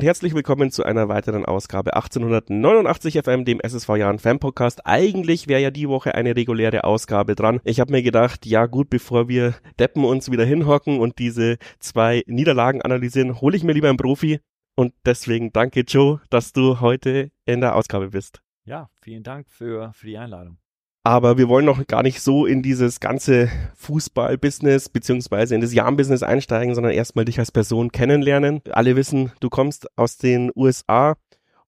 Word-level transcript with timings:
und 0.00 0.06
herzlich 0.06 0.34
willkommen 0.34 0.70
zu 0.70 0.82
einer 0.82 1.10
weiteren 1.10 1.44
Ausgabe 1.44 1.92
1889 1.92 3.20
FM, 3.22 3.44
dem 3.44 3.60
SSV 3.60 3.96
Jahren 3.96 4.18
Fan 4.18 4.38
Podcast. 4.38 4.86
Eigentlich 4.86 5.46
wäre 5.46 5.60
ja 5.60 5.70
die 5.70 5.90
Woche 5.90 6.14
eine 6.14 6.34
reguläre 6.34 6.84
Ausgabe 6.84 7.34
dran. 7.34 7.60
Ich 7.64 7.80
habe 7.80 7.92
mir 7.92 8.02
gedacht, 8.02 8.46
ja 8.46 8.64
gut, 8.64 8.88
bevor 8.88 9.28
wir 9.28 9.56
Deppen 9.78 10.06
uns 10.06 10.30
wieder 10.30 10.46
hinhocken 10.46 11.00
und 11.00 11.18
diese 11.18 11.58
zwei 11.80 12.22
Niederlagen 12.26 12.80
analysieren, 12.80 13.42
hole 13.42 13.54
ich 13.54 13.62
mir 13.62 13.74
lieber 13.74 13.90
einen 13.90 13.98
Profi. 13.98 14.40
Und 14.74 14.94
deswegen 15.04 15.52
danke 15.52 15.80
Joe, 15.80 16.22
dass 16.30 16.54
du 16.54 16.80
heute 16.80 17.30
in 17.44 17.60
der 17.60 17.76
Ausgabe 17.76 18.08
bist. 18.08 18.40
Ja, 18.64 18.88
vielen 19.02 19.22
Dank 19.22 19.50
für, 19.50 19.92
für 19.92 20.06
die 20.06 20.16
Einladung. 20.16 20.56
Aber 21.02 21.38
wir 21.38 21.48
wollen 21.48 21.64
noch 21.64 21.86
gar 21.86 22.02
nicht 22.02 22.20
so 22.20 22.44
in 22.44 22.62
dieses 22.62 23.00
ganze 23.00 23.48
Fußball-Business 23.76 24.90
beziehungsweise 24.90 25.54
in 25.54 25.62
das 25.62 25.72
Jahn-Business 25.72 26.22
einsteigen, 26.22 26.74
sondern 26.74 26.92
erstmal 26.92 27.24
dich 27.24 27.38
als 27.38 27.52
Person 27.52 27.90
kennenlernen. 27.90 28.60
Alle 28.70 28.96
wissen, 28.96 29.32
du 29.40 29.48
kommst 29.48 29.86
aus 29.96 30.18
den 30.18 30.52
USA 30.54 31.16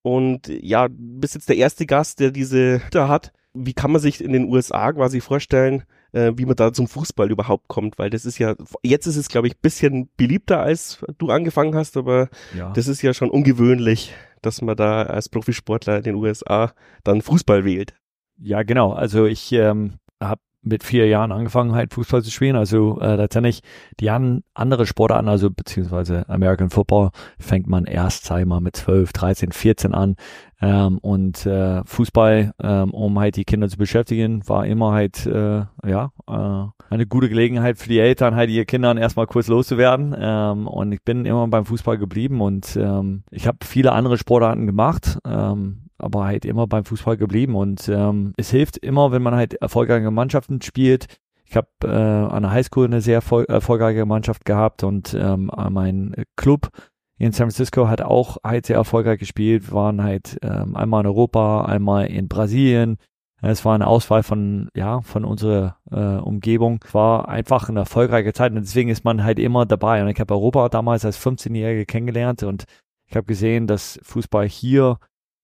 und 0.02 0.48
ja, 0.48 0.88
bist 0.90 1.34
jetzt 1.34 1.48
der 1.48 1.56
erste 1.56 1.86
Gast, 1.86 2.20
der 2.20 2.30
diese 2.30 2.82
da 2.90 3.08
hat. 3.08 3.32
Wie 3.54 3.72
kann 3.72 3.92
man 3.92 4.00
sich 4.00 4.22
in 4.22 4.32
den 4.32 4.50
USA 4.50 4.92
quasi 4.92 5.20
vorstellen, 5.20 5.84
äh, 6.12 6.32
wie 6.36 6.46
man 6.46 6.56
da 6.56 6.72
zum 6.72 6.86
Fußball 6.86 7.30
überhaupt 7.30 7.68
kommt? 7.68 7.98
Weil 7.98 8.10
das 8.10 8.26
ist 8.26 8.38
ja, 8.38 8.54
jetzt 8.82 9.06
ist 9.06 9.16
es 9.16 9.28
glaube 9.28 9.46
ich 9.46 9.58
bisschen 9.58 10.10
beliebter, 10.16 10.60
als 10.60 11.02
du 11.16 11.30
angefangen 11.30 11.74
hast, 11.74 11.96
aber 11.96 12.28
ja. 12.56 12.70
das 12.74 12.86
ist 12.86 13.00
ja 13.00 13.14
schon 13.14 13.30
ungewöhnlich, 13.30 14.12
dass 14.42 14.60
man 14.60 14.76
da 14.76 15.02
als 15.02 15.30
Profisportler 15.30 15.98
in 15.98 16.02
den 16.02 16.14
USA 16.16 16.72
dann 17.04 17.22
Fußball 17.22 17.64
wählt. 17.64 17.94
Ja, 18.38 18.62
genau. 18.62 18.92
Also 18.92 19.26
ich 19.26 19.52
ähm, 19.52 19.94
habe 20.20 20.40
mit 20.62 20.84
vier 20.84 21.08
Jahren 21.08 21.32
angefangen, 21.32 21.74
halt 21.74 21.92
Fußball 21.92 22.22
zu 22.22 22.30
spielen. 22.30 22.56
Also 22.56 23.00
äh, 23.00 23.16
letztendlich 23.16 23.62
die 23.98 24.10
an, 24.10 24.42
andere 24.54 24.86
Sportarten, 24.86 25.28
also 25.28 25.50
beziehungsweise 25.50 26.28
American 26.28 26.70
Football, 26.70 27.10
fängt 27.38 27.66
man 27.66 27.84
erst, 27.84 28.24
sag 28.24 28.40
ich 28.40 28.46
mal, 28.46 28.60
mit 28.60 28.76
12, 28.76 29.12
13, 29.12 29.52
14 29.52 29.94
an. 29.94 30.14
Ähm, 30.60 30.98
und 30.98 31.44
äh, 31.46 31.82
Fußball, 31.84 32.52
ähm, 32.62 32.94
um 32.94 33.18
halt 33.18 33.36
die 33.36 33.44
Kinder 33.44 33.68
zu 33.68 33.76
beschäftigen, 33.76 34.48
war 34.48 34.64
immer 34.64 34.92
halt, 34.92 35.26
äh, 35.26 35.64
ja, 35.84 36.12
äh, 36.28 36.66
eine 36.90 37.06
gute 37.06 37.28
Gelegenheit 37.28 37.78
für 37.78 37.88
die 37.88 37.98
Eltern, 37.98 38.36
halt 38.36 38.48
ihr 38.48 38.64
Kindern 38.64 38.98
erstmal 38.98 39.26
kurz 39.26 39.48
loszuwerden. 39.48 40.14
Ähm, 40.16 40.68
und 40.68 40.92
ich 40.92 41.02
bin 41.02 41.24
immer 41.24 41.48
beim 41.48 41.64
Fußball 41.66 41.98
geblieben 41.98 42.40
und 42.40 42.76
ähm, 42.76 43.24
ich 43.32 43.48
habe 43.48 43.58
viele 43.64 43.90
andere 43.92 44.16
Sportarten 44.16 44.66
gemacht. 44.66 45.18
Ähm, 45.26 45.88
aber 46.02 46.24
halt 46.24 46.44
immer 46.44 46.66
beim 46.66 46.84
Fußball 46.84 47.16
geblieben. 47.16 47.54
Und 47.54 47.88
ähm, 47.88 48.32
es 48.36 48.50
hilft 48.50 48.76
immer, 48.78 49.12
wenn 49.12 49.22
man 49.22 49.34
halt 49.34 49.54
erfolgreiche 49.54 50.10
Mannschaften 50.10 50.60
spielt. 50.62 51.06
Ich 51.44 51.56
habe 51.56 51.68
äh, 51.84 51.88
an 51.88 52.42
der 52.42 52.52
Highschool 52.52 52.86
eine 52.86 53.00
sehr 53.00 53.22
erfolgreiche 53.48 54.06
Mannschaft 54.06 54.44
gehabt 54.44 54.84
und 54.84 55.14
ähm, 55.14 55.50
mein 55.70 56.14
Club 56.36 56.70
in 57.18 57.32
San 57.32 57.46
Francisco 57.46 57.88
hat 57.88 58.00
auch 58.00 58.38
halt 58.42 58.66
sehr 58.66 58.76
erfolgreich 58.76 59.18
gespielt. 59.18 59.68
Wir 59.68 59.74
waren 59.74 60.02
halt 60.02 60.38
ähm, 60.42 60.74
einmal 60.74 61.02
in 61.02 61.06
Europa, 61.06 61.66
einmal 61.66 62.06
in 62.06 62.26
Brasilien. 62.26 62.96
Es 63.42 63.64
war 63.64 63.74
eine 63.74 63.86
Auswahl 63.86 64.22
von, 64.22 64.68
ja, 64.74 65.02
von 65.02 65.24
unserer 65.24 65.76
äh, 65.90 66.20
Umgebung. 66.20 66.80
Es 66.84 66.94
war 66.94 67.28
einfach 67.28 67.68
eine 67.68 67.80
erfolgreiche 67.80 68.32
Zeit 68.32 68.52
und 68.52 68.62
deswegen 68.62 68.88
ist 68.88 69.04
man 69.04 69.22
halt 69.22 69.38
immer 69.38 69.66
dabei. 69.66 70.02
Und 70.02 70.08
ich 70.08 70.18
habe 70.20 70.34
Europa 70.34 70.68
damals 70.68 71.04
als 71.04 71.20
15-Jährige 71.20 71.86
kennengelernt 71.86 72.44
und 72.44 72.64
ich 73.06 73.16
habe 73.16 73.26
gesehen, 73.26 73.66
dass 73.66 74.00
Fußball 74.04 74.48
hier 74.48 74.98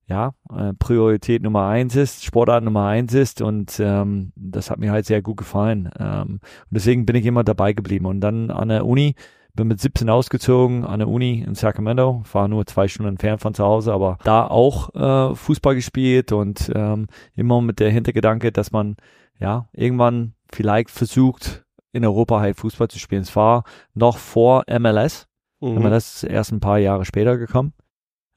ja, 0.09 0.33
äh, 0.51 0.73
Priorität 0.79 1.43
Nummer 1.43 1.67
eins 1.67 1.95
ist, 1.95 2.25
Sportart 2.25 2.65
Nummer 2.65 2.87
eins 2.87 3.13
ist 3.13 3.43
und 3.43 3.79
ähm, 3.79 4.33
das 4.37 4.71
hat 4.71 4.79
mir 4.79 4.91
halt 4.91 5.05
sehr 5.05 5.21
gut 5.21 5.37
gefallen. 5.37 5.91
Ähm, 5.99 6.41
und 6.41 6.71
deswegen 6.71 7.05
bin 7.05 7.15
ich 7.15 7.27
immer 7.27 7.45
dabei 7.45 7.75
geblieben. 7.75 8.07
Und 8.07 8.21
dann 8.21 8.51
an 8.51 8.71
der 8.71 8.87
Uni, 8.87 9.15
bin 9.55 9.69
mit 9.69 9.81
17 9.81 10.09
ausgezogen 10.09 10.85
an 10.85 11.01
der 11.01 11.09
Uni 11.09 11.45
in 11.47 11.55
Sacramento, 11.55 12.23
war 12.33 12.49
nur 12.49 12.65
zwei 12.65 12.89
Stunden 12.89 13.11
entfernt 13.11 13.43
von 13.43 13.53
zu 13.53 13.65
Hause, 13.65 13.93
aber 13.93 14.17
da 14.25 14.47
auch 14.47 14.95
äh, 14.95 15.35
Fußball 15.35 15.75
gespielt 15.75 16.33
und 16.33 16.73
ähm, 16.75 17.09
immer 17.35 17.61
mit 17.61 17.79
der 17.79 17.91
Hintergedanke, 17.91 18.51
dass 18.51 18.73
man 18.73 18.97
ja 19.39 19.69
irgendwann 19.73 20.35
vielleicht 20.51 20.91
versucht, 20.91 21.65
in 21.93 22.05
Europa 22.05 22.41
halt 22.41 22.57
Fußball 22.57 22.89
zu 22.89 22.99
spielen. 22.99 23.23
Es 23.23 23.37
war 23.37 23.65
noch 23.95 24.17
vor 24.17 24.65
MLS. 24.69 25.27
Mhm. 25.61 25.83
MLS 25.83 26.23
ist 26.23 26.31
erst 26.31 26.53
ein 26.53 26.61
paar 26.61 26.79
Jahre 26.79 27.05
später 27.05 27.37
gekommen. 27.37 27.75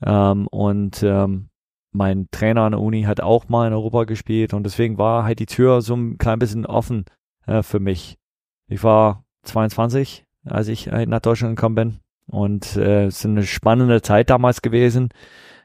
Ähm, 0.04 0.48
und 0.48 1.04
ähm, 1.04 1.50
mein 1.91 2.28
Trainer 2.31 2.62
an 2.62 2.72
der 2.72 2.81
Uni 2.81 3.03
hat 3.03 3.22
auch 3.22 3.50
mal 3.50 3.68
in 3.68 3.74
Europa 3.74 4.06
gespielt 4.06 4.53
und 4.53 4.63
deswegen 4.63 4.97
war 4.97 5.24
halt 5.24 5.40
die 5.40 5.46
Tür 5.46 5.81
so 5.81 5.96
ein 5.96 6.18
klein 6.18 6.40
bisschen 6.40 6.66
offen 6.66 7.06
äh, 7.46 7.63
für 7.63 7.79
mich. 7.79 8.18
Ich 8.68 8.84
war 8.84 9.25
22, 9.44 10.25
als 10.46 10.68
ich 10.68 10.88
halt 10.90 11.09
nach 11.09 11.19
Deutschland 11.19 11.56
gekommen 11.56 11.75
bin 11.75 12.00
und 12.28 12.75
äh, 12.78 13.06
es 13.06 13.19
ist 13.19 13.25
eine 13.25 13.44
spannende 13.44 14.01
Zeit 14.01 14.30
damals 14.30 14.62
gewesen, 14.62 15.09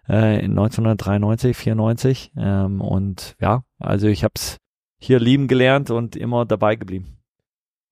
äh, 0.08 0.44
in 0.44 0.52
1993, 0.52 1.56
94 1.56 2.32
ähm, 2.36 2.80
und 2.80 3.36
ja, 3.40 3.62
also 3.78 4.08
ich 4.08 4.24
habe 4.24 4.34
es 4.36 4.58
hier 4.98 5.20
lieben 5.20 5.48
gelernt 5.48 5.90
und 5.90 6.16
immer 6.16 6.44
dabei 6.44 6.76
geblieben. 6.76 7.18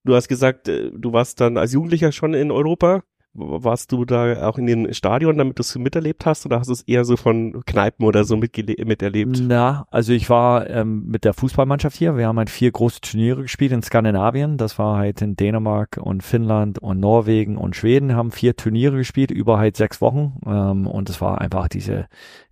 Du 0.04 0.14
hast 0.14 0.28
gesagt, 0.28 0.68
äh, 0.68 0.90
du 0.92 1.12
warst 1.12 1.40
dann 1.40 1.56
als 1.56 1.72
Jugendlicher 1.72 2.12
schon 2.12 2.34
in 2.34 2.50
Europa. 2.50 3.02
Warst 3.36 3.90
du 3.90 4.04
da 4.04 4.48
auch 4.48 4.58
in 4.58 4.66
den 4.66 4.94
Stadion, 4.94 5.36
damit 5.36 5.58
du 5.58 5.62
es 5.62 5.76
miterlebt 5.76 6.24
hast, 6.24 6.46
oder 6.46 6.60
hast 6.60 6.68
du 6.68 6.72
es 6.72 6.82
eher 6.82 7.04
so 7.04 7.16
von 7.16 7.64
Kneipen 7.66 8.06
oder 8.06 8.22
so 8.22 8.36
miterlebt? 8.36 9.42
Na, 9.42 9.86
also 9.90 10.12
ich 10.12 10.30
war 10.30 10.70
ähm, 10.70 11.06
mit 11.06 11.24
der 11.24 11.34
Fußballmannschaft 11.34 11.96
hier. 11.96 12.16
Wir 12.16 12.28
haben 12.28 12.38
halt 12.38 12.48
vier 12.48 12.70
große 12.70 13.00
Turniere 13.00 13.42
gespielt 13.42 13.72
in 13.72 13.82
Skandinavien. 13.82 14.56
Das 14.56 14.78
war 14.78 14.98
halt 14.98 15.20
in 15.20 15.34
Dänemark 15.34 15.98
und 16.00 16.22
Finnland 16.22 16.78
und 16.78 17.00
Norwegen 17.00 17.56
und 17.56 17.74
Schweden 17.74 18.14
haben 18.14 18.30
vier 18.30 18.54
Turniere 18.54 18.98
gespielt 18.98 19.32
über 19.32 19.58
halt 19.58 19.76
sechs 19.76 20.00
Wochen. 20.00 20.38
Ähm, 20.46 20.86
und 20.86 21.10
es 21.10 21.20
war 21.20 21.40
einfach 21.40 21.66
diese, 21.66 22.06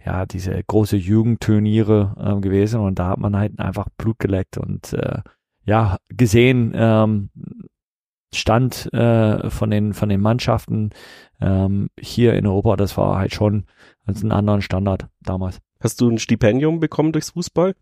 ja, 0.05 0.27
diese 0.27 0.61
große 0.67 0.97
Jugendturniere 0.97 2.17
ähm, 2.21 2.41
gewesen. 2.41 2.81
Und 2.81 2.99
da 2.99 3.11
hat 3.11 3.19
man 3.19 3.37
halt 3.37 3.61
einfach 3.61 3.87
Blut 3.97 4.19
geleckt 4.19 4.59
und 4.59 4.93
äh, 4.95 5.21
ja, 5.65 5.99
gesehen, 6.09 6.73
ähm, 6.75 7.31
Stand 8.35 8.93
äh, 8.93 9.51
von 9.51 9.71
den 9.71 9.95
von 9.95 10.09
den 10.09 10.21
Mannschaften 10.21 10.91
ähm, 11.41 11.91
hier 11.99 12.35
in 12.35 12.47
Europa, 12.47 12.77
das 12.77 12.97
war 12.97 13.19
halt 13.19 13.35
schon 13.35 13.65
als 14.07 14.23
ein 14.23 14.33
anderen 14.33 14.63
Standard 14.63 15.07
damals. 15.21 15.61
Hast 15.81 16.01
du 16.01 16.09
ein 16.09 16.19
Stipendium 16.19 16.81
bekommen 16.81 17.13
durchs 17.13 17.31
Fußball? 17.31 17.75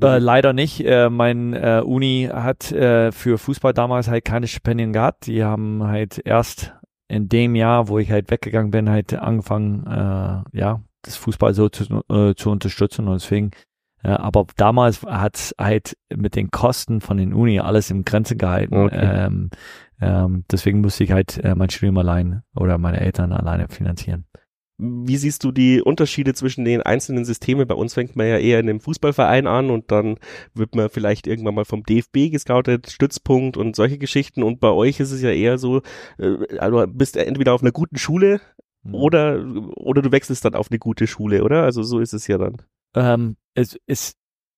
Äh, 0.00 0.18
leider 0.18 0.52
nicht. 0.52 0.84
Äh, 0.84 1.10
mein 1.10 1.52
äh, 1.54 1.82
Uni 1.84 2.28
hat 2.32 2.72
äh, 2.72 3.12
für 3.12 3.38
Fußball 3.38 3.74
damals 3.74 4.08
halt 4.08 4.24
keine 4.24 4.46
Stipendien 4.46 4.92
gehabt. 4.92 5.26
Die 5.26 5.44
haben 5.44 5.82
halt 5.84 6.20
erst 6.24 6.74
in 7.08 7.28
dem 7.28 7.54
Jahr, 7.54 7.88
wo 7.88 7.98
ich 7.98 8.10
halt 8.10 8.30
weggegangen 8.30 8.70
bin, 8.70 8.88
halt 8.88 9.12
angefangen, 9.14 9.86
äh, 9.86 10.58
ja, 10.58 10.82
das 11.02 11.16
Fußball 11.16 11.52
so 11.52 11.68
zu, 11.68 12.02
äh, 12.08 12.34
zu 12.34 12.50
unterstützen. 12.50 13.08
Und 13.08 13.20
deswegen 13.20 13.50
ja, 14.04 14.18
aber 14.18 14.46
damals 14.56 15.02
hat 15.02 15.36
es 15.36 15.54
halt 15.58 15.96
mit 16.14 16.34
den 16.34 16.50
Kosten 16.50 17.00
von 17.00 17.16
den 17.16 17.32
Uni 17.32 17.60
alles 17.60 17.90
im 17.90 18.04
Grenze 18.04 18.36
gehalten. 18.36 18.76
Okay. 18.76 19.26
Ähm, 19.26 19.50
ähm, 20.00 20.44
deswegen 20.50 20.80
musste 20.80 21.04
ich 21.04 21.12
halt 21.12 21.38
äh, 21.38 21.54
mein 21.54 21.70
Studium 21.70 21.98
allein 21.98 22.42
oder 22.56 22.78
meine 22.78 23.00
Eltern 23.00 23.32
alleine 23.32 23.68
finanzieren. 23.68 24.26
Wie 24.78 25.16
siehst 25.16 25.44
du 25.44 25.52
die 25.52 25.80
Unterschiede 25.80 26.34
zwischen 26.34 26.64
den 26.64 26.82
einzelnen 26.82 27.24
Systemen? 27.24 27.68
Bei 27.68 27.74
uns 27.74 27.94
fängt 27.94 28.16
man 28.16 28.26
ja 28.26 28.38
eher 28.38 28.58
in 28.58 28.68
einem 28.68 28.80
Fußballverein 28.80 29.46
an 29.46 29.70
und 29.70 29.92
dann 29.92 30.16
wird 30.54 30.74
man 30.74 30.88
vielleicht 30.88 31.28
irgendwann 31.28 31.54
mal 31.54 31.64
vom 31.64 31.84
DFB 31.84 32.32
gescoutet, 32.32 32.90
Stützpunkt 32.90 33.56
und 33.56 33.76
solche 33.76 33.98
Geschichten. 33.98 34.42
Und 34.42 34.58
bei 34.58 34.70
euch 34.70 34.98
ist 34.98 35.12
es 35.12 35.22
ja 35.22 35.30
eher 35.30 35.58
so, 35.58 35.82
äh, 36.18 36.58
also 36.58 36.84
bist 36.88 37.16
entweder 37.16 37.54
auf 37.54 37.62
einer 37.62 37.70
guten 37.70 37.96
Schule 37.96 38.40
mhm. 38.82 38.94
oder, 38.96 39.46
oder 39.76 40.02
du 40.02 40.10
wechselst 40.10 40.44
dann 40.44 40.56
auf 40.56 40.68
eine 40.72 40.80
gute 40.80 41.06
Schule, 41.06 41.44
oder? 41.44 41.62
Also 41.62 41.84
so 41.84 42.00
ist 42.00 42.14
es 42.14 42.26
ja 42.26 42.38
dann. 42.38 42.56
Ähm, 42.96 43.36
es 43.54 43.78
ist 43.86 44.16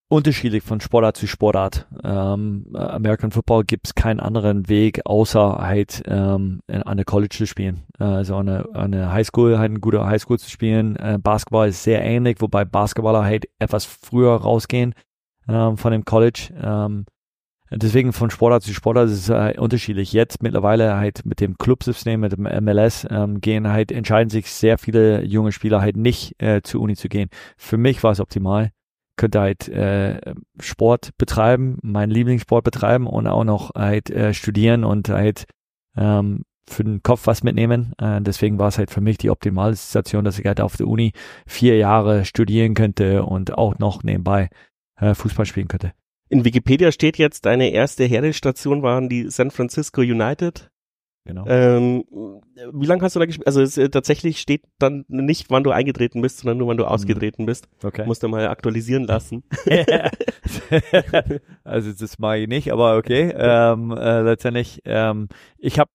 unterschiedlich 0.09 0.63
von 0.63 0.81
Sportart 0.81 1.17
zu 1.17 1.27
Sportart. 1.27 1.87
Ähm, 2.05 2.67
American 2.75 3.31
Football 3.31 3.65
gibt 3.65 3.89
es 3.89 3.95
keinen 3.95 4.21
anderen 4.21 4.69
Weg, 4.69 5.01
außer 5.07 5.59
halt 5.59 6.03
ähm, 6.07 6.61
an 6.69 6.97
der 6.97 7.07
College 7.07 7.35
zu 7.37 7.47
spielen. 7.47 7.83
Äh, 7.99 8.05
also 8.05 8.37
an 8.37 8.47
der, 8.47 8.69
an 8.75 8.93
der 8.93 9.13
Highschool, 9.13 9.59
halt 9.59 9.71
eine 9.71 9.81
gute 9.81 10.05
Highschool 10.05 10.39
zu 10.39 10.51
spielen. 10.51 10.97
Äh, 10.97 11.19
Basketball 11.21 11.69
ist 11.69 11.83
sehr 11.83 12.03
ähnlich, 12.05 12.41
wobei 12.41 12.65
Basketballer 12.65 13.25
halt 13.25 13.47
etwas 13.59 13.85
früher 13.85 14.35
rausgehen 14.37 14.95
ähm, 15.49 15.77
von 15.79 15.91
dem 15.91 16.05
College. 16.05 16.51
Ähm, 16.63 17.07
deswegen 17.71 18.13
von 18.13 18.31
Sportart 18.31 18.63
zu 18.63 18.75
Sportart 18.75 19.09
ist 19.09 19.29
es 19.29 19.29
äh, 19.31 19.59
unterschiedlich. 19.59 20.13
Jetzt 20.13 20.43
mittlerweile 20.43 20.97
halt 20.97 21.25
mit 21.25 21.41
dem 21.41 21.57
Clubsystem, 21.57 22.21
mit 22.21 22.33
dem 22.33 22.43
MLS, 22.43 23.07
ähm, 23.11 23.41
gehen 23.41 23.69
halt, 23.69 23.91
entscheiden 23.91 24.31
sich 24.31 24.51
sehr 24.51 24.77
viele 24.79 25.25
junge 25.25 25.51
Spieler 25.51 25.81
halt 25.81 25.97
nicht 25.97 26.41
äh, 26.43 26.61
zur 26.63 26.83
Uni 26.83 26.95
zu 26.95 27.09
gehen. 27.09 27.31
Für 27.57 27.79
mich 27.79 28.03
war 28.05 28.13
es 28.13 28.21
optimal 28.21 28.71
könnte 29.17 29.41
halt 29.41 29.69
äh, 29.69 30.35
Sport 30.61 31.11
betreiben, 31.19 31.79
meinen 31.83 32.11
Lieblingssport 32.11 32.65
betreiben 32.65 33.07
und 33.07 33.27
auch 33.27 33.45
noch 33.45 33.75
halt 33.75 34.11
äh, 34.11 34.35
studieren 34.35 34.85
und 34.85 35.09
halt 35.09 35.45
ähm, 35.97 36.45
für 36.69 36.85
den 36.85 37.03
Kopf 37.03 37.27
was 37.27 37.43
mitnehmen. 37.43 37.93
Äh, 37.99 38.21
deswegen 38.23 38.59
war 38.59 38.69
es 38.69 38.79
halt 38.79 38.91
für 38.91 39.01
mich 39.01 39.19
die 39.19 39.31
optimale 39.31 39.75
Situation, 39.75 40.25
dass 40.25 40.39
ich 40.39 40.47
halt 40.47 40.61
auf 40.61 40.77
der 40.77 40.89
Uni 40.89 41.13
vier 41.47 41.77
Jahre 41.77 42.25
studieren 42.25 42.75
könnte 42.75 43.25
und 43.25 43.57
auch 43.57 43.79
noch 43.79 44.03
nebenbei 44.03 44.49
äh, 44.97 45.15
Fußball 45.15 45.47
spielen 45.47 45.69
könnte. 45.69 45.93
In 46.29 46.45
Wikipedia 46.45 46.91
steht 46.91 47.19
jetzt, 47.19 47.45
deine 47.47 47.71
erste 47.71 48.05
Herdestation 48.05 48.83
waren 48.83 49.09
die 49.09 49.31
San 49.31 49.51
Francisco 49.51 50.01
United. 50.01 50.71
Genau. 51.25 51.45
Ähm, 51.47 52.05
wie 52.73 52.87
lange 52.87 53.03
hast 53.03 53.17
du 53.17 53.21
da 53.21 53.27
gespielt? 53.27 53.47
Also 53.47 53.63
es, 53.63 53.77
äh, 53.77 53.89
tatsächlich 53.89 54.41
steht 54.41 54.63
dann 54.79 55.05
nicht, 55.09 55.51
wann 55.51 55.65
du 55.65 55.71
eingetreten 55.71 56.23
bist, 56.23 56.39
sondern 56.39 56.59
nur, 56.59 56.69
wann 56.69 56.77
du 56.77 56.85
ausgetreten 56.85 57.47
bist. 57.47 57.69
Okay. 57.83 58.07
Musst 58.07 58.23
du 58.23 58.29
mal 58.29 58.49
aktualisieren 58.49 59.05
lassen. 59.05 59.45
also 61.65 61.93
das 61.93 62.19
mache 62.19 62.39
ich 62.39 62.49
nicht, 62.49 62.73
aber 62.73 62.97
okay. 62.97 63.33
Ähm, 63.37 63.91
äh, 63.93 64.21
letztendlich, 64.23 64.81
ähm, 64.85 65.29
ich 65.59 65.79
habe 65.79 65.91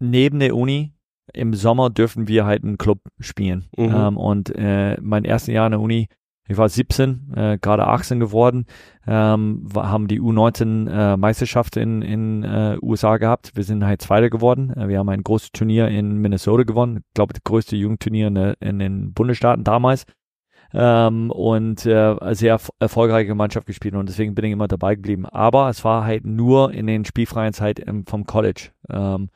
neben 0.00 0.40
der 0.40 0.56
Uni 0.56 0.92
im 1.32 1.54
Sommer 1.54 1.90
dürfen 1.90 2.28
wir 2.28 2.44
halt 2.44 2.64
einen 2.64 2.78
Club 2.78 3.00
spielen. 3.18 3.68
Mhm. 3.76 3.94
Ähm, 3.94 4.16
und 4.16 4.52
äh, 4.54 5.00
mein 5.00 5.24
erstes 5.24 5.54
Jahr 5.54 5.66
in 5.66 5.72
der 5.72 5.80
Uni, 5.80 6.08
ich 6.48 6.56
war 6.56 6.68
17, 6.68 7.32
äh, 7.36 7.58
gerade 7.60 7.86
18 7.86 8.20
geworden, 8.20 8.66
ähm, 9.06 9.68
haben 9.74 10.08
die 10.08 10.20
U19 10.20 10.88
äh, 11.78 11.82
in 11.82 12.02
in 12.02 12.42
äh, 12.42 12.78
USA 12.82 13.16
gehabt. 13.16 13.52
Wir 13.54 13.64
sind 13.64 13.84
halt 13.84 14.02
Zweiter 14.02 14.28
geworden. 14.28 14.72
Äh, 14.76 14.88
wir 14.88 14.98
haben 14.98 15.08
ein 15.08 15.22
großes 15.22 15.52
Turnier 15.52 15.88
in 15.88 16.18
Minnesota 16.18 16.64
gewonnen. 16.64 16.98
Ich 16.98 17.14
glaube, 17.14 17.32
das 17.32 17.44
größte 17.44 17.76
Jugendturnier 17.76 18.26
in, 18.28 18.36
in 18.36 18.78
den 18.78 19.12
Bundesstaaten 19.12 19.64
damals. 19.64 20.04
Ähm, 20.74 21.30
und 21.30 21.84
äh, 21.84 22.16
sehr 22.34 22.58
erf- 22.58 22.70
erfolgreiche 22.78 23.34
Mannschaft 23.34 23.66
gespielt 23.66 23.94
und 23.94 24.08
deswegen 24.08 24.34
bin 24.34 24.46
ich 24.46 24.52
immer 24.52 24.68
dabei 24.68 24.94
geblieben. 24.94 25.26
Aber 25.26 25.68
es 25.68 25.84
war 25.84 26.04
halt 26.04 26.24
nur 26.24 26.72
in 26.72 26.86
den 26.86 27.04
spielfreien 27.04 27.52
Zeit 27.52 27.78
im, 27.78 28.06
vom 28.06 28.24
College. 28.24 28.70
Ähm, 28.88 29.28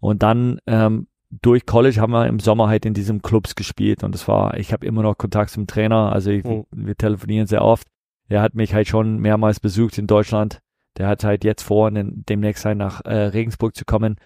und 0.00 0.22
dann 0.22 0.58
ähm, 0.66 1.06
durch 1.40 1.64
College 1.66 2.00
haben 2.00 2.12
wir 2.12 2.26
im 2.26 2.38
Sommer 2.40 2.68
halt 2.68 2.84
in 2.84 2.94
diesem 2.94 3.22
Clubs 3.22 3.54
gespielt 3.54 4.04
und 4.04 4.14
es 4.14 4.28
war, 4.28 4.56
ich 4.58 4.72
habe 4.72 4.84
immer 4.86 5.02
noch 5.02 5.16
Kontakt 5.16 5.50
zum 5.50 5.66
Trainer, 5.66 6.12
also 6.12 6.30
ich, 6.30 6.44
Mhm. 6.44 6.66
wir 6.70 6.96
telefonieren 6.96 7.46
sehr 7.46 7.62
oft. 7.64 7.86
Er 8.28 8.42
hat 8.42 8.54
mich 8.54 8.74
halt 8.74 8.86
schon 8.88 9.18
mehrmals 9.18 9.58
besucht 9.60 9.96
in 9.98 10.06
Deutschland. 10.06 10.60
Der 10.98 11.08
hat 11.08 11.24
halt 11.24 11.44
jetzt 11.44 11.62
vor, 11.62 11.90
den- 11.90 12.22
demnächst 12.28 12.64
halt 12.66 12.76
nach 12.78 13.00
äh, 13.04 13.14
Regensburg 13.14 13.74
zu 13.74 13.84
kommen. 13.86 14.16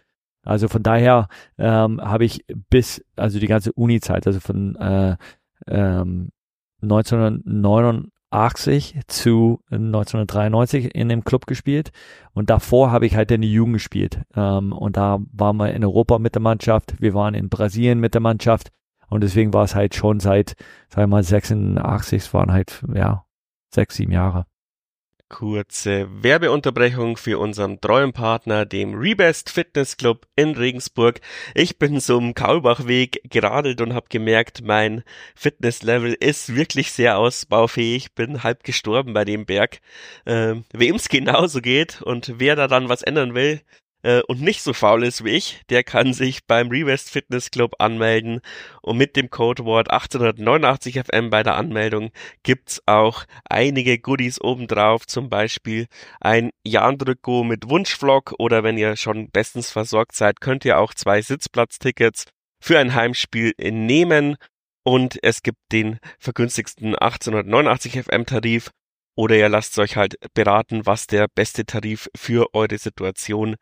Also 0.43 0.69
von 0.69 0.83
daher 0.83 1.29
ähm, 1.59 2.01
habe 2.01 2.25
ich 2.25 2.45
bis, 2.71 3.05
also 3.17 3.39
die 3.39 3.47
ganze 3.47 3.73
Uni-Zeit, 3.73 4.27
also 4.27 4.41
von 4.41 4.75
äh, 4.77 5.17
ähm, 5.69 6.31
1989 8.37 9.01
zu 9.07 9.61
1993 9.71 10.95
in 10.95 11.09
dem 11.09 11.25
Club 11.25 11.47
gespielt. 11.47 11.91
Und 12.35 12.51
davor 12.51 12.91
habe 12.91 13.07
ich 13.07 13.17
halt 13.17 13.31
in 13.31 13.41
die 13.41 13.53
Jugend 13.53 13.75
gespielt. 13.75 14.21
Ähm, 14.35 14.73
und 14.73 14.97
da 14.97 15.19
waren 15.33 15.57
wir 15.57 15.73
in 15.73 15.85
Europa 15.85 16.19
mit 16.19 16.35
der 16.35 16.43
Mannschaft, 16.43 17.01
wir 17.01 17.15
waren 17.15 17.35
in 17.35 17.49
Brasilien 17.49 17.99
mit 17.99 18.15
der 18.15 18.21
Mannschaft. 18.21 18.71
Und 19.09 19.23
deswegen 19.23 19.55
war 19.55 19.65
es 19.65 19.75
halt 19.75 19.95
schon 19.95 20.21
seit, 20.21 20.57
sagen 20.89 21.11
wir 21.11 21.17
mal 21.17 21.23
86, 21.23 22.23
es 22.23 22.35
waren 22.35 22.53
halt 22.53 22.85
ja 22.93 23.25
sechs, 23.73 23.97
sieben 23.97 24.13
Jahre. 24.13 24.47
Kurze 25.29 26.07
Werbeunterbrechung 26.23 27.17
für 27.17 27.41
unseren 27.41 27.81
treuen 27.81 28.13
Partner, 28.13 28.65
dem 28.65 28.95
Rebest 28.95 29.51
Fitness 29.51 29.97
Club 29.97 30.29
in 30.37 30.53
Regensburg. 30.53 31.21
Ich 31.53 31.81
bin 31.81 32.01
zum 32.01 32.33
Kaulbachweg 32.33 33.23
geradelt 33.29 33.81
und 33.81 33.93
habe 33.93 34.07
gemerkt, 34.09 34.63
mein 34.63 35.03
Fitnesslevel 35.35 36.13
ist 36.13 36.55
wirklich 36.55 36.93
sehr 36.93 37.19
ausbaufähig. 37.19 38.15
Bin 38.15 38.45
halb 38.45 38.63
gestorben 38.63 39.15
bei 39.15 39.25
dem 39.25 39.47
Berg. 39.47 39.81
Ähm, 40.27 40.65
Wem 40.73 40.95
es 40.95 41.09
genauso 41.09 41.61
geht 41.61 42.03
und 42.03 42.35
wer 42.39 42.55
da 42.55 42.69
dann 42.69 42.89
was 42.89 43.03
ändern 43.03 43.35
will 43.35 43.61
äh, 44.07 44.23
und 44.29 44.41
nicht 44.41 44.63
so 44.63 44.73
faul 44.73 45.03
ist 45.05 45.25
wie 45.25 45.31
ich, 45.31 45.63
der 45.69 45.83
kann 45.83 46.13
sich 46.15 46.47
beim 46.47 46.69
Revest 46.69 47.11
Fitness 47.11 47.51
Club 47.51 47.75
anmelden. 47.81 48.41
Und 48.81 48.99
mit 48.99 49.17
dem 49.17 49.31
Codewort 49.31 49.91
1889 49.91 51.01
FM 51.05 51.31
bei 51.31 51.43
der 51.43 51.57
Anmeldung 51.57 52.11
gibt's 52.45 52.81
auch 52.87 53.25
einige 53.45 53.99
Goodies 53.99 54.41
obendrauf, 54.41 55.07
zum 55.09 55.29
Beispiel 55.29 55.87
ein 56.21 56.51
Jahndrücko 56.65 57.43
mit 57.43 57.69
Wunschvlog 57.69 58.35
oder 58.39 58.63
wenn 58.63 58.79
ihr 58.79 58.97
schon 58.97 59.29
bestens 59.31 59.73
versorgt 59.73 60.15
seid, 60.15 60.41
könnt 60.41 60.65
ihr 60.65 60.79
auch 60.79 60.95
zwei 60.95 61.21
Sitzplatztickets 61.21 62.27
für 62.61 62.79
ein 62.79 62.95
Heimspiel 62.95 63.55
nehmen. 63.59 64.37
Und 64.85 65.19
es 65.23 65.43
gibt 65.43 65.59
den 65.73 65.99
vergünstigsten 66.21 66.95
1889 66.95 68.05
FM 68.05 68.25
Tarif. 68.25 68.71
Oder 69.17 69.37
ihr 69.37 69.49
lasst 69.49 69.77
euch 69.81 69.97
halt 69.97 70.15
beraten, 70.35 70.87
was 70.87 71.09
der 71.09 71.27
beste 71.35 71.65
Tarif 71.65 72.09
für 72.15 72.55
eure 72.55 72.79
Situation 72.79 73.57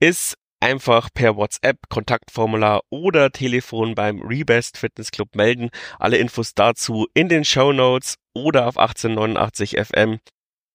ist. 0.00 0.36
Einfach 0.60 1.08
per 1.14 1.36
WhatsApp, 1.36 1.88
Kontaktformular 1.88 2.82
oder 2.90 3.30
Telefon 3.30 3.94
beim 3.94 4.20
Rebest 4.20 4.76
Fitness 4.76 5.12
Club 5.12 5.36
melden. 5.36 5.70
Alle 6.00 6.18
Infos 6.18 6.52
dazu 6.54 7.06
in 7.14 7.28
den 7.28 7.44
Show 7.44 7.72
Notes 7.72 8.16
oder 8.34 8.66
auf 8.66 8.76
1889 8.76 9.76
FM. 9.78 10.18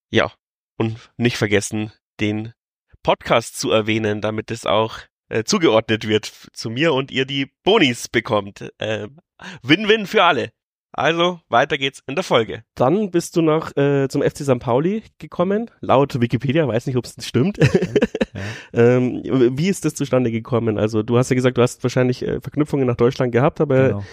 Ja, 0.09 0.31
und 0.77 1.11
nicht 1.17 1.35
vergessen, 1.35 1.91
den 2.21 2.53
Podcast 3.03 3.59
zu 3.59 3.71
erwähnen, 3.71 4.21
damit 4.21 4.51
es 4.51 4.65
auch 4.65 4.99
äh, 5.29 5.43
zugeordnet 5.43 6.07
wird 6.07 6.25
zu 6.53 6.69
mir 6.69 6.93
und 6.93 7.11
ihr 7.11 7.25
die 7.25 7.51
Bonis 7.63 8.07
bekommt. 8.07 8.71
Ähm, 8.79 9.19
Win-win 9.63 10.07
für 10.07 10.23
alle. 10.23 10.51
Also, 10.93 11.39
weiter 11.49 11.77
geht's 11.77 12.03
in 12.07 12.15
der 12.15 12.23
Folge. 12.23 12.63
Dann 12.75 13.09
bist 13.11 13.35
du 13.35 13.41
nach 13.41 13.75
äh, 13.75 14.07
zum 14.09 14.21
FC 14.21 14.37
St. 14.43 14.59
Pauli 14.59 15.03
gekommen, 15.17 15.69
laut 15.81 16.21
Wikipedia, 16.21 16.67
weiß 16.67 16.85
nicht, 16.85 16.97
ob 16.97 17.05
es 17.05 17.15
stimmt. 17.25 17.57
ähm, 18.73 19.21
wie 19.57 19.67
ist 19.69 19.85
das 19.85 19.95
zustande 19.95 20.31
gekommen? 20.31 20.77
Also, 20.77 21.03
du 21.03 21.17
hast 21.17 21.29
ja 21.29 21.35
gesagt, 21.35 21.57
du 21.57 21.61
hast 21.61 21.83
wahrscheinlich 21.83 22.21
äh, 22.25 22.39
Verknüpfungen 22.41 22.87
nach 22.87 22.95
Deutschland 22.95 23.31
gehabt, 23.31 23.59
aber 23.61 23.87
Genau. 23.89 24.03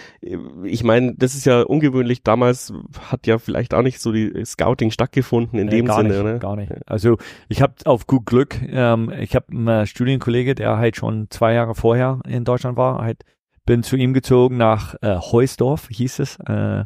äh, 0.65 0.69
ich 0.69 0.83
meine, 0.85 1.15
das 1.17 1.35
ist 1.35 1.45
ja 1.47 1.63
ungewöhnlich. 1.63 2.23
Damals 2.23 2.73
hat 3.11 3.27
ja 3.27 3.39
vielleicht 3.39 3.75
auch 3.75 3.83
nicht 3.83 4.01
so 4.01 4.13
die 4.13 4.45
Scouting 4.45 4.91
stattgefunden 4.91 5.59
in 5.59 5.67
Nee, 5.67 5.77
dem 5.77 5.87
gar 5.87 5.97
Sinne, 5.99 6.09
nicht, 6.11 6.21
oder? 6.21 6.39
Gar 6.39 6.57
nicht. 6.57 6.73
Also 6.87 7.19
ich 7.49 7.63
habe 7.63 7.75
auf 7.85 8.07
gut 8.07 8.27
Glück, 8.27 8.57
ähm, 8.69 9.13
ich 9.21 9.35
habe 9.35 9.47
einen 9.51 9.69
äh, 9.69 9.87
Studienkollege, 9.87 10.55
der 10.55 10.79
halt 10.79 10.97
schon 10.97 11.27
zwei 11.31 11.53
Jahre 11.55 11.75
vorher 11.75 12.21
in 12.27 12.45
Deutschland 12.45 12.77
war, 12.77 13.03
halt 13.03 13.25
bin 13.71 13.85
zu 13.85 13.95
ihm 13.95 14.13
gezogen 14.15 14.57
nach 14.57 14.97
äh, 15.01 15.15
Heusdorf, 15.15 15.87
hieß 15.93 16.19
es, 16.19 16.39
äh, 16.45 16.85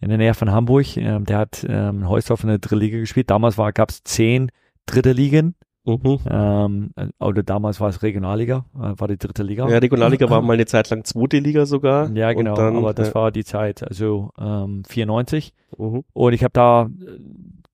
in 0.00 0.10
der 0.10 0.16
Nähe 0.16 0.32
von 0.32 0.52
Hamburg. 0.52 0.96
Ähm, 0.96 1.24
der 1.24 1.38
hat 1.38 1.66
ähm, 1.68 2.02
in 2.02 2.08
Heusdorf 2.08 2.44
in 2.44 2.50
der 2.50 2.58
dritten 2.58 2.78
Liga 2.78 2.98
gespielt. 2.98 3.30
Damals 3.30 3.56
gab 3.56 3.90
es 3.90 4.04
zehn 4.04 4.52
dritte 4.86 5.10
Ligen. 5.10 5.56
Mhm. 5.84 6.20
Ähm, 6.30 6.90
äh, 6.94 7.08
oder 7.18 7.42
damals 7.42 7.80
war 7.80 7.88
es 7.88 8.04
Regionalliga, 8.04 8.64
äh, 8.76 8.92
war 8.96 9.08
die 9.08 9.18
dritte 9.18 9.42
Liga. 9.42 9.68
Ja, 9.68 9.78
Regionalliga 9.78 10.30
war 10.30 10.40
mal 10.42 10.52
eine 10.52 10.66
Zeit 10.66 10.88
lang 10.90 11.02
zweite 11.02 11.40
Liga 11.40 11.66
sogar. 11.66 12.08
Ja, 12.12 12.32
genau, 12.32 12.54
dann, 12.54 12.76
aber 12.76 12.94
das 12.94 13.08
ja, 13.08 13.14
war 13.16 13.32
die 13.32 13.44
Zeit, 13.44 13.82
also 13.82 14.30
ähm, 14.38 14.84
94. 14.88 15.52
mhm. 15.76 16.04
Und 16.12 16.32
ich 16.32 16.44
habe 16.44 16.52
da 16.52 16.82
äh, 16.84 17.18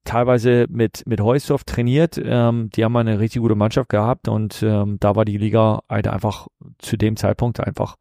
teilweise 0.05 0.65
mit, 0.71 1.03
mit 1.07 1.21
Heusdorf 1.21 1.65
trainiert. 1.65 2.19
Ähm, 2.25 2.71
die 2.75 2.85
haben 2.85 2.97
eine 2.97 3.21
richtig 3.21 3.43
gute 3.43 3.55
Mannschaft 3.55 3.91
gehabt 3.91 4.29
und 4.29 4.63
ähm, 4.63 4.97
da 4.99 5.15
war 5.15 5.27
die 5.27 5.37
Liga 5.37 5.81
halt 5.91 6.09
einfach 6.09 6.47
zu 6.79 6.97
dem 6.97 7.17
Zeitpunkt 7.17 7.61
einfach, 7.61 7.97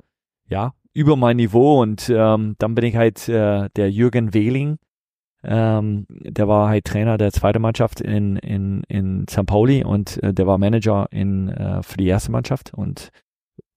ja, 0.47 0.73
über 0.93 1.15
mein 1.15 1.37
Niveau. 1.37 1.81
Und 1.81 2.09
ähm, 2.09 2.55
dann 2.59 2.75
bin 2.75 2.85
ich 2.85 2.95
halt 2.95 3.27
äh, 3.29 3.69
der 3.75 3.91
Jürgen 3.91 4.33
Wehling, 4.33 4.77
ähm, 5.47 6.05
der 6.09 6.47
war 6.47 6.69
halt 6.69 6.85
Trainer 6.85 7.17
der 7.17 7.31
zweiten 7.31 7.61
Mannschaft 7.61 8.01
in, 8.01 8.37
in, 8.37 8.83
in 8.87 9.27
St. 9.29 9.45
Pauli 9.45 9.83
und 9.83 10.21
äh, 10.23 10.33
der 10.33 10.47
war 10.47 10.57
Manager 10.57 11.07
in, 11.11 11.49
äh, 11.49 11.83
für 11.83 11.97
die 11.97 12.07
erste 12.07 12.31
Mannschaft. 12.31 12.73
Und 12.73 13.09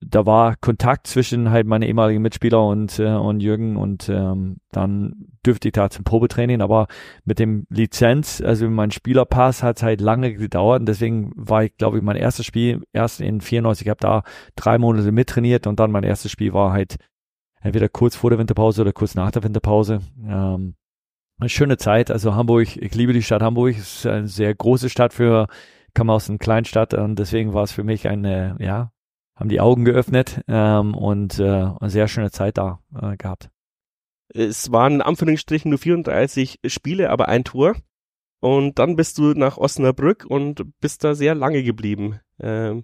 da 0.01 0.25
war 0.25 0.55
Kontakt 0.55 1.07
zwischen 1.07 1.51
halt 1.51 1.67
meine 1.67 1.87
ehemaligen 1.87 2.21
Mitspieler 2.21 2.65
und, 2.65 2.99
äh, 2.99 3.15
und 3.15 3.41
Jürgen 3.41 3.75
und 3.75 4.07
ähm, 4.07 4.57
dann 4.71 5.27
dürfte 5.45 5.67
ich 5.67 5.73
da 5.73 5.89
zum 5.89 6.05
Probetraining, 6.05 6.61
aber 6.61 6.87
mit 7.25 7.37
dem 7.39 7.65
Lizenz, 7.69 8.41
also 8.41 8.69
mein 8.69 8.91
Spielerpass 8.91 9.61
hat 9.61 9.83
halt 9.83 9.99
lange 9.99 10.33
gedauert 10.33 10.81
und 10.81 10.85
deswegen 10.85 11.33
war 11.35 11.65
ich, 11.65 11.75
glaube 11.75 11.97
ich, 11.97 12.03
mein 12.03 12.15
erstes 12.15 12.45
Spiel 12.45 12.81
erst 12.93 13.19
in 13.19 13.41
94, 13.41 13.85
ich 13.85 13.89
habe 13.89 13.99
da 13.99 14.23
drei 14.55 14.77
Monate 14.77 15.11
mittrainiert 15.11 15.67
und 15.67 15.79
dann 15.79 15.91
mein 15.91 16.03
erstes 16.03 16.31
Spiel 16.31 16.53
war 16.53 16.71
halt 16.71 16.95
entweder 17.61 17.89
kurz 17.89 18.15
vor 18.15 18.29
der 18.29 18.39
Winterpause 18.39 18.81
oder 18.81 18.93
kurz 18.93 19.15
nach 19.15 19.31
der 19.31 19.43
Winterpause. 19.43 19.99
Ähm, 20.25 20.75
eine 21.39 21.49
schöne 21.49 21.77
Zeit, 21.77 22.09
also 22.09 22.35
Hamburg, 22.35 22.77
ich 22.77 22.95
liebe 22.95 23.13
die 23.13 23.23
Stadt 23.23 23.41
Hamburg, 23.41 23.75
es 23.77 23.97
ist 23.99 24.05
eine 24.05 24.27
sehr 24.27 24.53
große 24.53 24.89
Stadt 24.89 25.13
für, 25.13 25.47
komme 25.93 26.13
aus 26.13 26.29
einer 26.29 26.37
Kleinstadt 26.37 26.93
und 26.93 27.17
deswegen 27.17 27.53
war 27.53 27.63
es 27.63 27.71
für 27.73 27.83
mich 27.83 28.07
eine, 28.07 28.55
ja, 28.59 28.91
haben 29.39 29.49
die 29.49 29.61
Augen 29.61 29.85
geöffnet 29.85 30.41
ähm, 30.47 30.93
und 30.93 31.39
äh, 31.39 31.43
eine 31.79 31.89
sehr 31.89 32.07
schöne 32.07 32.31
Zeit 32.31 32.57
da 32.57 32.79
äh, 33.01 33.15
gehabt. 33.17 33.49
Es 34.33 34.71
waren 34.71 34.95
in 34.95 35.01
Anführungsstrichen 35.01 35.69
nur 35.69 35.79
34 35.79 36.59
Spiele, 36.67 37.09
aber 37.09 37.29
ein 37.29 37.43
Tor. 37.43 37.75
Und 38.41 38.79
dann 38.79 38.95
bist 38.95 39.17
du 39.17 39.33
nach 39.33 39.57
Osnabrück 39.57 40.25
und 40.27 40.63
bist 40.79 41.03
da 41.03 41.15
sehr 41.15 41.35
lange 41.35 41.63
geblieben. 41.63 42.19
Ähm, 42.39 42.83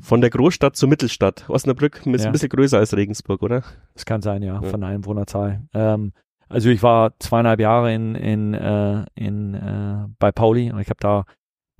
von 0.00 0.20
der 0.20 0.30
Großstadt 0.30 0.76
zur 0.76 0.88
Mittelstadt. 0.88 1.48
Osnabrück 1.48 2.06
ist 2.06 2.22
Ja. 2.22 2.28
ein 2.28 2.32
bisschen 2.32 2.48
größer 2.50 2.78
als 2.78 2.96
Regensburg, 2.96 3.42
oder? 3.42 3.62
Das 3.94 4.04
kann 4.04 4.22
sein, 4.22 4.42
ja, 4.42 4.54
Ja. 4.60 4.62
von 4.62 4.80
der 4.80 4.90
Einwohnerzahl. 4.90 5.62
Ähm, 5.74 6.12
also 6.48 6.68
ich 6.68 6.82
war 6.82 7.18
zweieinhalb 7.18 7.60
Jahre 7.60 7.92
in, 7.94 8.14
in, 8.14 8.54
äh, 8.54 9.04
in 9.14 9.54
äh, 9.54 10.06
bei 10.18 10.30
Pauli 10.30 10.70
und 10.70 10.78
ich 10.80 10.88
habe 10.90 11.00
da 11.00 11.24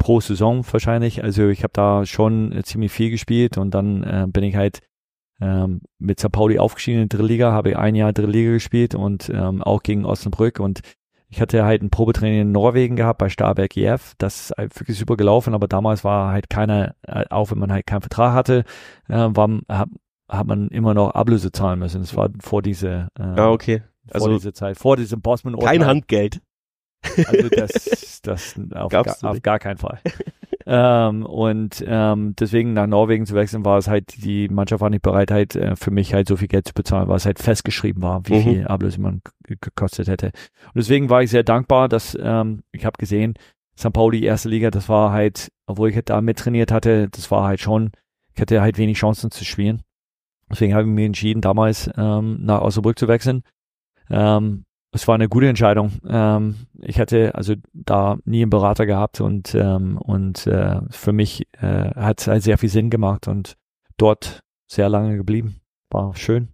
pro 0.02 0.21
Saison 0.21 0.64
wahrscheinlich, 0.68 1.23
also 1.23 1.49
ich 1.49 1.62
habe 1.62 1.73
da 1.73 2.04
schon 2.04 2.50
äh, 2.50 2.64
ziemlich 2.64 2.90
viel 2.90 3.11
gespielt 3.11 3.56
und 3.56 3.73
dann 3.73 4.02
äh, 4.02 4.26
bin 4.26 4.42
ich 4.42 4.56
halt 4.56 4.80
ähm, 5.40 5.80
mit 6.00 6.18
St. 6.18 6.32
Pauli 6.32 6.59
aufgestiegen 6.59 7.02
in 7.02 7.09
die 7.09 7.16
dritte 7.16 7.28
Liga, 7.28 7.52
habe 7.52 7.71
ich 7.71 7.76
ein 7.76 7.94
Jahr 7.94 8.12
dritte 8.12 8.30
Liga 8.30 8.50
gespielt 8.50 8.97
und 8.97 9.30
ähm, 9.32 9.62
auch 9.62 9.85
gegen 9.85 10.04
Osnabrück 10.04 10.59
und 10.59 10.80
Ich 11.28 11.40
hatte 11.40 11.64
halt 11.64 11.82
ein 11.82 11.90
Probetraining 11.90 12.40
in 12.40 12.52
Norwegen 12.52 12.97
gehabt 12.97 13.18
bei 13.18 13.28
Starberg 13.28 13.76
EF. 13.76 14.14
Das 14.18 14.50
ist 14.50 14.54
halt 14.59 14.78
wirklich 14.78 14.99
super 14.99 15.16
gelaufen, 15.16 15.54
aber 15.54 15.68
damals 15.68 16.02
war 16.02 16.32
halt 16.32 16.50
keiner, 16.50 16.94
äh, 17.06 17.25
auch 17.30 17.52
wenn 17.52 17.59
man 17.59 17.73
halt 17.73 17.87
keinen 17.87 18.02
Vertrag 18.02 18.35
hatte, 18.35 18.64
äh, 19.09 19.28
war, 19.30 19.49
hat, 19.68 19.88
hat 20.28 20.47
man 20.49 20.68
immer 20.68 20.94
noch 20.94 21.12
Ablöse 21.12 21.52
zahlen 21.52 21.78
müssen. 21.78 22.00
Das 22.00 22.16
war 22.16 22.28
vor 22.40 22.61
diese, 22.61 23.09
äh, 23.18 23.23
ah, 23.23 23.50
okay. 23.50 23.82
Also 24.11 24.26
vor 24.26 24.35
diese 24.35 24.52
Zeit, 24.52 24.76
vor 24.76 24.97
diesem 24.97 25.23
Bosman 25.23 25.56
Kein 25.59 25.87
Handgeld. 25.87 26.42
Also 27.26 27.49
das, 27.50 28.21
das 28.23 28.54
auf, 28.75 28.90
gar, 28.90 29.16
auf 29.23 29.42
gar 29.42 29.59
keinen 29.59 29.78
Fall. 29.78 30.00
ähm, 30.66 31.26
und 31.26 31.85
ähm, 31.87 32.35
deswegen 32.38 32.73
nach 32.73 32.87
Norwegen 32.87 33.26
zu 33.26 33.35
wechseln, 33.35 33.64
war 33.64 33.78
es 33.78 33.88
halt, 33.88 34.25
die 34.25 34.49
Mannschaft 34.49 34.80
war 34.80 34.90
nicht 34.90 35.02
bereit, 35.02 35.30
halt 35.30 35.56
äh, 35.56 35.76
für 35.76 35.90
mich 35.90 36.14
halt 36.14 36.28
so 36.28 36.37
viel 36.37 36.49
Geld 36.49 36.66
zu 36.68 36.75
bezahlen, 36.75 37.09
weil 37.09 37.16
es 37.16 37.26
halt 37.26 37.38
festgeschrieben 37.38 38.02
war, 38.02 38.26
wie 38.26 38.35
mhm. 38.35 38.42
viel 38.42 38.66
Ablöse 38.66 39.00
man 39.00 39.23
gekostet 39.47 40.09
hätte. 40.09 40.26
Und 40.26 40.76
deswegen 40.76 41.11
war 41.11 41.23
ich 41.23 41.30
sehr 41.30 41.44
dankbar, 41.44 41.88
dass 41.88 42.16
ähm, 42.21 42.62
ich 42.73 42.85
habe 42.85 42.97
gesehen, 42.99 43.35
St. 43.78 43.92
Pauli 43.92 44.25
erste 44.25 44.49
Liga, 44.49 44.71
das 44.71 44.88
war 44.88 45.12
halt, 45.12 45.50
obwohl 45.66 45.88
ich 45.88 45.97
halt 45.97 46.11
da 46.11 46.21
mit 46.21 46.38
trainiert 46.38 46.71
hatte, 46.71 47.09
das 47.09 47.30
war 47.30 47.44
halt 47.44 47.61
schon, 47.61 47.90
ich 48.35 48.40
hatte 48.40 48.61
halt 48.61 48.78
wenig 48.78 48.99
Chancen 48.99 49.30
zu 49.30 49.44
spielen. 49.44 49.82
Deswegen 50.50 50.75
habe 50.75 50.85
ich 50.85 50.88
mich 50.90 51.06
entschieden, 51.06 51.40
damals 51.40 51.90
ähm, 51.97 52.44
nach 52.44 52.61
Osnabrück 52.61 52.99
zu 52.99 53.09
wechseln. 53.09 53.42
Ähm, 54.11 54.64
es 54.92 55.08
war 55.08 55.14
eine 55.14 55.28
gute 55.28 55.49
Entscheidung. 55.49 55.92
Ähm, 56.06 56.66
ich 56.80 57.00
hatte 57.00 57.34
also 57.34 57.54
da 57.72 58.18
nie 58.25 58.42
einen 58.42 58.50
Berater 58.50 58.87
gehabt 58.87 59.20
und 59.20 59.54
ähm, 59.54 59.96
und 59.96 60.46
äh, 60.46 60.80
für 60.90 61.12
mich 61.12 61.46
äh, 61.61 61.90
hat 61.94 62.20
es 62.20 62.26
halt 62.28 62.42
sehr 62.42 62.58
viel 62.58 62.68
Sinn 62.68 62.90
gemacht 62.90 63.26
und 63.26 63.56
dort 63.96 64.40
sehr 64.66 64.88
lange 64.88 65.16
geblieben. 65.16 65.61
War 65.90 66.14
schön. 66.14 66.49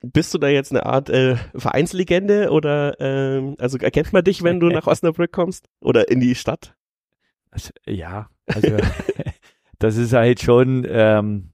Bist 0.00 0.34
du 0.34 0.38
da 0.38 0.48
jetzt 0.48 0.72
eine 0.72 0.84
Art 0.84 1.08
äh, 1.08 1.36
Vereinslegende 1.54 2.50
oder 2.50 3.00
ähm, 3.00 3.56
also 3.58 3.78
erkennt 3.78 4.12
man 4.12 4.24
dich, 4.24 4.42
wenn 4.42 4.60
du 4.60 4.66
nach 4.68 4.86
Osnabrück 4.86 5.32
kommst 5.32 5.68
oder 5.80 6.10
in 6.10 6.20
die 6.20 6.34
Stadt? 6.34 6.74
Also, 7.50 7.70
ja, 7.86 8.28
also 8.46 8.76
das 9.78 9.96
ist 9.96 10.12
halt 10.12 10.40
schon 10.40 10.86
ähm, 10.88 11.52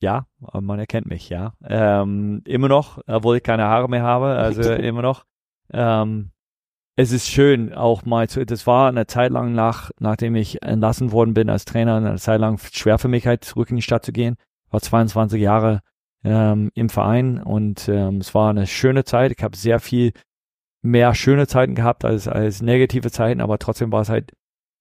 ja, 0.00 0.26
man 0.38 0.78
erkennt 0.78 1.06
mich, 1.06 1.30
ja. 1.30 1.54
Ähm, 1.64 2.42
immer 2.44 2.68
noch, 2.68 3.00
obwohl 3.06 3.38
ich 3.38 3.42
keine 3.42 3.64
Haare 3.64 3.88
mehr 3.88 4.02
habe, 4.02 4.26
also 4.26 4.60
immer 4.72 5.00
noch. 5.00 5.24
Ähm, 5.72 6.30
es 6.96 7.10
ist 7.10 7.28
schön, 7.28 7.72
auch 7.72 8.04
mal 8.04 8.28
zu, 8.28 8.46
das 8.46 8.66
war 8.66 8.88
eine 8.88 9.06
Zeit 9.06 9.32
lang 9.32 9.52
nach, 9.52 9.90
nachdem 9.98 10.36
ich 10.36 10.62
entlassen 10.62 11.10
worden 11.10 11.34
bin 11.34 11.50
als 11.50 11.64
Trainer, 11.64 11.96
eine 11.96 12.16
Zeit 12.18 12.40
lang 12.40 12.58
schwer 12.72 12.98
für 12.98 13.08
mich 13.08 13.26
halt 13.26 13.44
zurück 13.44 13.70
in 13.70 13.76
die 13.76 13.82
Stadt 13.82 14.04
zu 14.04 14.12
gehen. 14.12 14.36
War 14.70 14.80
22 14.80 15.40
Jahre 15.40 15.80
ähm, 16.22 16.70
im 16.74 16.88
Verein 16.88 17.42
und 17.42 17.88
ähm, 17.88 18.18
es 18.18 18.34
war 18.34 18.50
eine 18.50 18.66
schöne 18.66 19.04
Zeit. 19.04 19.32
Ich 19.36 19.42
habe 19.42 19.56
sehr 19.56 19.80
viel 19.80 20.12
mehr 20.82 21.14
schöne 21.14 21.46
Zeiten 21.46 21.74
gehabt 21.74 22.04
als, 22.04 22.28
als 22.28 22.62
negative 22.62 23.10
Zeiten, 23.10 23.40
aber 23.40 23.58
trotzdem 23.58 23.90
war 23.90 24.02
es 24.02 24.08
halt 24.08 24.32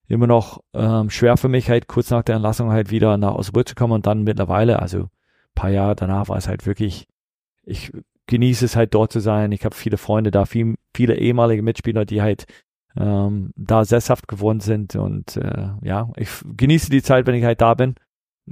immer 0.07 0.27
noch 0.27 0.61
ähm, 0.73 1.09
schwer 1.09 1.37
für 1.37 1.47
mich, 1.47 1.69
halt 1.69 1.87
kurz 1.87 2.11
nach 2.11 2.23
der 2.23 2.35
Entlassung 2.35 2.71
halt 2.71 2.91
wieder 2.91 3.17
nach 3.17 3.35
Osnabrück 3.35 3.69
zu 3.69 3.75
kommen 3.75 3.93
und 3.93 4.05
dann 4.05 4.23
mittlerweile, 4.23 4.79
also 4.79 5.07
paar 5.55 5.69
Jahre 5.69 5.95
danach 5.95 6.29
war 6.29 6.37
es 6.37 6.47
halt 6.47 6.65
wirklich, 6.65 7.07
ich 7.63 7.91
genieße 8.27 8.65
es 8.65 8.75
halt 8.75 8.93
dort 8.93 9.11
zu 9.11 9.19
sein. 9.19 9.51
Ich 9.51 9.65
habe 9.65 9.75
viele 9.75 9.97
Freunde 9.97 10.31
da, 10.31 10.45
viel, 10.45 10.75
viele 10.95 11.17
ehemalige 11.17 11.61
Mitspieler, 11.61 12.05
die 12.05 12.21
halt 12.21 12.45
ähm, 12.95 13.51
da 13.55 13.85
sesshaft 13.85 14.27
geworden 14.27 14.59
sind 14.59 14.95
und 14.95 15.35
äh, 15.37 15.69
ja, 15.81 16.11
ich 16.15 16.29
genieße 16.45 16.89
die 16.89 17.01
Zeit, 17.01 17.25
wenn 17.25 17.35
ich 17.35 17.43
halt 17.43 17.61
da 17.61 17.73
bin. 17.73 17.95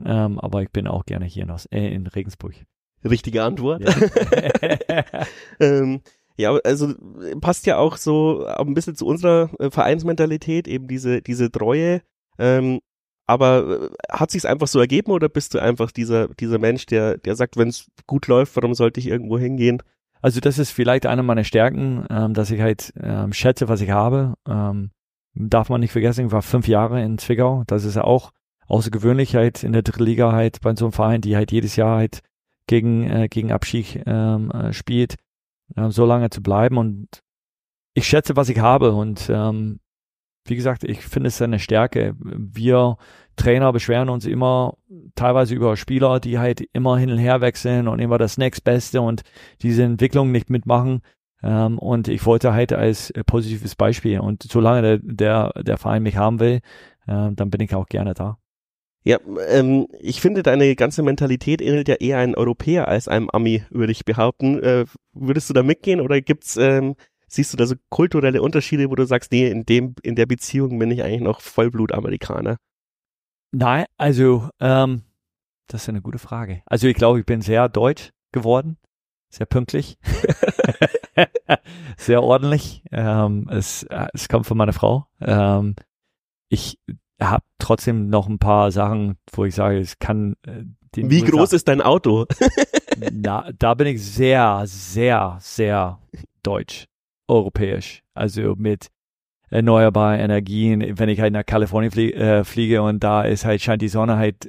Ähm, 0.04 0.40
aber 0.40 0.63
ich 0.63 0.70
bin 0.70 0.88
auch 0.88 1.06
gerne 1.06 1.25
hier 1.25 1.44
in, 1.44 1.54
äh, 1.72 1.94
in 1.94 2.08
Regensburg. 2.08 2.56
Richtige 3.04 3.44
Antwort. 3.44 3.82
Ja. 3.84 5.04
ähm, 5.60 6.01
ja, 6.38 6.56
also 6.63 6.94
passt 7.42 7.66
ja 7.66 7.78
auch 7.78 7.98
so 7.98 8.46
ein 8.46 8.74
bisschen 8.74 8.96
zu 8.96 9.06
unserer 9.06 9.50
äh, 9.60 9.70
Vereinsmentalität, 9.70 10.68
eben 10.68 10.88
diese, 10.88 11.22
diese 11.22 11.51
Treue. 11.51 12.01
Ähm, 12.40 12.80
aber 13.32 13.84
äh, 13.84 13.90
hat 14.10 14.30
sich's 14.30 14.46
einfach 14.46 14.68
so 14.68 14.80
ergeben 14.80 15.12
oder 15.12 15.30
bist 15.30 15.54
du 15.54 15.60
einfach 15.60 15.92
dieser, 15.92 16.28
dieser 16.28 16.60
Mensch, 16.60 16.86
der, 16.86 17.18
der 17.18 17.36
sagt, 17.36 17.56
wenn 17.56 17.70
es 17.70 17.88
gut 18.06 18.28
läuft, 18.28 18.56
warum 18.58 18.74
sollte 18.74 19.00
ich 19.00 19.08
irgendwo 19.08 19.40
hingehen? 19.40 19.82
Also 20.22 20.40
das 20.42 20.60
ist 20.60 20.72
vielleicht 20.72 21.06
eine 21.06 21.24
meiner 21.24 21.46
Stärken, 21.46 22.06
ähm, 22.10 22.34
dass 22.34 22.52
ich 22.52 22.62
halt 22.62 22.94
ähm, 23.02 23.34
schätze, 23.34 23.70
was 23.70 23.82
ich 23.82 23.92
habe. 23.92 24.36
Ähm, 24.48 24.92
darf 25.34 25.70
man 25.70 25.80
nicht 25.80 25.94
vergessen, 25.94 26.28
ich 26.28 26.32
war 26.32 26.42
fünf 26.42 26.68
Jahre 26.68 27.02
in 27.02 27.18
Zwickau. 27.18 27.64
Das 27.68 27.86
ist 27.86 27.96
ja 27.96 28.04
auch 28.04 28.32
außergewöhnlich 28.68 29.36
halt 29.36 29.64
in 29.64 29.72
der 29.72 29.82
dritten 29.82 30.04
Liga 30.04 30.34
halt 30.34 30.62
bei 30.62 30.76
so 30.76 30.86
einem 30.86 30.92
Verein, 30.92 31.22
die 31.22 31.36
halt 31.36 31.52
jedes 31.52 31.78
Jahr 31.78 31.98
halt 31.98 32.20
gegen, 32.68 33.10
äh, 33.10 33.28
gegen 33.30 33.52
Abschied 33.52 34.04
ähm, 34.06 34.52
äh, 34.52 34.74
spielt, 34.74 35.16
äh, 35.76 35.90
so 35.90 36.06
lange 36.06 36.30
zu 36.30 36.42
bleiben. 36.44 36.78
Und 36.78 37.22
ich 37.94 38.08
schätze, 38.08 38.36
was 38.36 38.50
ich 38.50 38.60
habe. 38.60 38.92
Und 38.92 39.30
ähm, 39.30 39.80
wie 40.46 40.56
gesagt, 40.56 40.84
ich 40.84 41.02
finde 41.02 41.28
es 41.28 41.42
eine 41.42 41.60
Stärke. 41.60 42.16
Wir 42.20 42.98
Trainer 43.36 43.72
beschweren 43.72 44.10
uns 44.10 44.26
immer 44.26 44.78
teilweise 45.16 45.56
über 45.56 45.78
Spieler, 45.78 46.20
die 46.20 46.40
halt 46.40 46.62
immer 46.74 46.98
hin 46.98 47.12
und 47.12 47.18
her 47.18 47.42
wechseln 47.42 47.88
und 47.88 48.00
immer 48.00 48.18
das 48.18 48.38
nächstbeste 48.38 49.02
und 49.02 49.22
diese 49.62 49.84
Entwicklung 49.84 50.32
nicht 50.32 50.50
mitmachen. 50.50 51.02
Ähm, 51.44 51.80
und 51.80 52.08
ich 52.08 52.26
wollte 52.26 52.54
halt 52.54 52.74
als 52.74 53.12
positives 53.26 53.76
Beispiel 53.76 54.20
und 54.20 54.44
solange 54.44 54.82
der, 54.82 55.00
der, 55.02 55.64
der 55.64 55.78
Verein 55.78 56.04
mich 56.04 56.18
haben 56.18 56.40
will, 56.40 56.60
äh, 57.08 57.32
dann 57.32 57.50
bin 57.50 57.62
ich 57.62 57.74
auch 57.74 57.88
gerne 57.88 58.14
da. 58.14 58.38
Ja, 59.04 59.18
ähm, 59.48 59.88
ich 60.00 60.22
finde, 60.22 60.44
deine 60.44 60.76
ganze 60.76 61.02
Mentalität 61.02 61.60
ähnelt 61.62 61.88
ja 61.88 61.96
eher 61.96 62.20
einem 62.20 62.36
Europäer 62.36 62.88
als 62.88 63.08
einem 63.08 63.32
Ami, 63.32 63.64
würde 63.72 63.92
ich 63.92 64.06
behaupten. 64.06 64.62
Äh, 64.62 64.86
würdest 65.14 65.50
du 65.50 65.54
da 65.56 65.64
mitgehen 65.64 66.02
oder 66.02 66.22
gibt's 66.22 66.56
ähm, 66.58 66.96
siehst 67.32 67.54
du 67.54 67.58
da 67.58 67.66
so 67.66 67.76
kulturelle 67.90 68.42
Unterschiede, 68.42 68.90
wo 68.90 68.96
du 68.96 69.06
sagst, 69.06 69.32
nee, 69.32 69.50
in 69.50 69.66
dem, 69.66 69.96
in 70.04 70.16
der 70.16 70.26
Beziehung 70.26 70.78
bin 70.78 70.92
ich 70.92 71.02
eigentlich 71.02 71.22
noch 71.22 71.40
Vollblut-Amerikaner? 71.40 72.58
Nein, 73.52 73.86
also, 73.98 74.50
ähm, 74.60 75.04
das 75.68 75.84
ist 75.84 75.90
eine 75.90 76.02
gute 76.02 76.20
Frage. 76.20 76.62
Also 76.66 76.88
ich 76.88 76.96
glaube, 76.96 77.20
ich 77.20 77.26
bin 77.26 77.42
sehr 77.42 77.70
deutsch 77.70 78.12
geworden, 78.34 78.78
sehr 79.30 79.46
pünktlich, 79.46 79.98
sehr 81.98 82.22
ordentlich. 82.22 82.84
Ähm, 82.92 83.48
es, 83.50 83.86
es 84.14 84.28
kommt 84.28 84.46
von 84.46 84.58
meiner 84.58 84.74
Frau. 84.74 85.08
Ähm, 85.22 85.76
ich 86.50 86.80
habe 87.22 87.44
trotzdem 87.60 88.10
noch 88.10 88.28
ein 88.28 88.40
paar 88.40 88.72
Sachen, 88.72 89.18
wo 89.32 89.46
ich 89.46 89.56
sage, 89.56 89.80
es 89.80 90.00
kann. 90.00 90.36
Äh, 90.46 90.66
Wie 90.96 91.22
groß 91.22 91.54
ist 91.54 91.70
dein 91.70 91.82
Auto? 91.82 92.26
Na, 93.14 93.50
da 93.58 93.74
bin 93.74 93.88
ich 93.88 94.04
sehr, 94.04 94.64
sehr, 94.66 95.38
sehr 95.40 96.00
deutsch 96.44 96.91
europäisch. 97.32 98.04
Also 98.14 98.56
mit 98.58 98.90
erneuerbaren 99.52 100.20
Energien. 100.20 100.98
Wenn 100.98 101.10
ich 101.10 101.20
halt 101.20 101.34
nach 101.34 101.46
Kalifornien 101.46 101.92
flie 101.92 102.14
äh, 102.14 102.44
fliege 102.44 102.82
und 102.82 103.04
da 103.04 103.24
ist 103.24 103.46
halt, 103.46 103.62
scheint 103.62 103.82
die 103.82 103.90
Sonne 103.90 104.18
halt 104.18 104.48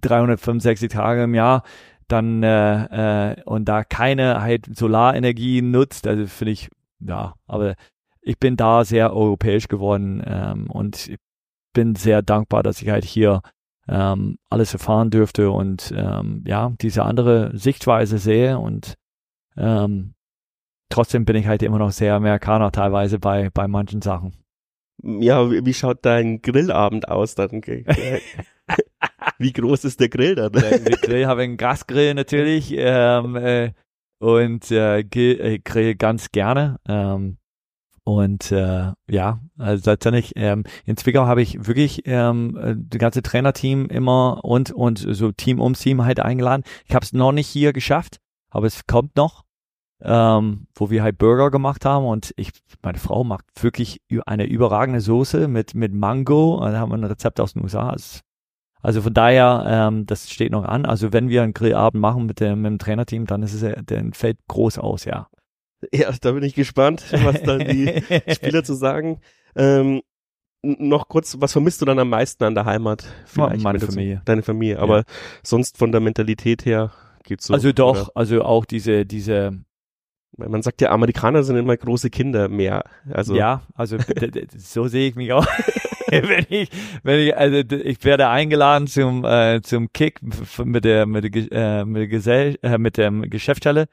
365 0.00 0.90
Tage 0.90 1.24
im 1.24 1.34
Jahr, 1.34 1.64
dann 2.06 2.42
äh, 2.42 3.32
äh, 3.32 3.42
und 3.44 3.66
da 3.66 3.84
keine 3.84 4.40
halt 4.40 4.66
Solarenergie 4.74 5.60
nutzt, 5.60 6.06
also 6.06 6.26
finde 6.26 6.52
ich, 6.52 6.68
ja, 7.00 7.34
aber 7.46 7.74
ich 8.22 8.38
bin 8.38 8.56
da 8.56 8.84
sehr 8.84 9.12
europäisch 9.12 9.68
geworden 9.68 10.22
ähm, 10.24 10.70
und 10.70 11.10
bin 11.74 11.94
sehr 11.96 12.22
dankbar, 12.22 12.62
dass 12.62 12.80
ich 12.80 12.88
halt 12.88 13.04
hier 13.04 13.42
ähm, 13.88 14.38
alles 14.50 14.72
erfahren 14.72 15.10
dürfte 15.10 15.50
und 15.50 15.92
ähm, 15.96 16.44
ja, 16.46 16.72
diese 16.80 17.04
andere 17.04 17.56
Sichtweise 17.56 18.18
sehe 18.18 18.58
und 18.58 18.94
ähm, 19.56 20.14
trotzdem 20.88 21.24
bin 21.24 21.36
ich 21.36 21.46
halt 21.46 21.62
immer 21.62 21.78
noch 21.78 21.90
sehr 21.90 22.14
Amerikaner 22.14 22.72
teilweise 22.72 23.18
bei, 23.18 23.50
bei 23.50 23.68
manchen 23.68 24.02
Sachen. 24.02 24.32
Ja, 25.02 25.48
wie 25.50 25.74
schaut 25.74 26.04
dein 26.04 26.42
Grillabend 26.42 27.08
aus 27.08 27.34
dann? 27.36 27.62
wie 29.38 29.52
groß 29.52 29.84
ist 29.84 30.00
der 30.00 30.08
Grill 30.08 30.34
dann? 30.34 30.52
Der, 30.52 30.78
der 30.78 30.96
Grill 30.96 31.26
habe 31.26 31.42
einen 31.42 31.56
Gasgrill 31.56 32.14
natürlich 32.14 32.74
ähm, 32.76 33.36
äh, 33.36 33.72
und 34.18 34.70
äh, 34.72 35.04
grill, 35.04 35.40
äh, 35.40 35.58
grill 35.60 35.94
ganz 35.94 36.32
gerne. 36.32 36.78
Ähm, 36.88 37.38
und 38.02 38.50
äh, 38.52 38.92
ja, 39.08 39.40
also 39.58 39.90
letztendlich 39.90 40.32
ähm, 40.34 40.64
in 40.86 40.96
Zwickau 40.96 41.26
habe 41.26 41.42
ich 41.42 41.66
wirklich 41.66 42.02
ähm, 42.06 42.56
äh, 42.56 42.74
das 42.76 42.98
ganze 42.98 43.22
Trainerteam 43.22 43.86
immer 43.86 44.42
und 44.44 44.72
und 44.72 44.98
so 44.98 45.30
Team 45.30 45.60
ums 45.60 45.80
Team 45.80 46.02
halt 46.04 46.18
eingeladen. 46.18 46.64
Ich 46.86 46.94
habe 46.94 47.04
es 47.04 47.12
noch 47.12 47.32
nicht 47.32 47.48
hier 47.48 47.74
geschafft, 47.74 48.18
aber 48.50 48.66
es 48.66 48.86
kommt 48.86 49.14
noch 49.16 49.44
ähm, 50.02 50.66
wo 50.74 50.90
wir 50.90 51.02
halt 51.02 51.18
Burger 51.18 51.50
gemacht 51.50 51.84
haben 51.84 52.06
und 52.06 52.32
ich, 52.36 52.50
meine 52.82 52.98
Frau 52.98 53.24
macht 53.24 53.44
wirklich 53.60 54.00
eine 54.26 54.46
überragende 54.46 55.00
Soße 55.00 55.48
mit, 55.48 55.74
mit 55.74 55.92
Mango. 55.92 56.60
Da 56.60 56.78
haben 56.78 56.90
wir 56.90 56.98
ein 56.98 57.04
Rezept 57.04 57.40
aus 57.40 57.54
den 57.54 57.62
USA. 57.62 57.94
Also 58.80 59.02
von 59.02 59.12
daher, 59.12 59.64
ähm, 59.66 60.06
das 60.06 60.30
steht 60.30 60.52
noch 60.52 60.64
an. 60.64 60.86
Also 60.86 61.12
wenn 61.12 61.28
wir 61.28 61.42
einen 61.42 61.52
Grillabend 61.52 62.00
machen 62.00 62.26
mit 62.26 62.38
dem, 62.40 62.62
mit 62.62 62.70
dem 62.70 62.78
Trainerteam, 62.78 63.26
dann 63.26 63.42
ist 63.42 63.54
es, 63.54 63.74
der 63.84 64.04
fällt 64.12 64.38
groß 64.46 64.78
aus, 64.78 65.04
ja. 65.04 65.28
Ja, 65.92 66.10
da 66.20 66.32
bin 66.32 66.42
ich 66.42 66.54
gespannt, 66.54 67.04
was 67.10 67.42
dann 67.42 67.60
die 67.60 68.02
Spieler 68.28 68.64
zu 68.64 68.74
sagen. 68.74 69.20
Ähm, 69.56 70.02
noch 70.62 71.08
kurz, 71.08 71.36
was 71.40 71.52
vermisst 71.52 71.80
du 71.80 71.84
dann 71.86 71.98
am 71.98 72.08
meisten 72.08 72.42
an 72.44 72.54
der 72.54 72.64
Heimat? 72.64 73.04
Vielleicht 73.26 73.62
Meine 73.62 73.78
Familie. 73.80 74.22
Deine 74.24 74.42
Familie, 74.42 74.80
aber 74.80 74.98
ja. 74.98 75.04
sonst 75.42 75.78
von 75.78 75.92
der 75.92 76.00
Mentalität 76.00 76.64
her 76.64 76.92
geht's 77.22 77.46
so. 77.46 77.54
Also 77.54 77.72
doch, 77.72 78.08
oder? 78.08 78.10
also 78.16 78.42
auch 78.42 78.64
diese, 78.64 79.06
diese, 79.06 79.60
Man 80.38 80.62
sagt 80.62 80.80
ja, 80.80 80.90
Amerikaner 80.90 81.42
sind 81.42 81.56
immer 81.56 81.76
große 81.76 82.10
Kinder 82.10 82.48
mehr. 82.48 82.84
Also 83.10 83.34
ja, 83.34 83.62
also 83.74 83.98
so 84.56 84.86
sehe 84.86 85.08
ich 85.08 85.16
mich 85.16 85.32
auch. 85.32 85.46
wenn 86.10 86.46
ich, 86.48 86.70
wenn 87.02 87.20
ich, 87.20 87.36
also 87.36 87.56
ich 87.56 88.02
werde 88.04 88.28
eingeladen 88.28 88.86
zum 88.86 89.24
äh, 89.24 89.60
zum 89.62 89.92
Kick 89.92 90.20
mit 90.64 90.84
der 90.84 91.06
mit 91.06 91.24
der, 91.24 91.52
äh, 91.52 91.84
mit 91.84 92.00
der, 92.00 92.08
Gesell 92.08 92.58
äh, 92.62 92.78
mit 92.78 92.96
der 92.96 93.10
Geschäftsstelle 93.10 93.86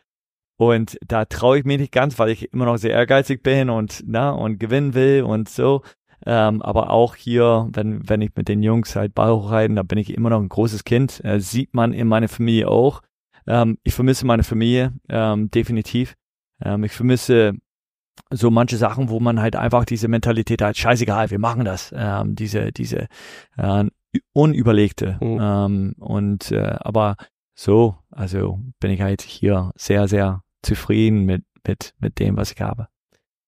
und 0.58 0.98
da 1.06 1.26
traue 1.26 1.60
ich 1.60 1.66
mich 1.66 1.80
nicht 1.80 1.92
ganz, 1.92 2.18
weil 2.20 2.30
ich 2.30 2.54
immer 2.54 2.66
noch 2.66 2.78
sehr 2.78 2.92
ehrgeizig 2.92 3.44
bin 3.44 3.70
und 3.70 4.04
na 4.06 4.30
und 4.30 4.60
gewinnen 4.60 4.94
will 4.94 5.24
und 5.24 5.50
so. 5.50 5.82
Ähm, 6.26 6.62
aber 6.62 6.90
auch 6.92 7.16
hier, 7.16 7.68
wenn 7.74 8.08
wenn 8.08 8.22
ich 8.22 8.32
mit 8.36 8.48
den 8.48 8.64
Jungs 8.64 8.96
halt 8.96 9.14
Ball 9.14 9.34
hochreiten, 9.34 9.76
da 9.76 9.84
bin 9.84 9.98
ich 9.98 10.14
immer 10.14 10.30
noch 10.30 10.40
ein 10.40 10.50
großes 10.50 10.84
Kind. 10.86 11.24
Äh, 11.24 11.40
sieht 11.40 11.74
man 11.74 11.92
in 11.92 12.08
meiner 12.08 12.30
Familie 12.30 12.70
auch. 12.70 13.02
Ähm, 13.48 13.78
ich 13.84 13.94
vermisse 13.94 14.26
meine 14.26 14.44
Familie 14.44 14.94
ähm, 15.10 15.52
definitiv. 15.52 16.16
Ähm, 16.66 16.84
ich 16.84 16.92
vermisse 16.92 17.54
so 18.32 18.50
manche 18.50 18.78
Sachen, 18.78 19.10
wo 19.10 19.20
man 19.20 19.40
halt 19.40 19.56
einfach 19.56 19.86
diese 19.86 20.08
Mentalität 20.08 20.62
hat, 20.62 20.78
scheißegal, 20.78 21.30
wir 21.32 21.40
machen 21.40 21.66
das. 21.66 21.94
Ähm, 21.96 22.36
diese, 22.36 22.72
diese 22.72 23.08
äh, 23.58 23.86
unüberlegte. 24.34 25.18
Mhm. 25.22 25.40
Ähm, 25.42 25.96
und 26.00 26.52
äh, 26.52 26.76
aber 26.80 27.16
so, 27.54 27.96
also 28.12 28.60
bin 28.80 28.92
ich 28.92 29.02
halt 29.02 29.22
hier 29.22 29.72
sehr, 29.76 30.08
sehr 30.08 30.44
zufrieden 30.62 31.26
mit, 31.26 31.44
mit, 31.66 31.94
mit 32.00 32.20
dem, 32.20 32.38
was 32.38 32.52
ich 32.52 32.62
habe. 32.62 32.88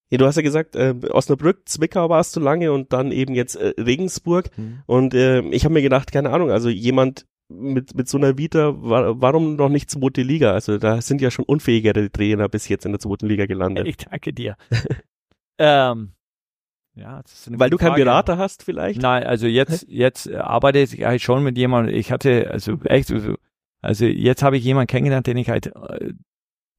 Ja, 0.10 0.18
du 0.18 0.26
hast 0.26 0.38
ja 0.38 0.42
gesagt, 0.42 0.76
äh, 0.76 0.96
Osnabrück, 1.10 1.68
Zwickau 1.68 2.10
warst 2.10 2.36
du 2.36 2.40
lange 2.40 2.72
und 2.72 2.94
dann 2.94 3.12
eben 3.12 3.36
jetzt 3.36 3.56
äh, 3.56 3.74
Regensburg. 3.78 4.50
Mhm. 4.58 4.84
Und 4.86 5.14
äh, 5.14 5.42
ich 5.50 5.66
habe 5.66 5.74
mir 5.74 5.82
gedacht, 5.82 6.12
keine 6.12 6.30
Ahnung, 6.30 6.50
also 6.50 6.70
jemand 6.70 7.26
mit, 7.50 7.96
mit 7.96 8.08
so 8.08 8.18
einer 8.18 8.38
Vita, 8.38 8.74
war, 8.82 9.22
warum 9.22 9.56
noch 9.56 9.70
nicht 9.70 9.90
zweite 9.90 10.22
Liga? 10.22 10.54
Also 10.54 10.78
da 10.78 11.02
sind 11.02 11.22
ja 11.22 11.32
schon 11.32 11.46
unfähigere 11.46 12.12
Trainer 12.12 12.50
bis 12.50 12.68
jetzt 12.68 12.86
in 12.86 12.92
der 12.92 13.00
zweiten 13.00 13.28
Liga 13.28 13.46
gelandet. 13.46 13.88
Ich 13.88 13.98
danke 13.98 14.34
dir. 14.34 14.56
ähm, 15.58 16.14
ja, 16.96 17.22
Weil 17.50 17.70
du 17.70 17.78
keinen 17.78 17.96
Berater 17.96 18.38
hast 18.38 18.64
vielleicht? 18.64 19.02
Nein, 19.02 19.24
also 19.24 19.46
jetzt, 19.46 19.86
jetzt 19.88 20.32
arbeite 20.32 20.80
ich 20.80 21.04
halt 21.04 21.22
schon 21.22 21.44
mit 21.44 21.58
jemandem, 21.58 21.96
ich 21.96 22.12
hatte, 22.12 22.50
also 22.52 22.80
echt, 22.86 23.14
also 23.82 24.06
jetzt 24.06 24.42
habe 24.42 24.58
ich 24.58 24.64
jemanden 24.64 24.88
kennengelernt, 24.88 25.28
den 25.28 25.38
ich 25.38 25.50
halt 25.50 25.68
äh, 25.68 26.14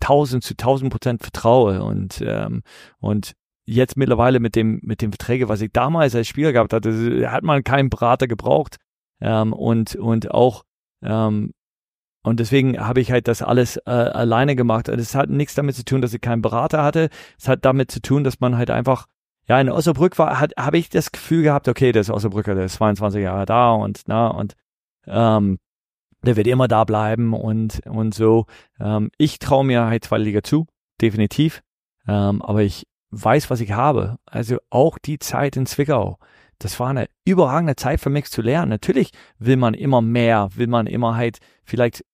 tausend 0.01 0.43
zu 0.43 0.57
tausend 0.57 0.91
Prozent 0.91 1.23
vertraue 1.23 1.83
und, 1.83 2.23
ähm, 2.27 2.63
und 2.99 3.33
jetzt 3.65 3.97
mittlerweile 3.97 4.41
mit 4.41 4.57
dem, 4.57 4.81
mit 4.83 5.03
dem 5.03 5.13
Verträge, 5.13 5.49
was 5.49 5.61
ich 5.61 5.71
damals 5.73 6.15
als 6.15 6.27
Spieler 6.27 6.53
gehabt 6.53 6.73
hatte, 6.73 7.31
hat 7.31 7.45
man 7.45 7.63
keinen 7.63 7.91
Berater 7.91 8.27
gebraucht 8.27 8.77
ähm, 9.21 9.53
und, 9.53 9.97
und 9.97 10.31
auch, 10.31 10.65
ähm, 11.03 11.53
und 12.23 12.41
deswegen 12.41 12.79
habe 12.79 13.01
ich 13.01 13.11
halt 13.11 13.29
das 13.29 13.43
alles 13.43 13.77
äh, 13.79 13.91
alleine 13.91 14.57
gemacht. 14.57 14.89
Es 14.89 15.15
hat 15.15 15.31
nichts 15.31 15.55
damit 15.55 15.77
zu 15.77 15.85
tun, 15.85 16.03
dass 16.03 16.13
ich 16.13 16.21
keinen 16.21 16.43
Berater 16.43 16.83
hatte. 16.83 17.09
Es 17.39 17.49
hat 17.49 17.65
damit 17.65 17.91
zu 17.91 18.03
tun, 18.03 18.25
dass 18.25 18.41
man 18.41 18.57
halt 18.57 18.71
einfach, 18.71 19.07
ja, 19.47 19.61
in 19.61 19.71
Osnabrück 19.71 20.19
war, 20.19 20.39
hat, 20.41 20.53
habe 20.59 20.79
ich 20.79 20.91
das 20.91 21.13
Gefühl 21.13 21.43
gehabt, 21.43 21.69
okay, 21.69 21.93
der 21.93 22.01
ist 22.01 22.11
Osnabrücker, 22.11 22.55
der 22.55 22.67
ist 22.67 22.75
22 22.75 23.23
Jahre 23.23 23.47
da 23.47 23.73
und, 23.73 24.03
na, 24.07 24.29
und, 24.29 24.55
ähm, 25.07 25.59
der 26.25 26.37
wird 26.37 26.49
immer 26.49 26.69
da 26.69 26.85
bleiben 26.85 27.33
und, 27.33 27.87
und 27.87 28.15
so. 28.15 28.47
Ähm, 28.81 29.11
ich 29.19 29.39
traue 29.39 29.65
mir 29.65 29.87
halt 29.87 30.05
zweite 30.05 30.25
Liga 30.25 30.43
zu, 30.43 30.67
definitiv. 31.01 31.63
Ähm, 32.09 32.43
aber 32.43 32.63
ich 32.63 32.87
weiß, 33.11 33.51
was 33.51 33.61
ich 33.61 33.73
habe. 33.73 34.17
Also 34.27 34.59
auch 34.71 34.99
die 34.99 35.19
Zeit 35.19 35.57
in 35.57 35.67
Zwickau 35.67 36.19
das 36.59 36.79
war 36.81 36.89
eine 36.89 37.09
überragende 37.25 37.77
Zeit 37.77 38.01
für 38.01 38.11
mich 38.11 38.27
zu 38.27 38.43
lernen. 38.43 38.71
Natürlich 38.71 39.11
will 39.39 39.57
man 39.57 39.75
immer 39.75 40.03
mehr, 40.03 40.49
will 40.55 40.67
man 40.67 40.87
immer 40.87 41.17
halt 41.17 41.39
vielleicht 41.65 42.05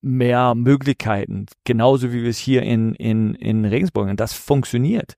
mehr 0.00 0.54
Möglichkeiten, 0.54 1.46
genauso 1.64 2.12
wie 2.12 2.22
wir 2.22 2.30
es 2.30 2.38
hier 2.38 2.62
in, 2.62 2.94
in, 2.94 3.34
in 3.34 3.64
Regensburg. 3.64 4.08
Und 4.08 4.20
das 4.20 4.34
funktioniert. 4.34 5.14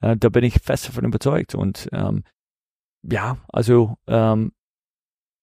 Äh, 0.00 0.16
da 0.16 0.28
bin 0.28 0.44
ich 0.44 0.54
fest 0.54 0.88
davon 0.88 1.04
überzeugt. 1.04 1.54
Und 1.54 1.88
ähm, 1.92 2.24
ja, 3.02 3.38
also 3.48 3.96
ähm, 4.06 4.52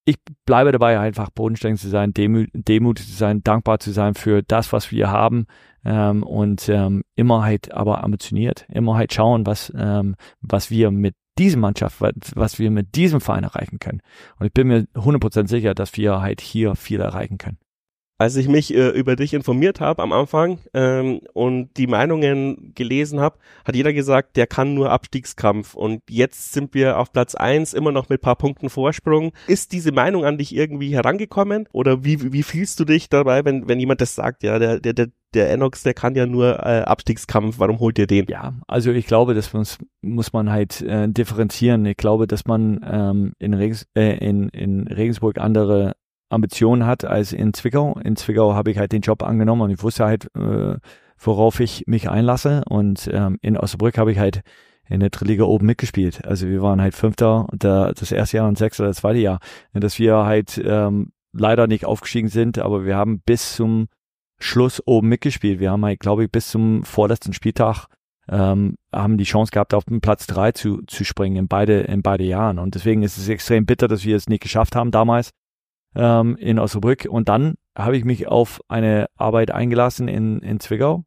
ich 0.05 0.17
bleibe 0.45 0.71
dabei, 0.71 0.99
einfach 0.99 1.29
bodenständig 1.29 1.81
zu 1.81 1.89
sein, 1.89 2.13
demü 2.13 2.47
demutig 2.53 3.05
zu 3.05 3.13
sein, 3.13 3.43
dankbar 3.43 3.79
zu 3.79 3.91
sein 3.91 4.15
für 4.15 4.41
das, 4.43 4.73
was 4.73 4.91
wir 4.91 5.09
haben 5.09 5.45
ähm, 5.85 6.23
und 6.23 6.67
ähm, 6.69 7.03
immer 7.15 7.43
halt 7.43 7.71
aber 7.71 8.03
ambitioniert, 8.03 8.65
immer 8.69 8.95
halt 8.95 9.13
schauen, 9.13 9.45
was, 9.45 9.71
ähm, 9.75 10.15
was 10.41 10.71
wir 10.71 10.91
mit 10.91 11.15
diese 11.37 11.57
Mannschaft, 11.57 12.01
was 12.35 12.59
wir 12.59 12.71
mit 12.71 12.95
diesem 12.95 13.21
Verein 13.21 13.43
erreichen 13.43 13.79
können. 13.79 14.01
Und 14.37 14.45
ich 14.47 14.53
bin 14.53 14.67
mir 14.67 14.87
100% 14.95 15.47
sicher, 15.47 15.73
dass 15.73 15.95
wir 15.97 16.21
halt 16.21 16.41
hier 16.41 16.75
viel 16.75 16.99
erreichen 16.99 17.37
können. 17.37 17.57
Als 18.21 18.35
ich 18.35 18.47
mich 18.47 18.71
äh, 18.71 18.89
über 18.89 19.15
dich 19.15 19.33
informiert 19.33 19.79
habe 19.81 20.03
am 20.03 20.11
Anfang 20.11 20.59
ähm, 20.75 21.21
und 21.33 21.75
die 21.75 21.87
Meinungen 21.87 22.71
gelesen 22.75 23.19
habe, 23.19 23.39
hat 23.65 23.75
jeder 23.75 23.93
gesagt, 23.93 24.37
der 24.37 24.45
kann 24.45 24.75
nur 24.75 24.91
Abstiegskampf. 24.91 25.73
Und 25.73 26.03
jetzt 26.07 26.53
sind 26.53 26.75
wir 26.75 26.99
auf 26.99 27.11
Platz 27.11 27.33
eins 27.33 27.73
immer 27.73 27.91
noch 27.91 28.09
mit 28.09 28.21
paar 28.21 28.35
Punkten 28.35 28.69
Vorsprung. 28.69 29.31
Ist 29.47 29.71
diese 29.71 29.91
Meinung 29.91 30.23
an 30.23 30.37
dich 30.37 30.55
irgendwie 30.55 30.93
herangekommen? 30.93 31.67
Oder 31.71 32.05
wie, 32.05 32.31
wie 32.31 32.43
fühlst 32.43 32.79
du 32.79 32.85
dich 32.85 33.09
dabei, 33.09 33.43
wenn, 33.43 33.67
wenn 33.67 33.79
jemand 33.79 34.01
das 34.01 34.13
sagt, 34.13 34.43
ja, 34.43 34.59
der, 34.59 34.79
der, 34.79 34.93
der, 34.93 35.07
der 35.33 35.49
Enox, 35.49 35.81
der 35.81 35.95
kann 35.95 36.13
ja 36.13 36.27
nur 36.27 36.59
äh, 36.59 36.81
Abstiegskampf, 36.81 37.57
warum 37.57 37.79
holt 37.79 37.97
ihr 37.97 38.05
den? 38.05 38.27
Ja, 38.27 38.53
also 38.67 38.91
ich 38.91 39.07
glaube, 39.07 39.33
das 39.33 39.51
muss, 39.51 39.79
muss 40.01 40.31
man 40.31 40.51
halt 40.51 40.79
äh, 40.81 41.09
differenzieren. 41.09 41.87
Ich 41.87 41.97
glaube, 41.97 42.27
dass 42.27 42.45
man 42.45 42.85
ähm, 42.87 43.33
in, 43.39 43.55
Regens, 43.55 43.87
äh, 43.95 44.15
in, 44.17 44.49
in 44.49 44.87
Regensburg 44.87 45.39
andere 45.39 45.93
Ambitionen 46.31 46.85
hat 46.85 47.05
als 47.05 47.33
in 47.33 47.53
Zwickau. 47.53 47.99
In 48.03 48.15
Zwickau 48.15 48.53
habe 48.53 48.71
ich 48.71 48.77
halt 48.77 48.91
den 48.91 49.01
Job 49.01 49.23
angenommen 49.23 49.61
und 49.61 49.71
ich 49.71 49.83
wusste 49.83 50.05
halt, 50.05 50.27
äh, 50.35 50.77
worauf 51.17 51.59
ich 51.59 51.83
mich 51.87 52.09
einlasse. 52.09 52.63
Und 52.69 53.09
ähm, 53.11 53.37
in 53.41 53.57
Osnabrück 53.57 53.97
habe 53.97 54.11
ich 54.11 54.19
halt 54.19 54.41
in 54.87 54.99
der 54.99 55.09
Drittliga 55.09 55.43
oben 55.43 55.65
mitgespielt. 55.65 56.25
Also 56.25 56.47
wir 56.47 56.61
waren 56.61 56.81
halt 56.81 56.95
Fünfter 56.95 57.47
der, 57.53 57.93
das 57.93 58.11
erste 58.11 58.37
Jahr 58.37 58.47
und 58.47 58.57
Sechster 58.57 58.85
das 58.85 58.97
zweite 58.97 59.19
Jahr. 59.19 59.39
Und 59.73 59.83
dass 59.83 59.99
wir 59.99 60.17
halt 60.25 60.61
ähm, 60.63 61.11
leider 61.33 61.67
nicht 61.67 61.85
aufgestiegen 61.85 62.27
sind, 62.27 62.59
aber 62.59 62.85
wir 62.85 62.95
haben 62.95 63.21
bis 63.21 63.55
zum 63.55 63.87
Schluss 64.39 64.81
oben 64.85 65.07
mitgespielt. 65.07 65.59
Wir 65.59 65.71
haben 65.71 65.85
halt, 65.85 65.99
glaube 65.99 66.25
ich, 66.25 66.31
bis 66.31 66.49
zum 66.49 66.83
vorletzten 66.83 67.33
Spieltag 67.33 67.85
ähm, 68.27 68.75
haben 68.91 69.17
die 69.17 69.23
Chance 69.23 69.51
gehabt, 69.51 69.73
auf 69.73 69.85
den 69.85 70.01
Platz 70.01 70.27
drei 70.27 70.51
zu, 70.51 70.81
zu 70.87 71.03
springen 71.03 71.35
in 71.35 71.47
beide, 71.47 71.81
in 71.81 72.01
beide 72.01 72.23
Jahren. 72.23 72.59
Und 72.59 72.75
deswegen 72.75 73.03
ist 73.03 73.17
es 73.17 73.29
extrem 73.29 73.65
bitter, 73.65 73.87
dass 73.87 74.03
wir 74.03 74.15
es 74.15 74.27
nicht 74.27 74.43
geschafft 74.43 74.75
haben 74.75 74.91
damals 74.91 75.31
ähm, 75.95 76.35
in 76.37 76.59
Osnabrück. 76.59 77.05
Und 77.09 77.29
dann 77.29 77.55
habe 77.77 77.97
ich 77.97 78.05
mich 78.05 78.27
auf 78.27 78.61
eine 78.67 79.07
Arbeit 79.15 79.51
eingelassen 79.51 80.07
in, 80.07 80.39
in 80.39 80.59
Zwickau, 80.59 81.05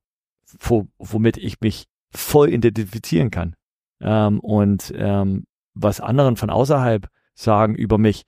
wo, 0.59 0.87
womit 0.99 1.37
ich 1.37 1.61
mich 1.61 1.87
voll 2.11 2.51
identifizieren 2.51 3.31
kann. 3.31 3.55
Ähm, 4.01 4.41
und 4.41 4.93
ähm, 4.97 5.45
was 5.75 6.01
anderen 6.01 6.37
von 6.37 6.51
außerhalb 6.51 7.09
sagen 7.35 7.75
über 7.75 7.99
mich, 7.99 8.23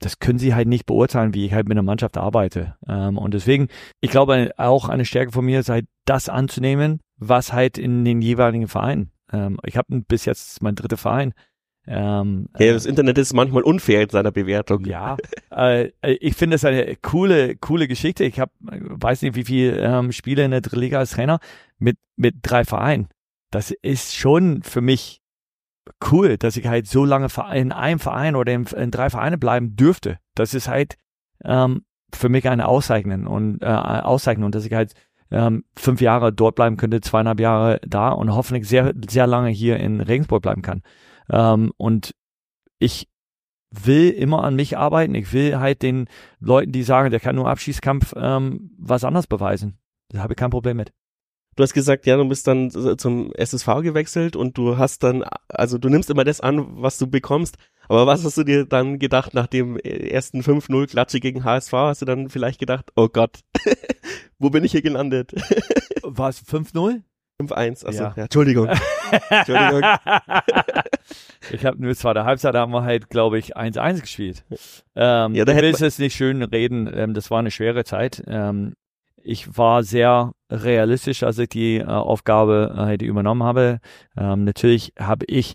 das 0.00 0.18
können 0.18 0.38
sie 0.38 0.54
halt 0.54 0.68
nicht 0.68 0.86
beurteilen, 0.86 1.34
wie 1.34 1.44
ich 1.44 1.52
halt 1.52 1.68
mit 1.68 1.76
einer 1.76 1.84
Mannschaft 1.84 2.16
arbeite. 2.16 2.76
Ähm, 2.86 3.18
und 3.18 3.34
deswegen, 3.34 3.68
ich 4.00 4.10
glaube, 4.10 4.52
auch 4.56 4.88
eine 4.88 5.04
Stärke 5.04 5.32
von 5.32 5.44
mir 5.44 5.60
ist 5.60 5.68
halt, 5.68 5.86
das 6.04 6.28
anzunehmen, 6.28 7.00
was 7.16 7.52
halt 7.52 7.76
in 7.78 8.04
den 8.04 8.22
jeweiligen 8.22 8.68
Vereinen. 8.68 9.12
Ähm, 9.32 9.58
ich 9.64 9.76
habe 9.76 10.00
bis 10.00 10.24
jetzt 10.24 10.62
mein 10.62 10.74
dritter 10.74 10.96
Verein. 10.96 11.34
Ähm, 11.90 12.48
ja, 12.58 12.74
das 12.74 12.84
Internet 12.84 13.16
ist 13.16 13.32
manchmal 13.32 13.62
unfair 13.62 14.02
in 14.02 14.10
seiner 14.10 14.30
Bewertung. 14.30 14.84
Ja, 14.84 15.16
äh, 15.50 15.90
ich 16.02 16.34
finde 16.34 16.56
es 16.56 16.64
eine 16.66 16.96
coole, 16.96 17.56
coole 17.56 17.88
Geschichte. 17.88 18.24
Ich 18.24 18.38
habe, 18.38 18.52
weiß 18.60 19.22
nicht, 19.22 19.36
wie 19.36 19.44
viel 19.44 19.78
ähm, 19.80 20.12
Spiele 20.12 20.44
in 20.44 20.50
der 20.50 20.60
Drittliga 20.60 20.98
als 20.98 21.12
Trainer 21.12 21.40
mit 21.78 21.96
mit 22.16 22.36
drei 22.42 22.64
Vereinen. 22.64 23.08
Das 23.50 23.70
ist 23.70 24.14
schon 24.14 24.62
für 24.62 24.82
mich 24.82 25.22
cool, 26.12 26.36
dass 26.36 26.58
ich 26.58 26.66
halt 26.66 26.86
so 26.86 27.06
lange 27.06 27.28
in 27.54 27.72
einem 27.72 27.98
Verein 27.98 28.36
oder 28.36 28.52
in, 28.52 28.66
in 28.66 28.90
drei 28.90 29.08
Vereine 29.08 29.38
bleiben 29.38 29.74
dürfte. 29.74 30.18
Das 30.34 30.52
ist 30.52 30.68
halt 30.68 30.96
ähm, 31.42 31.84
für 32.14 32.28
mich 32.28 32.46
eine 32.50 32.68
Auszeichnung 32.68 33.26
und 33.26 33.62
äh, 33.62 33.66
Auszeichnung, 33.66 34.50
dass 34.50 34.66
ich 34.66 34.74
halt 34.74 34.92
ähm, 35.30 35.64
fünf 35.74 36.02
Jahre 36.02 36.34
dort 36.34 36.54
bleiben 36.54 36.76
könnte, 36.76 37.00
zweieinhalb 37.00 37.40
Jahre 37.40 37.80
da 37.86 38.10
und 38.10 38.34
hoffentlich 38.34 38.68
sehr 38.68 38.92
sehr 39.08 39.26
lange 39.26 39.48
hier 39.48 39.78
in 39.78 40.02
Regensburg 40.02 40.42
bleiben 40.42 40.60
kann. 40.60 40.82
Ähm, 41.30 41.72
und 41.76 42.14
ich 42.78 43.08
will 43.70 44.10
immer 44.10 44.44
an 44.44 44.56
mich 44.56 44.78
arbeiten. 44.78 45.14
Ich 45.14 45.32
will 45.32 45.58
halt 45.58 45.82
den 45.82 46.08
Leuten, 46.40 46.72
die 46.72 46.82
sagen, 46.82 47.10
der 47.10 47.20
kann 47.20 47.36
nur 47.36 47.48
Abschießkampf, 47.48 48.14
ähm, 48.16 48.70
was 48.78 49.04
anderes 49.04 49.26
beweisen. 49.26 49.78
Da 50.08 50.20
habe 50.20 50.32
ich 50.32 50.38
kein 50.38 50.50
Problem 50.50 50.76
mit. 50.78 50.92
Du 51.56 51.64
hast 51.64 51.74
gesagt, 51.74 52.06
ja, 52.06 52.16
du 52.16 52.28
bist 52.28 52.46
dann 52.46 52.70
zum 52.70 53.32
SSV 53.34 53.66
gewechselt 53.82 54.36
und 54.36 54.56
du 54.56 54.78
hast 54.78 55.02
dann, 55.02 55.24
also 55.48 55.76
du 55.76 55.88
nimmst 55.88 56.08
immer 56.08 56.22
das 56.22 56.40
an, 56.40 56.80
was 56.80 56.98
du 56.98 57.08
bekommst. 57.08 57.56
Aber 57.88 58.06
was 58.06 58.24
hast 58.24 58.38
du 58.38 58.44
dir 58.44 58.64
dann 58.64 59.00
gedacht 59.00 59.34
nach 59.34 59.48
dem 59.48 59.76
ersten 59.76 60.42
5-0 60.42 60.88
Klatsche 60.88 61.18
gegen 61.18 61.42
HSV? 61.42 61.72
Hast 61.72 62.02
du 62.02 62.06
dann 62.06 62.28
vielleicht 62.28 62.60
gedacht, 62.60 62.92
oh 62.94 63.08
Gott, 63.08 63.40
wo 64.38 64.50
bin 64.50 64.62
ich 64.62 64.70
hier 64.70 64.82
gelandet? 64.82 65.32
War 66.04 66.28
es 66.28 66.40
5-0? 66.46 67.02
5-1, 67.42 67.86
achso, 67.86 68.02
ja. 68.02 68.14
ja. 68.16 68.22
Entschuldigung. 68.24 68.68
Entschuldigung. 69.30 69.82
ich 71.52 71.64
habe 71.64 71.82
nur 71.82 71.94
zwar 71.94 72.14
der 72.14 72.24
Halbzeit 72.24 72.54
haben 72.54 72.72
wir 72.72 72.82
halt, 72.82 73.10
glaube 73.10 73.38
ich, 73.38 73.56
1-1 73.56 74.00
gespielt. 74.00 74.44
Ähm, 74.94 75.34
ja, 75.34 75.44
da 75.44 75.52
ich 75.52 75.62
will 75.62 75.86
es 75.86 75.98
nicht 75.98 76.16
schön 76.16 76.42
reden, 76.42 76.90
ähm, 76.92 77.14
das 77.14 77.30
war 77.30 77.38
eine 77.38 77.50
schwere 77.50 77.84
Zeit. 77.84 78.22
Ähm, 78.26 78.74
ich 79.22 79.58
war 79.58 79.82
sehr 79.82 80.32
realistisch, 80.50 81.22
als 81.22 81.38
ich 81.38 81.48
die 81.48 81.76
äh, 81.78 81.84
Aufgabe 81.84 82.74
halt 82.76 83.02
übernommen 83.02 83.42
habe. 83.42 83.80
Ähm, 84.16 84.44
natürlich 84.44 84.92
habe 84.98 85.26
ich 85.26 85.54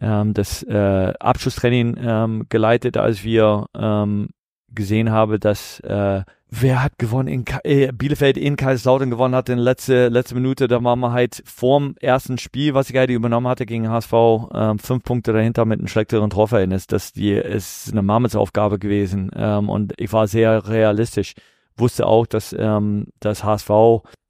ähm, 0.00 0.34
das 0.34 0.62
äh, 0.64 1.12
Abschlusstraining 1.18 1.96
ähm, 2.00 2.46
geleitet, 2.48 2.96
als 2.96 3.24
wir 3.24 3.66
ähm, 3.74 4.30
gesehen 4.70 5.10
haben, 5.10 5.38
dass 5.38 5.80
äh, 5.80 6.22
wer 6.54 6.82
hat 6.82 6.98
gewonnen 6.98 7.28
in 7.28 7.44
äh, 7.64 7.90
Bielefeld 7.92 8.36
in 8.36 8.56
Kaiserslautern 8.56 9.10
gewonnen 9.10 9.34
hat 9.34 9.48
in 9.48 9.58
letzte 9.58 10.08
letzte 10.08 10.34
Minute 10.34 10.68
da 10.68 10.84
waren 10.84 11.00
wir 11.00 11.12
halt 11.12 11.42
vorm 11.46 11.94
ersten 12.00 12.36
Spiel 12.36 12.74
was 12.74 12.90
ich 12.90 12.96
halt 12.96 13.10
übernommen 13.10 13.48
hatte 13.48 13.64
gegen 13.64 13.88
HSV 13.88 14.12
ähm, 14.54 14.78
fünf 14.78 15.02
Punkte 15.02 15.32
dahinter 15.32 15.64
mit 15.64 15.78
einem 15.78 15.88
schlechteren 15.88 16.30
Torverhältnis 16.30 16.86
das 16.86 17.12
die 17.12 17.32
ist 17.32 17.90
eine 17.90 18.02
Mammutsaufgabe 18.02 18.78
gewesen 18.78 19.30
ähm, 19.34 19.70
und 19.70 19.94
ich 19.96 20.12
war 20.12 20.26
sehr 20.26 20.68
realistisch 20.68 21.34
wusste 21.76 22.06
auch, 22.06 22.26
dass 22.26 22.54
ähm, 22.58 23.06
das 23.20 23.44
HSV 23.44 23.70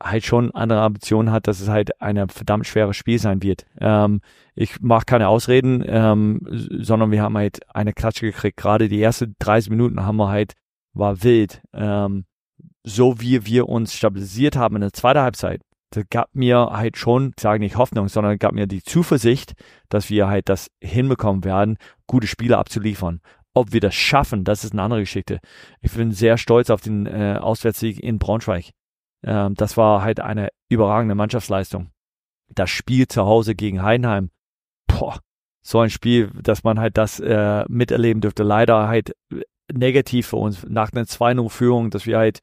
halt 0.02 0.24
schon 0.24 0.52
andere 0.52 0.80
Ambitionen 0.80 1.32
hat, 1.32 1.46
dass 1.46 1.60
es 1.60 1.68
halt 1.68 2.00
ein 2.00 2.28
verdammt 2.28 2.66
schweres 2.66 2.96
Spiel 2.96 3.18
sein 3.18 3.42
wird. 3.42 3.66
Ähm, 3.80 4.20
ich 4.54 4.80
mache 4.80 5.06
keine 5.06 5.28
Ausreden, 5.28 5.82
ähm, 5.86 6.40
sondern 6.48 7.10
wir 7.10 7.22
haben 7.22 7.36
halt 7.36 7.60
eine 7.74 7.92
Klatsche 7.92 8.26
gekriegt. 8.26 8.56
Gerade 8.56 8.88
die 8.88 9.00
ersten 9.00 9.34
30 9.38 9.70
Minuten 9.70 10.04
haben 10.04 10.16
wir 10.16 10.28
halt, 10.28 10.54
war 10.92 11.22
wild. 11.22 11.62
Ähm, 11.72 12.24
so 12.84 13.20
wie 13.20 13.46
wir 13.46 13.68
uns 13.68 13.94
stabilisiert 13.94 14.56
haben 14.56 14.76
in 14.76 14.82
der 14.82 14.92
zweiten 14.92 15.20
Halbzeit, 15.20 15.62
das 15.90 16.04
gab 16.10 16.34
mir 16.34 16.70
halt 16.72 16.96
schon, 16.96 17.32
ich 17.36 17.42
sage 17.42 17.60
nicht 17.60 17.76
Hoffnung, 17.76 18.08
sondern 18.08 18.38
gab 18.38 18.52
mir 18.52 18.66
die 18.66 18.82
Zuversicht, 18.82 19.52
dass 19.88 20.10
wir 20.10 20.26
halt 20.26 20.48
das 20.48 20.70
hinbekommen 20.82 21.44
werden, 21.44 21.76
gute 22.06 22.26
Spiele 22.26 22.58
abzuliefern. 22.58 23.20
Ob 23.54 23.72
wir 23.72 23.80
das 23.80 23.94
schaffen, 23.94 24.44
das 24.44 24.64
ist 24.64 24.72
eine 24.72 24.82
andere 24.82 25.00
Geschichte. 25.00 25.40
Ich 25.82 25.92
bin 25.92 26.10
sehr 26.10 26.38
stolz 26.38 26.70
auf 26.70 26.80
den 26.80 27.06
äh, 27.06 27.38
Auswärtssieg 27.40 28.00
in 28.02 28.18
Braunschweig. 28.18 28.70
Ähm, 29.22 29.54
das 29.54 29.76
war 29.76 30.02
halt 30.02 30.20
eine 30.20 30.48
überragende 30.70 31.14
Mannschaftsleistung. 31.14 31.90
Das 32.48 32.70
Spiel 32.70 33.06
zu 33.08 33.24
Hause 33.24 33.54
gegen 33.54 33.82
Heidenheim, 33.82 34.30
boah, 34.86 35.18
so 35.62 35.80
ein 35.80 35.90
Spiel, 35.90 36.30
dass 36.42 36.64
man 36.64 36.80
halt 36.80 36.96
das 36.96 37.20
äh, 37.20 37.64
miterleben 37.68 38.22
dürfte. 38.22 38.42
Leider 38.42 38.88
halt 38.88 39.14
negativ 39.72 40.28
für 40.28 40.36
uns 40.36 40.64
nach 40.68 40.92
einer 40.92 41.04
2-0-Führung, 41.04 41.90
dass 41.90 42.06
wir 42.06 42.18
halt 42.18 42.40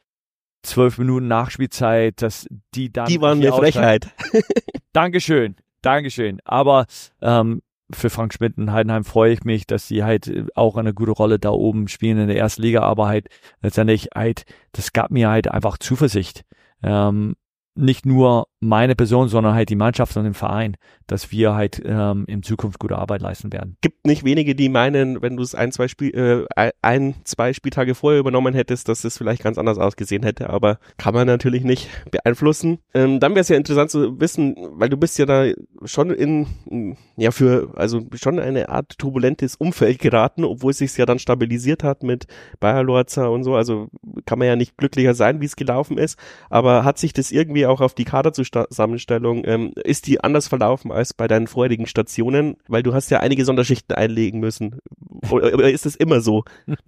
zwölf 0.64 0.98
Minuten 0.98 1.28
Nachspielzeit, 1.28 2.22
dass 2.22 2.48
die 2.76 2.92
dann. 2.92 3.08
Die 3.08 3.22
waren 3.22 3.40
eine 3.40 3.54
Frechheit. 3.54 4.10
Dankeschön, 4.94 5.56
Dankeschön. 5.82 6.40
Aber 6.44 6.86
ähm, 7.22 7.62
für 7.92 8.10
Frank 8.10 8.34
Schmidt 8.34 8.58
in 8.58 8.72
Heidenheim 8.72 9.04
freue 9.04 9.34
ich 9.34 9.44
mich, 9.44 9.66
dass 9.66 9.88
sie 9.88 10.04
halt 10.04 10.28
äh, 10.28 10.46
auch 10.56 10.78
eine 10.78 10.94
gute 10.94 11.12
Rolle 11.12 11.40
da 11.40 11.50
oben 11.50 11.88
spielen 11.88 12.20
in 12.20 12.28
der 12.28 12.38
ersten 12.38 12.62
Liga, 12.62 12.82
aber 12.82 13.08
halt 13.08 13.28
letztendlich 13.62 14.10
halt, 14.16 14.44
das 14.74 14.94
gab 14.94 15.12
mir 15.12 15.30
halt 15.30 15.50
einfach 15.50 15.78
Zuversicht. 15.78 16.44
Ähm, 16.84 17.36
nicht 17.80 18.06
nur 18.06 18.48
meine 18.62 18.96
Person, 18.96 19.30
sondern 19.30 19.54
halt 19.54 19.70
die 19.70 19.76
Mannschaft 19.76 20.16
und 20.18 20.26
den 20.26 20.34
Verein, 20.34 20.76
dass 21.08 21.32
wir 21.32 21.56
halt 21.56 21.82
ähm, 21.86 22.26
in 22.28 22.44
Zukunft 22.44 22.80
gute 22.80 22.98
Arbeit 22.98 23.22
leisten 23.22 23.54
werden. 23.54 23.78
Gibt 23.82 24.06
nicht 24.06 24.26
wenige, 24.26 24.54
die 24.54 24.68
meinen, 24.68 25.22
wenn 25.22 25.38
du 25.38 25.44
es 25.44 25.56
ein, 25.56 25.72
zwei 25.72 25.88
Spiel, 25.88 26.46
äh, 26.56 26.72
ein, 26.82 27.16
zwei 27.24 27.54
Spieltage 27.54 27.96
vorher 27.96 28.20
übernommen 28.20 28.54
hättest, 28.54 28.90
dass 28.90 29.06
es 29.06 29.18
vielleicht 29.18 29.44
ganz 29.44 29.58
anders 29.58 29.78
ausgesehen 29.78 30.24
hätte, 30.24 30.50
aber 30.50 30.80
kann 30.98 31.14
man 31.14 31.26
natürlich 31.26 31.64
nicht 31.64 31.90
beeinflussen. 32.12 32.80
Ähm, 32.94 33.22
dann 33.22 33.32
wäre 33.32 33.42
es 33.42 33.50
ja 33.50 33.56
interessant 33.56 33.92
zu 33.92 34.20
wissen, 34.20 34.56
weil 34.72 34.90
du 34.90 34.98
bist 34.98 35.18
ja 35.18 35.26
da 35.26 35.46
schon 35.86 36.12
in, 36.12 36.98
ja 37.16 37.32
für, 37.32 37.72
also 37.76 38.02
schon 38.16 38.40
eine 38.40 38.68
Art 38.68 38.98
turbulentes 38.98 39.56
Umfeld 39.56 40.00
geraten, 40.00 40.44
obwohl 40.44 40.72
es 40.72 40.80
sich 40.80 40.98
ja 40.98 41.06
dann 41.06 41.20
stabilisiert 41.20 41.84
hat 41.84 42.04
mit 42.04 42.28
Bayer 42.60 42.84
Lorza 42.84 43.28
und 43.28 43.46
so, 43.46 43.56
also 43.56 43.88
kann 44.26 44.38
man 44.38 44.50
ja 44.50 44.58
nicht 44.58 44.76
glücklicher 44.76 45.14
sein, 45.14 45.40
wie 45.40 45.46
es 45.46 45.56
gelaufen 45.56 45.98
ist, 45.98 46.20
aber 46.50 46.84
hat 46.84 46.98
sich 46.98 47.14
das 47.14 47.32
irgendwie 47.32 47.69
auch 47.70 47.82
auf 47.82 47.94
die 47.94 48.06
Kaderzusammenstellung, 48.06 49.44
ähm, 49.46 49.72
ist 49.84 50.08
die 50.08 50.22
anders 50.24 50.48
verlaufen 50.48 50.92
als 50.92 51.14
bei 51.14 51.28
deinen 51.28 51.48
vorherigen 51.48 51.88
Stationen? 51.88 52.58
Weil 52.68 52.84
du 52.84 52.94
hast 52.94 53.10
ja 53.10 53.20
einige 53.20 53.46
Sonderschichten 53.46 53.96
einlegen 53.96 54.40
müssen. 54.40 54.80
Oder 55.30 55.70
ist 55.72 55.86
es 55.86 55.96
immer 55.96 56.22
so? 56.22 56.44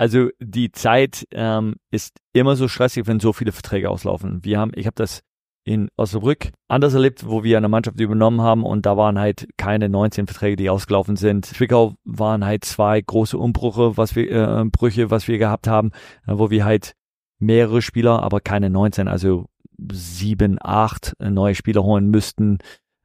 Also 0.00 0.30
die 0.40 0.72
Zeit 0.72 1.26
ähm, 1.30 1.74
ist 1.90 2.16
immer 2.32 2.56
so 2.56 2.68
stressig, 2.68 3.06
wenn 3.06 3.20
so 3.20 3.34
viele 3.34 3.52
Verträge 3.52 3.90
auslaufen. 3.90 4.42
Wir 4.42 4.58
haben, 4.58 4.72
ich 4.74 4.86
habe 4.86 4.94
das 4.94 5.20
in 5.64 5.88
Osnabrück 5.96 6.52
anders 6.68 6.94
erlebt, 6.94 7.28
wo 7.28 7.44
wir 7.44 7.58
eine 7.58 7.68
Mannschaft 7.68 8.00
übernommen 8.00 8.40
haben 8.40 8.64
und 8.64 8.86
da 8.86 8.96
waren 8.96 9.18
halt 9.18 9.46
keine 9.58 9.90
19 9.90 10.26
Verträge, 10.26 10.56
die 10.56 10.70
ausgelaufen 10.70 11.16
sind. 11.16 11.44
Zwickau 11.44 11.96
waren 12.04 12.44
halt 12.46 12.64
zwei 12.64 13.00
große 13.00 13.36
Umbrüche, 13.36 13.98
was 13.98 14.16
wir 14.16 14.30
äh, 14.30 14.64
Brüche, 14.64 15.10
was 15.10 15.28
wir 15.28 15.36
gehabt 15.36 15.66
haben, 15.66 15.90
äh, 16.26 16.32
wo 16.38 16.50
wir 16.50 16.64
halt 16.64 16.94
mehrere 17.38 17.82
Spieler, 17.82 18.22
aber 18.22 18.40
keine 18.40 18.70
19, 18.70 19.06
also 19.06 19.46
sieben, 19.92 20.58
acht 20.60 21.14
neue 21.18 21.54
Spieler 21.54 21.82
holen 21.82 22.08
müssten. 22.08 22.58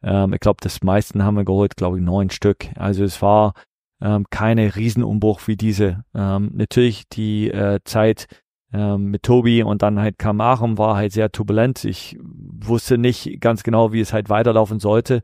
Ähm, 0.03 0.33
ich 0.33 0.39
glaube, 0.39 0.57
das 0.61 0.83
meisten 0.83 1.23
haben 1.23 1.37
wir 1.37 1.45
geholt, 1.45 1.75
glaube 1.75 1.97
ich, 1.97 2.03
neun 2.03 2.29
Stück. 2.29 2.67
Also 2.75 3.03
es 3.03 3.21
war 3.21 3.53
ähm, 4.01 4.25
keine 4.29 4.75
Riesenumbruch 4.75 5.41
wie 5.47 5.57
diese. 5.57 6.03
Ähm, 6.13 6.51
natürlich 6.53 7.07
die 7.09 7.49
äh, 7.49 7.79
Zeit 7.85 8.27
ähm, 8.73 9.05
mit 9.05 9.23
Tobi 9.23 9.63
und 9.63 9.81
dann 9.81 9.99
halt 9.99 10.19
kam 10.19 10.41
Achim, 10.41 10.77
war 10.77 10.95
halt 10.95 11.13
sehr 11.13 11.31
turbulent. 11.31 11.85
Ich 11.85 12.17
wusste 12.21 12.97
nicht 12.97 13.39
ganz 13.39 13.63
genau, 13.63 13.93
wie 13.93 14.01
es 14.01 14.13
halt 14.13 14.29
weiterlaufen 14.29 14.79
sollte. 14.79 15.21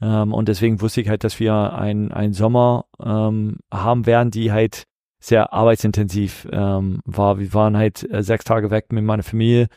Ähm, 0.00 0.32
und 0.32 0.48
deswegen 0.48 0.80
wusste 0.80 1.00
ich 1.00 1.08
halt, 1.08 1.24
dass 1.24 1.38
wir 1.38 1.74
ein, 1.74 2.12
ein 2.12 2.32
Sommer 2.32 2.86
ähm, 3.02 3.58
haben 3.72 4.06
werden, 4.06 4.30
die 4.30 4.52
halt 4.52 4.84
sehr 5.20 5.52
arbeitsintensiv 5.52 6.46
ähm, 6.52 7.00
war. 7.04 7.38
Wir 7.38 7.52
waren 7.54 7.76
halt 7.76 8.10
äh, 8.10 8.22
sechs 8.22 8.44
Tage 8.44 8.70
weg 8.70 8.92
mit 8.92 9.04
meiner 9.04 9.22
Familie 9.22 9.68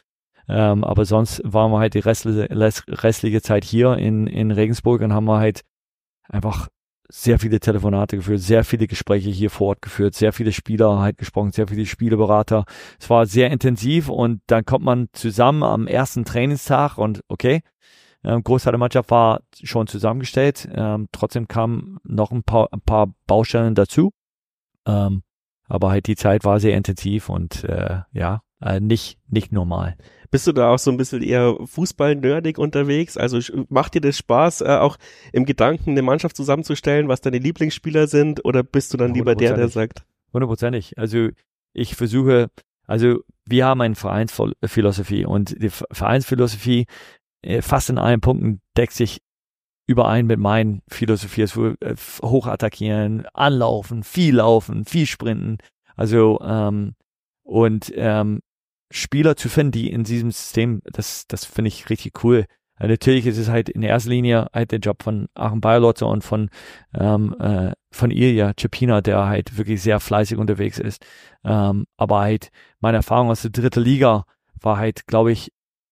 ähm, 0.47 0.83
aber 0.83 1.05
sonst 1.05 1.41
waren 1.43 1.71
wir 1.71 1.79
halt 1.79 1.93
die 1.93 1.99
restliche, 1.99 2.47
restliche 2.49 3.41
Zeit 3.41 3.63
hier 3.63 3.97
in, 3.97 4.27
in 4.27 4.51
Regensburg 4.51 5.01
und 5.01 5.13
haben 5.13 5.25
wir 5.25 5.39
halt 5.39 5.61
einfach 6.29 6.67
sehr 7.09 7.39
viele 7.39 7.59
Telefonate 7.59 8.17
geführt, 8.17 8.41
sehr 8.41 8.63
viele 8.63 8.87
Gespräche 8.87 9.29
hier 9.29 9.49
vor 9.49 9.67
Ort 9.69 9.81
geführt, 9.81 10.13
sehr 10.13 10.33
viele 10.33 10.51
Spieler 10.51 10.99
halt 10.99 11.17
gesprochen, 11.17 11.51
sehr 11.51 11.67
viele 11.67 11.85
Spieleberater. 11.85 12.65
Es 12.99 13.09
war 13.09 13.25
sehr 13.25 13.49
intensiv 13.49 14.09
und 14.09 14.41
dann 14.47 14.65
kommt 14.65 14.83
man 14.83 15.07
zusammen 15.13 15.63
am 15.63 15.87
ersten 15.87 16.25
Trainingstag 16.25 16.97
und 16.97 17.21
okay, 17.29 17.61
ähm, 18.23 18.43
Großteil 18.43 18.73
der 18.73 18.79
Mannschaft 18.79 19.09
war 19.09 19.41
schon 19.63 19.87
zusammengestellt. 19.87 20.67
Ähm, 20.73 21.07
trotzdem 21.11 21.47
kamen 21.47 21.97
noch 22.03 22.31
ein 22.31 22.43
paar, 22.43 22.67
ein 22.71 22.81
paar 22.81 23.13
Baustellen 23.25 23.75
dazu. 23.75 24.11
Ähm, 24.85 25.23
aber 25.69 25.91
halt 25.91 26.07
die 26.07 26.15
Zeit 26.15 26.43
war 26.43 26.59
sehr 26.59 26.75
intensiv 26.75 27.29
und 27.29 27.63
äh, 27.63 28.01
ja, 28.11 28.41
äh, 28.61 28.79
nicht, 28.79 29.19
nicht 29.29 29.51
normal. 29.51 29.95
Bist 30.31 30.47
du 30.47 30.51
da 30.51 30.73
auch 30.73 30.79
so 30.79 30.91
ein 30.91 30.97
bisschen 30.97 31.21
eher 31.21 31.55
Fußball-nerdig 31.63 32.57
unterwegs? 32.57 33.17
Also 33.17 33.39
macht 33.69 33.93
dir 33.93 34.01
das 34.01 34.17
Spaß, 34.17 34.61
äh, 34.61 34.77
auch 34.79 34.97
im 35.31 35.45
Gedanken 35.45 35.91
eine 35.91 36.01
Mannschaft 36.01 36.35
zusammenzustellen, 36.35 37.07
was 37.07 37.21
deine 37.21 37.37
Lieblingsspieler 37.37 38.07
sind? 38.07 38.43
Oder 38.43 38.63
bist 38.63 38.93
du 38.93 38.97
dann 38.97 39.13
lieber 39.13 39.35
der, 39.35 39.55
der 39.55 39.69
sagt? 39.69 40.03
Hundertprozentig. 40.33 40.97
Also 40.97 41.29
ich 41.73 41.95
versuche, 41.95 42.49
also 42.85 43.21
wir 43.45 43.65
haben 43.65 43.81
eine 43.81 43.95
Vereinsphilosophie 43.95 45.25
und 45.25 45.61
die 45.61 45.69
Vereinsphilosophie 45.69 46.87
äh, 47.41 47.61
fast 47.61 47.89
in 47.89 47.97
allen 47.97 48.21
Punkten 48.21 48.61
deckt 48.75 48.93
sich 48.93 49.21
überein 49.87 50.25
mit 50.25 50.39
meinen 50.39 50.81
Philosophie. 50.89 51.43
Es 51.43 51.55
wird 51.55 51.81
äh, 51.81 51.95
hoch 52.21 52.47
attackieren, 52.47 53.25
anlaufen, 53.33 54.03
viel 54.03 54.35
laufen, 54.35 54.83
viel 54.83 55.05
sprinten. 55.05 55.57
Also 55.95 56.39
ähm, 56.41 56.95
und 57.43 57.93
ähm, 57.95 58.41
Spieler 58.91 59.35
zu 59.35 59.49
finden, 59.49 59.71
die 59.71 59.91
in 59.91 60.03
diesem 60.03 60.31
System, 60.31 60.81
das, 60.85 61.27
das 61.27 61.45
finde 61.45 61.69
ich 61.69 61.89
richtig 61.89 62.23
cool. 62.23 62.45
Ja, 62.79 62.87
natürlich 62.87 63.25
ist 63.25 63.37
es 63.37 63.49
halt 63.49 63.69
in 63.69 63.81
erster 63.81 64.09
Linie 64.09 64.47
halt 64.53 64.71
der 64.71 64.79
Job 64.79 65.03
von 65.03 65.27
Aachen 65.33 65.61
Bayerlotzer 65.61 66.07
und 66.07 66.23
von, 66.23 66.49
ähm, 66.93 67.35
äh, 67.39 67.71
von 67.91 68.11
Ilja 68.11 68.53
Cepina, 68.57 69.01
der 69.01 69.25
halt 69.25 69.57
wirklich 69.57 69.81
sehr 69.81 69.99
fleißig 69.99 70.37
unterwegs 70.37 70.77
ist. 70.77 71.05
Ähm, 71.43 71.85
aber 71.97 72.19
halt 72.19 72.49
meine 72.79 72.97
Erfahrung 72.97 73.29
aus 73.29 73.41
der 73.41 73.51
dritten 73.51 73.83
Liga 73.83 74.25
war 74.61 74.77
halt, 74.77 75.07
glaube 75.07 75.31
ich, 75.31 75.51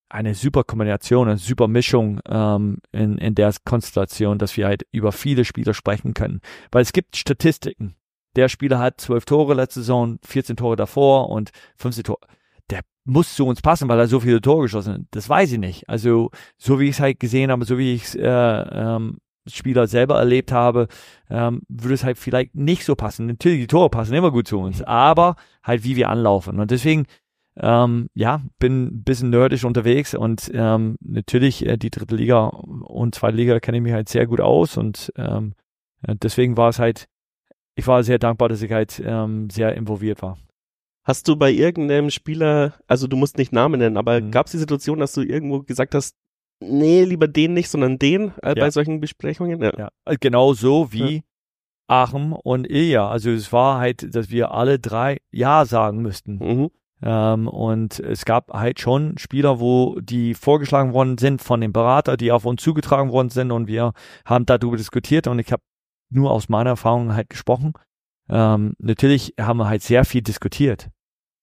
eine 0.10 0.36
super 0.36 0.64
Kombination, 0.64 1.28
eine 1.28 1.38
super 1.38 1.68
Mischung 1.68 2.20
ähm, 2.30 2.78
in, 2.92 3.18
in 3.18 3.36
der 3.36 3.54
Konstellation, 3.66 4.38
dass 4.38 4.56
wir 4.56 4.68
halt 4.68 4.86
über 4.92 5.12
viele 5.12 5.44
Spieler 5.44 5.74
sprechen 5.74 6.14
können. 6.14 6.42
Weil 6.72 6.84
es 6.84 6.94
gibt 6.94 7.18
Statistiken. 7.18 7.96
Der 8.36 8.48
Spieler 8.50 8.80
hat 8.80 9.02
zwölf 9.02 9.26
Tore 9.26 9.56
letzte 9.56 9.80
Saison, 9.80 10.20
14 10.24 10.58
Tore 10.58 10.76
davor 10.76 11.30
und 11.30 11.52
15 11.78 12.04
Tore 12.04 12.20
der 12.70 12.82
muss 13.06 13.36
zu 13.36 13.46
uns 13.46 13.62
passen, 13.62 13.88
weil 13.88 14.00
er 14.00 14.08
so 14.08 14.20
viele 14.20 14.42
Tore 14.42 14.64
geschossen 14.64 14.94
hat. 14.94 15.02
Das 15.12 15.30
weiß 15.30 15.52
ich 15.52 15.60
nicht. 15.60 15.88
Also 15.90 16.32
so 16.58 16.80
wie 16.80 16.86
ich 16.86 16.96
es 16.96 17.00
halt 17.00 17.20
gesehen 17.20 17.52
habe, 17.52 17.66
so 17.66 17.78
wie 17.78 17.94
ich 17.94 18.04
es 18.04 18.16
äh, 18.16 18.26
ähm, 18.28 19.18
Spieler 19.48 19.88
selber 19.88 20.18
erlebt 20.18 20.52
habe, 20.52 20.88
ähm, 21.30 21.62
würde 21.68 21.94
es 21.94 22.04
halt 22.04 22.18
vielleicht 22.18 22.56
nicht 22.56 22.84
so 22.84 22.96
passen. 22.96 23.28
Natürlich, 23.28 23.60
die 23.62 23.68
Tore 23.68 23.90
passen 23.90 24.14
immer 24.14 24.32
gut 24.32 24.48
zu 24.48 24.60
uns, 24.60 24.82
aber 24.82 25.36
halt 25.64 25.84
wie 25.84 25.96
wir 25.96 26.10
anlaufen. 26.10 26.60
Und 26.60 26.72
deswegen, 26.72 27.06
ähm, 27.58 28.10
ja, 28.16 28.42
bin 28.60 28.86
ein 28.86 29.04
bisschen 29.04 29.30
nerdisch 29.30 29.64
unterwegs 29.64 30.14
und 30.14 30.52
ähm, 30.54 30.98
natürlich 31.00 31.66
äh, 31.66 31.78
die 31.78 31.92
dritte 31.92 32.16
Liga 32.16 32.48
und 32.48 33.16
zweite 33.16 33.38
Liga 33.38 33.60
kenne 33.60 33.78
ich 33.78 33.84
mich 33.84 33.94
halt 33.94 34.10
sehr 34.10 34.28
gut 34.28 34.42
aus 34.42 34.78
und 34.78 35.14
ähm, 35.16 35.54
deswegen 36.06 36.58
war 36.58 36.70
es 36.70 36.80
halt, 36.80 37.06
ich 37.76 37.88
war 37.88 38.04
sehr 38.04 38.20
dankbar, 38.20 38.50
dass 38.50 38.62
ich 38.62 38.72
halt 38.72 39.02
ähm, 39.06 39.50
sehr 39.50 39.76
involviert 39.76 40.22
war. 40.22 40.38
Hast 41.06 41.28
du 41.28 41.36
bei 41.36 41.52
irgendeinem 41.52 42.10
Spieler, 42.10 42.74
also 42.88 43.08
du 43.08 43.16
musst 43.16 43.38
nicht 43.38 43.54
Namen 43.54 43.80
nennen, 43.80 43.96
aber 43.98 44.20
Mhm. 44.22 44.32
gab 44.32 44.48
es 44.48 44.52
die 44.54 44.58
Situation, 44.58 45.00
dass 45.00 45.14
du 45.14 45.22
irgendwo 45.22 45.62
gesagt 45.62 45.94
hast, 45.96 46.16
nee, 46.60 47.04
lieber 47.04 47.28
den 47.28 47.54
nicht, 47.54 47.70
sondern 47.70 48.00
den 48.00 48.34
äh, 48.42 48.50
Ja. 48.50 48.54
bei 48.56 48.72
solchen 48.72 49.00
Besprechungen? 49.00 49.62
Ja. 49.62 49.72
Ja, 49.78 49.90
äh, 50.06 50.18
genau 50.20 50.54
so 50.54 50.92
wie 50.92 51.24
Aachen 51.88 52.34
und 52.34 52.68
Ilja. 52.70 53.08
Also 53.08 53.30
es 53.30 53.54
war 53.54 53.80
halt, 53.80 54.16
dass 54.16 54.32
wir 54.32 54.52
alle 54.52 54.80
drei 54.80 55.20
Ja 55.32 55.66
sagen 55.66 56.02
müssten. 56.02 56.38
Mhm. 56.38 56.72
Ähm, 57.04 57.48
und 57.50 58.00
es 58.00 58.26
gab 58.26 58.52
halt 58.54 58.80
schon 58.80 59.18
Spieler, 59.20 59.60
wo 59.60 60.00
die 60.00 60.34
vorgeschlagen 60.34 60.94
worden 60.94 61.20
sind 61.20 61.42
von 61.42 61.62
dem 61.62 61.72
Berater, 61.74 62.18
die 62.18 62.32
auf 62.32 62.46
uns 62.46 62.64
zugetragen 62.64 63.12
worden 63.12 63.30
sind 63.30 63.52
und 63.52 63.68
wir 63.68 63.94
haben 64.26 64.46
darüber 64.48 64.78
diskutiert 64.78 65.28
und 65.28 65.38
ich 65.38 65.52
habe 65.52 65.62
nur 66.10 66.32
aus 66.32 66.50
meiner 66.50 66.72
Erfahrung 66.72 67.14
halt 67.14 67.30
gesprochen. 67.30 67.74
Ähm, 68.30 68.74
natürlich 68.80 69.36
haben 69.40 69.58
wir 69.58 69.68
halt 69.68 69.84
sehr 69.84 70.04
viel 70.06 70.22
diskutiert 70.24 70.90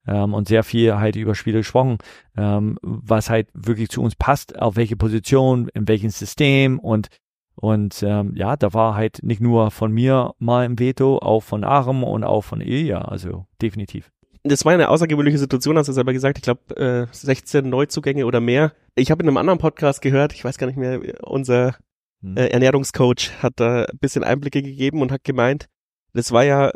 ähm, 0.06 0.34
und 0.34 0.48
sehr 0.48 0.64
viel 0.64 0.96
halt 0.96 1.16
über 1.16 1.34
Spiele 1.34 1.58
gesprochen, 1.58 1.98
ähm, 2.36 2.78
was 2.82 3.30
halt 3.30 3.48
wirklich 3.54 3.88
zu 3.88 4.02
uns 4.02 4.14
passt, 4.16 4.58
auf 4.58 4.76
welche 4.76 4.96
Position, 4.96 5.68
in 5.74 5.88
welchem 5.88 6.10
System 6.10 6.78
und 6.78 7.08
und 7.54 8.02
ähm, 8.02 8.32
ja, 8.34 8.56
da 8.56 8.72
war 8.72 8.94
halt 8.94 9.22
nicht 9.22 9.40
nur 9.40 9.70
von 9.70 9.92
mir 9.92 10.32
mal 10.38 10.64
im 10.64 10.78
Veto, 10.78 11.18
auch 11.18 11.42
von 11.42 11.64
Aram 11.64 12.02
und 12.02 12.24
auch 12.24 12.40
von 12.40 12.62
Ilja, 12.62 13.02
also 13.02 13.44
definitiv. 13.60 14.10
Das 14.42 14.64
war 14.64 14.72
eine 14.72 14.88
außergewöhnliche 14.88 15.38
Situation, 15.38 15.76
hast 15.76 15.86
du 15.86 15.92
selber 15.92 16.14
gesagt. 16.14 16.38
Ich 16.38 16.42
glaube, 16.44 16.76
äh, 16.76 17.06
16 17.12 17.68
Neuzugänge 17.68 18.24
oder 18.24 18.40
mehr. 18.40 18.72
Ich 18.94 19.10
habe 19.10 19.22
in 19.22 19.28
einem 19.28 19.36
anderen 19.36 19.58
Podcast 19.58 20.00
gehört, 20.00 20.32
ich 20.32 20.44
weiß 20.44 20.56
gar 20.56 20.66
nicht 20.66 20.78
mehr, 20.78 21.00
unser 21.22 21.76
Hm. 22.22 22.36
äh, 22.36 22.46
Ernährungscoach 22.46 23.42
hat 23.42 23.54
da 23.56 23.84
ein 23.84 23.98
bisschen 23.98 24.24
Einblicke 24.24 24.62
gegeben 24.62 25.02
und 25.02 25.12
hat 25.12 25.24
gemeint, 25.24 25.66
das 26.14 26.32
war 26.32 26.44
ja 26.44 26.68
äh, 26.68 26.72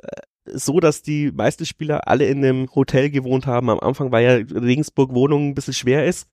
so, 0.52 0.80
dass 0.80 1.02
die 1.02 1.30
meisten 1.32 1.66
Spieler 1.66 2.08
alle 2.08 2.26
in 2.26 2.38
einem 2.44 2.68
Hotel 2.74 3.10
gewohnt 3.10 3.46
haben. 3.46 3.70
Am 3.70 3.80
Anfang 3.80 4.12
war 4.12 4.20
ja 4.20 4.32
Regensburg 4.34 5.14
Wohnung 5.14 5.48
ein 5.48 5.54
bisschen 5.54 5.74
schwer 5.74 6.06
ist. 6.06 6.28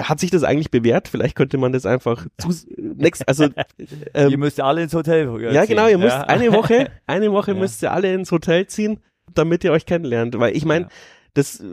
Hat 0.00 0.20
sich 0.20 0.30
das 0.30 0.44
eigentlich 0.44 0.70
bewährt? 0.70 1.08
Vielleicht 1.08 1.34
könnte 1.36 1.58
man 1.58 1.72
das 1.72 1.86
einfach 1.86 2.26
zu, 2.38 2.50
next, 2.76 3.26
also, 3.26 3.48
ähm, 4.14 4.30
ihr 4.30 4.38
müsst 4.38 4.60
alle 4.60 4.82
ins 4.82 4.94
Hotel. 4.94 5.28
ja, 5.52 5.64
genau, 5.64 5.88
ihr 5.88 5.98
müsst 5.98 6.14
Ja. 6.16 6.22
eine 6.22 6.52
Woche, 6.52 6.90
eine 7.06 7.32
Woche 7.32 7.52
Ja. 7.52 7.58
müsst 7.58 7.82
ihr 7.82 7.92
alle 7.92 8.12
ins 8.14 8.30
Hotel 8.30 8.66
ziehen, 8.68 9.00
damit 9.34 9.64
ihr 9.64 9.72
euch 9.72 9.84
kennenlernt. 9.86 10.38
Weil 10.38 10.56
ich 10.56 10.64
meine, 10.64 10.84
Ja. 10.84 10.90
das 11.34 11.60
äh, 11.60 11.64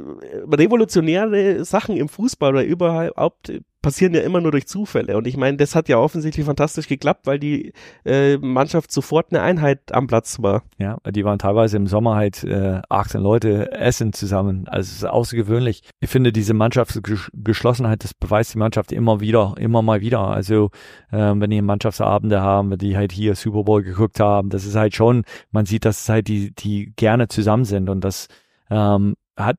revolutionäre 0.52 1.64
Sachen 1.66 1.98
im 1.98 2.10
Fußball 2.10 2.52
oder 2.54 2.64
überhaupt 2.64 3.52
passieren 3.82 4.14
ja 4.14 4.22
immer 4.22 4.42
nur 4.42 4.52
durch 4.52 4.68
Zufälle. 4.68 5.18
Und 5.18 5.28
ich 5.28 5.38
meine, 5.38 5.58
das 5.58 5.76
hat 5.76 5.88
ja 5.90 5.98
offensichtlich 5.98 6.46
fantastisch 6.46 6.88
geklappt, 6.88 7.26
weil 7.26 7.40
die 7.40 7.74
äh, 8.06 8.38
Mannschaft 8.38 8.92
sofort 8.92 9.32
eine 9.32 9.42
Einheit 9.42 9.94
am 9.94 10.08
Platz 10.08 10.42
war. 10.42 10.64
Ja, 10.78 10.98
die 11.10 11.24
waren 11.24 11.40
teilweise 11.40 11.78
im 11.78 11.88
Sommer 11.88 12.16
halt 12.16 12.44
äh, 12.44 12.82
18 12.90 13.22
Leute 13.22 13.72
essen 13.72 14.14
zusammen. 14.14 14.68
Also 14.68 14.90
es 14.90 14.98
ist 14.98 15.06
außergewöhnlich. 15.06 15.84
Ich 16.00 16.10
finde 16.10 16.32
diese 16.34 16.54
Mannschaftsgeschlossenheit, 16.54 18.04
das 18.04 18.14
beweist 18.14 18.54
die 18.54 18.60
Mannschaft 18.60 18.92
immer 18.92 19.22
wieder, 19.22 19.56
immer 19.58 19.82
mal 19.82 20.02
wieder. 20.02 20.20
Also 20.20 20.72
ähm, 21.12 21.42
wenn 21.42 21.50
die 21.50 21.62
Mannschaftsabende 21.62 22.42
haben, 22.42 22.78
die 22.78 22.98
halt 22.98 23.12
hier 23.12 23.36
Super 23.36 23.64
Bowl 23.64 23.84
geguckt 23.84 24.20
haben, 24.20 24.50
das 24.50 24.66
ist 24.66 24.76
halt 24.76 24.96
schon, 24.96 25.24
man 25.52 25.66
sieht, 25.66 25.86
dass 25.86 26.02
es 26.02 26.10
halt 26.10 26.28
die, 26.28 26.54
die 26.54 26.94
gerne 26.96 27.28
zusammen 27.28 27.66
sind 27.66 27.90
und 27.90 28.02
das 28.04 28.28
ähm, 28.70 29.16
hat 29.38 29.58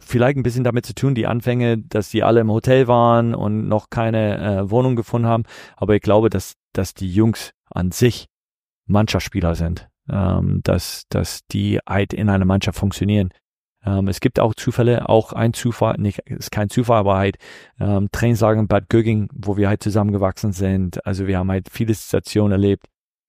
vielleicht 0.00 0.36
ein 0.36 0.42
bisschen 0.42 0.64
damit 0.64 0.86
zu 0.86 0.94
tun, 0.94 1.14
die 1.14 1.26
Anfänge, 1.26 1.78
dass 1.78 2.10
die 2.10 2.22
alle 2.22 2.40
im 2.40 2.50
Hotel 2.50 2.88
waren 2.88 3.34
und 3.34 3.68
noch 3.68 3.90
keine 3.90 4.38
äh, 4.38 4.70
Wohnung 4.70 4.96
gefunden 4.96 5.28
haben. 5.28 5.44
Aber 5.76 5.94
ich 5.94 6.02
glaube, 6.02 6.30
dass, 6.30 6.54
dass 6.72 6.94
die 6.94 7.12
Jungs 7.12 7.52
an 7.70 7.92
sich 7.92 8.26
Mannschaftsspieler 8.86 9.54
sind, 9.54 9.88
ähm, 10.10 10.60
dass, 10.64 11.04
dass 11.08 11.46
die 11.46 11.78
halt 11.88 12.12
in 12.12 12.28
einer 12.28 12.44
Mannschaft 12.44 12.78
funktionieren. 12.78 13.30
Ähm, 13.84 14.08
es 14.08 14.20
gibt 14.20 14.40
auch 14.40 14.54
Zufälle, 14.54 15.08
auch 15.08 15.32
ein 15.32 15.54
Zufall, 15.54 15.96
nicht, 15.98 16.18
ist 16.26 16.50
kein 16.50 16.68
Zufall, 16.68 16.98
aber 16.98 17.16
halt 17.16 17.36
ähm, 17.78 18.08
Trainingslager 18.12 18.60
in 18.60 18.68
Bad 18.68 18.88
Gögging, 18.88 19.28
wo 19.32 19.56
wir 19.56 19.68
halt 19.68 19.82
zusammengewachsen 19.82 20.52
sind. 20.52 21.04
Also 21.06 21.26
wir 21.26 21.38
haben 21.38 21.50
halt 21.50 21.68
viele 21.70 21.94
Stationen 21.94 22.52
erlebt. 22.52 22.86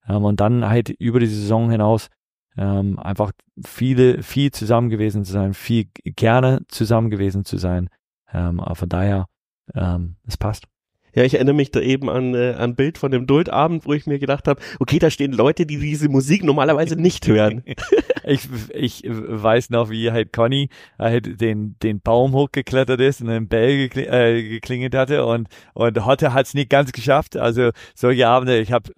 Ähm, 0.08 0.24
und 0.24 0.40
dann 0.40 0.68
halt 0.68 0.90
über 0.90 1.20
die 1.20 1.26
Saison 1.26 1.70
hinaus 1.70 2.08
ähm, 2.56 2.98
einfach 2.98 3.32
viele, 3.64 4.22
viel 4.22 4.50
zusammen 4.50 4.90
gewesen 4.90 5.24
zu 5.24 5.32
sein, 5.32 5.54
viel 5.54 5.86
gerne 6.04 6.62
zusammen 6.68 7.10
gewesen 7.10 7.44
zu 7.44 7.56
sein. 7.56 7.88
Ähm, 8.32 8.60
aber 8.60 8.74
von 8.74 8.88
daher, 8.88 9.26
ähm, 9.74 10.16
es 10.26 10.36
passt. 10.36 10.66
Ja, 11.14 11.24
ich 11.24 11.34
erinnere 11.34 11.54
mich 11.54 11.70
da 11.70 11.80
eben 11.80 12.08
an 12.08 12.34
äh, 12.34 12.54
ein 12.54 12.74
Bild 12.74 12.96
von 12.96 13.10
dem 13.10 13.26
Duldabend, 13.26 13.84
wo 13.84 13.92
ich 13.92 14.06
mir 14.06 14.18
gedacht 14.18 14.48
habe, 14.48 14.62
okay, 14.80 14.98
da 14.98 15.10
stehen 15.10 15.32
Leute, 15.32 15.66
die 15.66 15.78
diese 15.78 16.08
Musik 16.08 16.42
normalerweise 16.42 16.96
nicht 16.96 17.26
hören. 17.26 17.62
ich, 18.24 18.48
ich 18.72 19.02
weiß 19.06 19.70
noch, 19.70 19.90
wie 19.90 20.10
halt 20.10 20.32
Conny 20.32 20.68
halt 20.98 21.40
den, 21.40 21.76
den 21.82 22.00
Baum 22.00 22.32
hochgeklettert 22.32 23.00
ist 23.00 23.20
und 23.20 23.28
den 23.28 23.48
Bell 23.48 23.88
gekli 23.88 24.04
äh, 24.04 24.48
geklingelt 24.48 24.94
hatte 24.94 25.26
und, 25.26 25.48
und 25.74 26.04
Hotte 26.06 26.32
hat 26.32 26.46
es 26.46 26.54
nicht 26.54 26.70
ganz 26.70 26.92
geschafft. 26.92 27.36
Also 27.36 27.70
solche 27.94 28.26
Abende, 28.26 28.58
ich 28.58 28.72
habe 28.72 28.90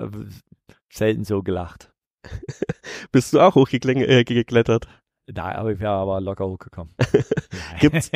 selten 0.93 1.25
so 1.25 1.43
gelacht. 1.43 1.91
Bist 3.13 3.33
du 3.33 3.41
auch 3.41 3.55
hochgeklettert? 3.55 4.09
Äh, 4.09 4.25
geklettert? 4.25 4.87
Nein, 5.27 5.57
aber 5.57 5.73
ich 5.73 5.81
wäre 5.81 5.93
aber 5.93 6.21
locker 6.21 6.47
hochgekommen. 6.47 6.95
Gibt's- 7.81 8.11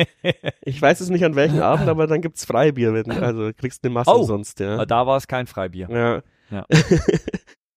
Ich 0.61 0.79
weiß 0.81 0.99
es 1.01 1.09
nicht 1.09 1.25
an 1.25 1.35
welchem 1.35 1.61
Abend, 1.61 1.87
aber 1.89 2.05
dann 2.05 2.21
gibt's 2.21 2.45
Freibier, 2.45 2.93
wenn, 2.93 3.09
also 3.11 3.51
kriegst 3.55 3.83
eine 3.83 3.93
Masse 3.93 4.11
Oh. 4.11 4.23
sonst, 4.23 4.59
ja. 4.59 4.85
da 4.85 5.07
war 5.07 5.17
es 5.17 5.27
kein 5.27 5.47
Freibier. 5.47 5.89
Ja. 5.89 6.21
Ja. 6.51 6.65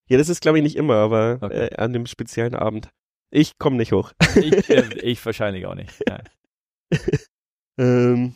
ja, 0.09 0.19
das 0.19 0.29
ist 0.29 0.41
glaube 0.43 0.59
ich 0.59 0.65
nicht 0.65 0.77
immer, 0.77 0.97
aber 0.97 1.39
Okay. 1.41 1.67
äh, 1.69 1.77
an 1.77 1.93
dem 1.93 2.07
speziellen 2.07 2.55
Abend. 2.55 2.91
Ich 3.31 3.57
komme 3.59 3.77
nicht 3.77 3.93
hoch. 3.93 4.13
Ich, 4.37 4.69
äh, 4.69 4.99
ich 5.03 5.25
wahrscheinlich 5.25 5.65
auch 5.67 5.75
nicht. 5.75 5.93
Ja. 6.09 6.21
Ähm, 7.79 8.35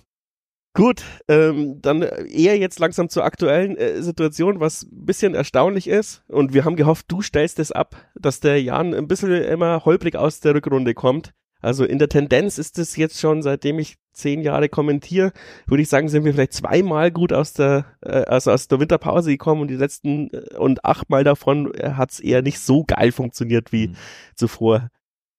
gut, 0.77 1.03
ähm, 1.29 1.81
dann 1.83 2.03
eher 2.03 2.57
jetzt 2.57 2.79
langsam 2.79 3.09
zur 3.09 3.25
aktuellen 3.25 3.77
äh, 3.77 4.03
Situation, 4.03 4.61
was 4.61 4.85
ein 4.85 5.07
bisschen 5.07 5.35
erstaunlich 5.35 5.89
ist. 5.89 6.23
Und 6.29 6.55
wir 6.55 6.65
haben 6.65 6.77
gehofft, 6.77 7.07
du 7.09 7.23
stellst 7.23 7.59
es 7.59 7.73
ab, 7.73 7.97
dass 8.15 8.41
der 8.41 8.63
Jan 8.63 8.95
ein 8.95 9.09
bisschen 9.09 9.33
immer 9.33 9.85
holprig 9.85 10.17
aus 10.17 10.41
der 10.41 10.55
Rückrunde 10.55 10.95
kommt. 10.95 11.33
Also 11.63 11.85
in 11.85 11.99
der 11.99 12.09
Tendenz 12.09 12.59
ist 12.59 12.79
es 12.79 12.97
jetzt 12.97 13.19
schon, 13.19 13.43
seitdem 13.43 13.79
ich 13.79 13.97
zehn 14.13 14.41
Jahre 14.43 14.69
kommentiere, 14.69 15.33
würde 15.67 15.83
ich 15.83 15.89
sagen, 15.89 16.09
sind 16.09 16.25
wir 16.25 16.33
vielleicht 16.33 16.53
zweimal 16.53 17.11
gut 17.11 17.33
aus 17.33 17.55
der, 17.55 17.87
äh, 18.03 18.25
also 18.27 18.53
aus 18.53 18.69
der 18.69 18.79
Winterpause 18.79 19.31
gekommen 19.31 19.63
und 19.63 19.69
die 19.69 19.77
letzten 19.77 20.31
äh, 20.33 20.57
und 20.59 20.85
achtmal 20.85 21.25
davon 21.25 21.75
äh, 21.75 21.93
hat 21.93 22.13
es 22.13 22.21
eher 22.21 22.43
nicht 22.43 22.61
so 22.61 22.85
geil 22.85 23.11
funktioniert 23.11 23.73
wie 23.73 23.89
Mhm. 23.89 23.97
zuvor. 24.35 24.91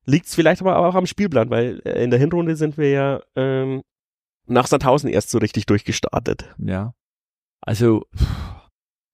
Liegt 0.05 0.25
es 0.25 0.35
vielleicht 0.35 0.61
aber 0.61 0.79
auch 0.79 0.95
am 0.95 1.05
Spielplan, 1.05 1.49
weil 1.49 1.81
äh, 1.85 2.03
in 2.03 2.09
der 2.09 2.19
Hinrunde 2.19 2.55
sind 2.55 2.77
wir 2.77 2.89
ja 2.89 3.21
ähm, 3.35 3.83
nach 4.47 4.67
Sandhausen 4.67 5.09
erst 5.09 5.29
so 5.29 5.37
richtig 5.37 5.65
durchgestartet. 5.65 6.53
Ja. 6.57 6.93
Also, 7.61 8.03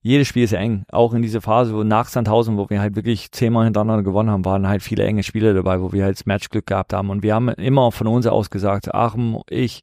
jedes 0.01 0.27
Spiel 0.27 0.43
ist 0.43 0.53
eng. 0.53 0.83
Auch 0.91 1.13
in 1.13 1.21
dieser 1.21 1.41
Phase, 1.41 1.73
wo 1.73 1.83
nach 1.83 2.09
Sandhausen, 2.09 2.57
wo 2.57 2.69
wir 2.69 2.81
halt 2.81 2.95
wirklich 2.95 3.31
zehnmal 3.31 3.65
hintereinander 3.65 4.03
gewonnen 4.03 4.29
haben, 4.29 4.45
waren 4.45 4.67
halt 4.67 4.83
viele 4.83 5.03
enge 5.03 5.23
Spiele 5.23 5.53
dabei, 5.53 5.81
wo 5.81 5.93
wir 5.93 6.03
halt 6.03 6.17
das 6.17 6.25
Matchglück 6.25 6.65
gehabt 6.65 6.93
haben. 6.93 7.09
Und 7.09 7.23
wir 7.23 7.33
haben 7.33 7.49
immer 7.49 7.91
von 7.91 8.07
uns 8.07 8.27
aus 8.27 8.49
gesagt, 8.49 8.93
Achim, 8.93 9.39
ich, 9.49 9.81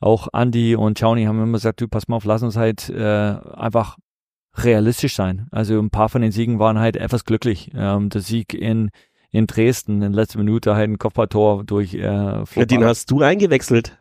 auch 0.00 0.28
Andy 0.32 0.74
und 0.74 0.98
Chauni 0.98 1.24
haben 1.24 1.42
immer 1.42 1.52
gesagt, 1.52 1.80
du, 1.80 1.88
pass 1.88 2.08
mal 2.08 2.16
auf, 2.16 2.24
lass 2.24 2.42
uns 2.42 2.56
halt 2.56 2.88
äh, 2.88 3.36
einfach 3.54 3.96
realistisch 4.56 5.14
sein. 5.14 5.46
Also 5.50 5.78
ein 5.78 5.90
paar 5.90 6.08
von 6.08 6.22
den 6.22 6.32
Siegen 6.32 6.58
waren 6.58 6.78
halt 6.78 6.96
etwas 6.96 7.24
glücklich. 7.24 7.70
Ähm, 7.74 8.08
der 8.08 8.22
Sieg 8.22 8.54
in 8.54 8.90
in 9.30 9.46
Dresden 9.46 10.02
in 10.02 10.12
letzter 10.12 10.38
Minute 10.38 10.74
halt 10.74 10.90
ein 10.90 10.98
Kopfballtor 10.98 11.64
durch 11.64 11.94
äh, 11.94 12.00
Ja, 12.00 12.46
Flo 12.46 12.64
den 12.64 12.84
hast 12.84 13.10
du 13.10 13.22
eingewechselt. 13.22 13.98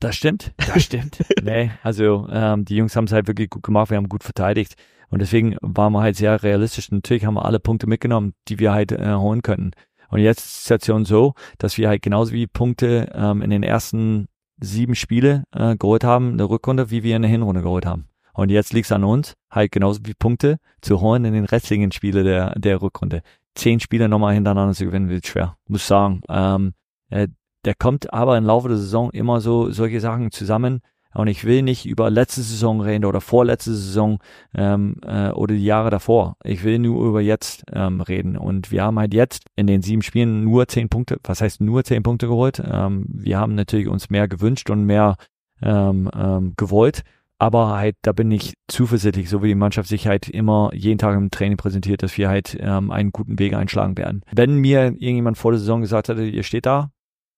Das 0.00 0.16
stimmt, 0.16 0.52
das 0.56 0.82
stimmt. 0.82 1.24
nee, 1.42 1.70
also 1.82 2.28
ähm, 2.30 2.64
die 2.64 2.76
Jungs 2.76 2.94
haben 2.96 3.04
es 3.04 3.12
halt 3.12 3.26
wirklich 3.26 3.50
gut 3.50 3.62
gemacht, 3.62 3.90
wir 3.90 3.96
haben 3.96 4.08
gut 4.08 4.24
verteidigt 4.24 4.74
und 5.08 5.20
deswegen 5.20 5.56
waren 5.60 5.92
wir 5.92 6.02
halt 6.02 6.16
sehr 6.16 6.42
realistisch. 6.42 6.90
Natürlich 6.90 7.24
haben 7.24 7.34
wir 7.34 7.44
alle 7.44 7.60
Punkte 7.60 7.86
mitgenommen, 7.86 8.34
die 8.48 8.58
wir 8.58 8.72
halt 8.72 8.92
äh, 8.92 9.14
holen 9.14 9.42
könnten. 9.42 9.70
Und 10.08 10.20
jetzt 10.20 10.44
ist 10.44 10.54
die 10.56 10.62
Situation 10.62 11.04
so, 11.04 11.34
dass 11.58 11.78
wir 11.78 11.88
halt 11.88 12.02
genauso 12.02 12.32
wie 12.32 12.46
Punkte 12.46 13.10
ähm, 13.14 13.42
in 13.42 13.50
den 13.50 13.62
ersten 13.62 14.28
sieben 14.60 14.94
Spiele 14.94 15.44
äh, 15.52 15.76
geholt 15.76 16.04
haben, 16.04 16.32
eine 16.32 16.44
Rückrunde, 16.44 16.90
wie 16.90 17.02
wir 17.02 17.16
in 17.16 17.22
der 17.22 17.30
Hinrunde 17.30 17.62
geholt 17.62 17.86
haben. 17.86 18.08
Und 18.32 18.50
jetzt 18.50 18.72
liegt 18.72 18.86
es 18.86 18.92
an 18.92 19.04
uns, 19.04 19.34
halt 19.50 19.72
genauso 19.72 20.00
wie 20.04 20.14
Punkte 20.14 20.58
zu 20.80 21.00
holen 21.00 21.24
in 21.24 21.34
den 21.34 21.44
restlichen 21.44 21.92
Spiele 21.92 22.24
der, 22.24 22.58
der 22.58 22.82
Rückrunde. 22.82 23.22
Zehn 23.54 23.78
Spiele 23.78 24.08
nochmal 24.08 24.34
hintereinander 24.34 24.74
zu 24.74 24.86
gewinnen, 24.86 25.08
wird 25.08 25.26
schwer, 25.26 25.56
muss 25.68 25.86
sagen. 25.86 26.22
Ähm, 26.28 26.74
äh, 27.10 27.28
der 27.64 27.74
kommt 27.74 28.12
aber 28.12 28.36
im 28.36 28.44
Laufe 28.44 28.68
der 28.68 28.76
Saison 28.76 29.10
immer 29.10 29.40
so 29.40 29.70
solche 29.70 30.00
Sachen 30.00 30.30
zusammen. 30.30 30.80
Und 31.14 31.28
ich 31.28 31.44
will 31.44 31.62
nicht 31.62 31.86
über 31.86 32.10
letzte 32.10 32.42
Saison 32.42 32.80
reden 32.80 33.04
oder 33.04 33.20
vorletzte 33.20 33.72
Saison 33.72 34.18
ähm, 34.52 34.96
äh, 35.06 35.30
oder 35.30 35.54
die 35.54 35.64
Jahre 35.64 35.90
davor. 35.90 36.36
Ich 36.42 36.64
will 36.64 36.80
nur 36.80 37.06
über 37.06 37.20
jetzt 37.20 37.62
ähm, 37.72 38.00
reden. 38.00 38.36
Und 38.36 38.72
wir 38.72 38.82
haben 38.82 38.98
halt 38.98 39.14
jetzt 39.14 39.44
in 39.54 39.68
den 39.68 39.80
sieben 39.80 40.02
Spielen 40.02 40.42
nur 40.42 40.66
zehn 40.66 40.88
Punkte, 40.88 41.18
was 41.22 41.40
heißt 41.40 41.60
nur 41.60 41.84
zehn 41.84 42.02
Punkte 42.02 42.26
geholt. 42.26 42.60
Ähm, 42.68 43.06
wir 43.08 43.38
haben 43.38 43.54
natürlich 43.54 43.86
uns 43.86 44.10
mehr 44.10 44.26
gewünscht 44.26 44.70
und 44.70 44.86
mehr 44.86 45.14
ähm, 45.62 46.10
ähm, 46.16 46.54
gewollt. 46.56 47.02
Aber 47.38 47.76
halt, 47.76 47.96
da 48.02 48.12
bin 48.12 48.30
ich 48.30 48.54
zuversichtlich, 48.68 49.28
so 49.28 49.42
wie 49.42 49.48
die 49.48 49.54
Mannschaft 49.54 49.88
sich 49.88 50.06
halt 50.06 50.28
immer 50.28 50.70
jeden 50.72 50.98
Tag 50.98 51.16
im 51.16 51.30
Training 51.30 51.56
präsentiert, 51.56 52.02
dass 52.02 52.16
wir 52.16 52.28
halt 52.28 52.56
ähm, 52.60 52.90
einen 52.90 53.12
guten 53.12 53.38
Weg 53.38 53.54
einschlagen 53.54 53.98
werden. 53.98 54.22
Wenn 54.32 54.56
mir 54.56 54.84
irgendjemand 54.84 55.36
vor 55.36 55.52
der 55.52 55.60
Saison 55.60 55.80
gesagt 55.80 56.08
hätte, 56.08 56.24
ihr 56.24 56.42
steht 56.42 56.66
da, 56.66 56.90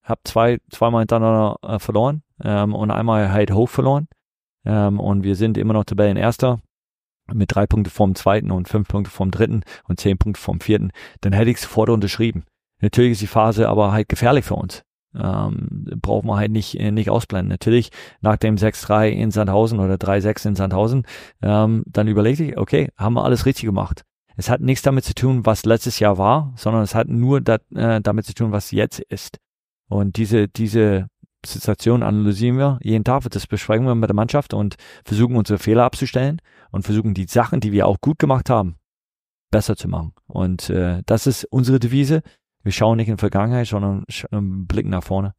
habe 0.07 0.21
zwei, 0.25 0.59
zweimal 0.71 1.03
hintereinander 1.03 1.57
äh, 1.63 1.79
verloren 1.79 2.23
ähm, 2.43 2.75
und 2.75 2.91
einmal 2.91 3.31
halt 3.31 3.53
hoch 3.53 3.69
verloren. 3.69 4.09
Ähm, 4.65 4.99
und 4.99 5.23
wir 5.23 5.37
sind 5.37 5.59
immer 5.59 5.75
noch 5.75 5.85
Tabellenerster 5.85 6.61
mit 7.33 7.55
drei 7.55 7.67
Punkte 7.67 7.91
vorm 7.91 8.15
zweiten 8.15 8.51
und 8.51 8.69
fünf 8.69 8.89
Punkte 8.89 9.11
vorm 9.11 9.31
dritten 9.31 9.63
und 9.85 10.01
zehn 10.01 10.19
Punkte 10.19 10.41
vorm 10.41 10.61
vierten, 10.61 10.93
dann 11.21 11.33
hätte 11.33 11.51
ich 11.51 11.61
sofort 11.61 11.91
unterschrieben. 11.91 12.45
Natürlich 12.81 13.13
ist 13.13 13.23
die 13.23 13.27
Phase 13.27 13.69
aber 13.69 13.93
halt 13.93 14.09
gefährlich 14.09 14.45
für 14.45 14.55
uns. 14.55 14.83
Ähm, 15.15 15.87
braucht 16.03 16.27
man 16.27 16.39
halt 16.39 16.51
nicht, 16.51 16.79
äh, 16.79 16.91
nicht 16.91 17.09
ausblenden. 17.09 17.49
Natürlich 17.49 17.91
nach 18.21 18.37
dem 18.37 18.57
6-3 18.57 19.09
in 19.09 19.31
Sandhausen 19.31 19.81
oder 19.81 19.95
3-6 19.95 20.49
in 20.49 20.55
Sandhausen, 20.57 21.05
ähm, 21.43 21.85
dann 21.87 22.07
überlegte 22.07 22.45
ich, 22.45 22.59
okay, 22.59 22.91
haben 22.97 23.15
wir 23.15 23.25
alles 23.25 23.47
richtig 23.47 23.65
gemacht. 23.65 24.03
Es 24.37 24.51
hat 24.51 24.61
nichts 24.61 24.83
damit 24.83 25.05
zu 25.05 25.15
tun, 25.15 25.47
was 25.47 25.65
letztes 25.65 25.99
Jahr 25.99 26.19
war, 26.19 26.53
sondern 26.57 26.83
es 26.83 26.95
hat 26.95 27.09
nur 27.09 27.41
dat, 27.41 27.63
äh, 27.75 28.03
damit 28.03 28.27
zu 28.27 28.35
tun, 28.35 28.53
was 28.53 28.71
jetzt 28.73 29.01
ist. 29.01 29.39
Und 29.89 30.17
diese, 30.17 30.49
diese 30.49 31.07
Situation 31.45 32.03
analysieren 32.03 32.59
wir 32.59 32.79
jeden 32.83 33.05
Tag, 33.05 33.23
das 33.31 33.47
besprechen 33.47 33.87
wir 33.87 33.95
mit 33.95 34.09
der 34.09 34.17
Mannschaft 34.17 34.53
und 34.53 34.77
versuchen 35.05 35.37
unsere 35.37 35.59
Fehler 35.59 35.85
abzustellen 35.85 36.41
und 36.71 36.83
versuchen 36.83 37.15
die 37.15 37.27
Sachen, 37.27 37.61
die 37.61 37.73
wir 37.73 37.87
auch 37.87 38.01
gut 38.01 38.19
gemacht 38.19 38.51
haben, 38.51 38.77
besser 39.51 39.77
zu 39.77 39.89
machen. 39.89 40.13
Und 40.27 40.71
äh, 40.71 41.03
das 41.07 41.27
ist 41.27 41.45
unsere 41.45 41.79
Devise. 41.79 42.23
Wir 42.63 42.73
schauen 42.73 42.97
nicht 42.97 43.09
in 43.09 43.17
die 43.17 43.21
Vergangenheit, 43.21 43.69
sondern 43.69 44.05
blicken 44.67 44.91
nach 44.91 45.05
vorne 45.05 45.35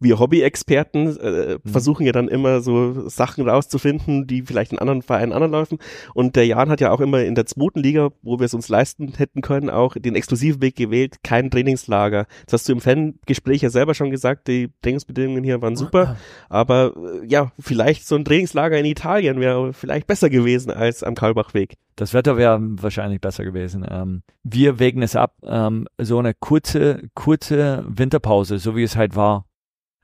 wir 0.00 0.18
Hobby-Experten 0.18 1.16
äh, 1.18 1.58
mhm. 1.62 1.70
versuchen 1.70 2.06
ja 2.06 2.12
dann 2.12 2.28
immer 2.28 2.60
so 2.60 3.08
Sachen 3.08 3.48
rauszufinden, 3.48 4.26
die 4.26 4.42
vielleicht 4.42 4.72
in 4.72 4.78
anderen 4.78 5.02
Vereinen 5.02 5.32
anderen 5.32 5.52
laufen. 5.52 5.78
Und 6.14 6.36
der 6.36 6.46
Jan 6.46 6.70
hat 6.70 6.80
ja 6.80 6.90
auch 6.90 7.00
immer 7.00 7.22
in 7.22 7.34
der 7.34 7.46
zweiten 7.46 7.80
Liga, 7.80 8.10
wo 8.22 8.38
wir 8.38 8.46
es 8.46 8.54
uns 8.54 8.68
leisten 8.68 9.14
hätten 9.16 9.40
können, 9.40 9.70
auch 9.70 9.94
den 9.96 10.14
exklusiven 10.14 10.62
Weg 10.62 10.76
gewählt, 10.76 11.16
kein 11.22 11.50
Trainingslager. 11.50 12.26
Das 12.46 12.54
hast 12.54 12.68
du 12.68 12.72
im 12.72 12.80
Fangespräch 12.80 13.62
ja 13.62 13.70
selber 13.70 13.94
schon 13.94 14.10
gesagt, 14.10 14.48
die 14.48 14.70
Trainingsbedingungen 14.82 15.44
hier 15.44 15.60
waren 15.62 15.76
super. 15.76 16.16
Aber 16.48 16.94
äh, 16.96 17.26
ja, 17.26 17.52
vielleicht 17.58 18.06
so 18.06 18.16
ein 18.16 18.24
Trainingslager 18.24 18.78
in 18.78 18.86
Italien 18.86 19.40
wäre 19.40 19.72
vielleicht 19.72 20.06
besser 20.06 20.30
gewesen 20.30 20.70
als 20.70 21.02
am 21.02 21.14
Karlbachweg. 21.14 21.74
Das 21.96 22.14
Wetter 22.14 22.36
wäre 22.36 22.60
wahrscheinlich 22.60 23.20
besser 23.20 23.42
gewesen. 23.42 23.84
Ähm, 23.88 24.22
wir 24.44 24.78
wägen 24.78 25.02
es 25.02 25.16
ab, 25.16 25.34
ähm, 25.42 25.88
so 25.98 26.20
eine 26.20 26.32
kurze, 26.32 27.02
kurze 27.14 27.84
Winterpause, 27.88 28.58
so 28.58 28.76
wie 28.76 28.84
es 28.84 28.94
halt 28.94 29.16
war, 29.16 29.47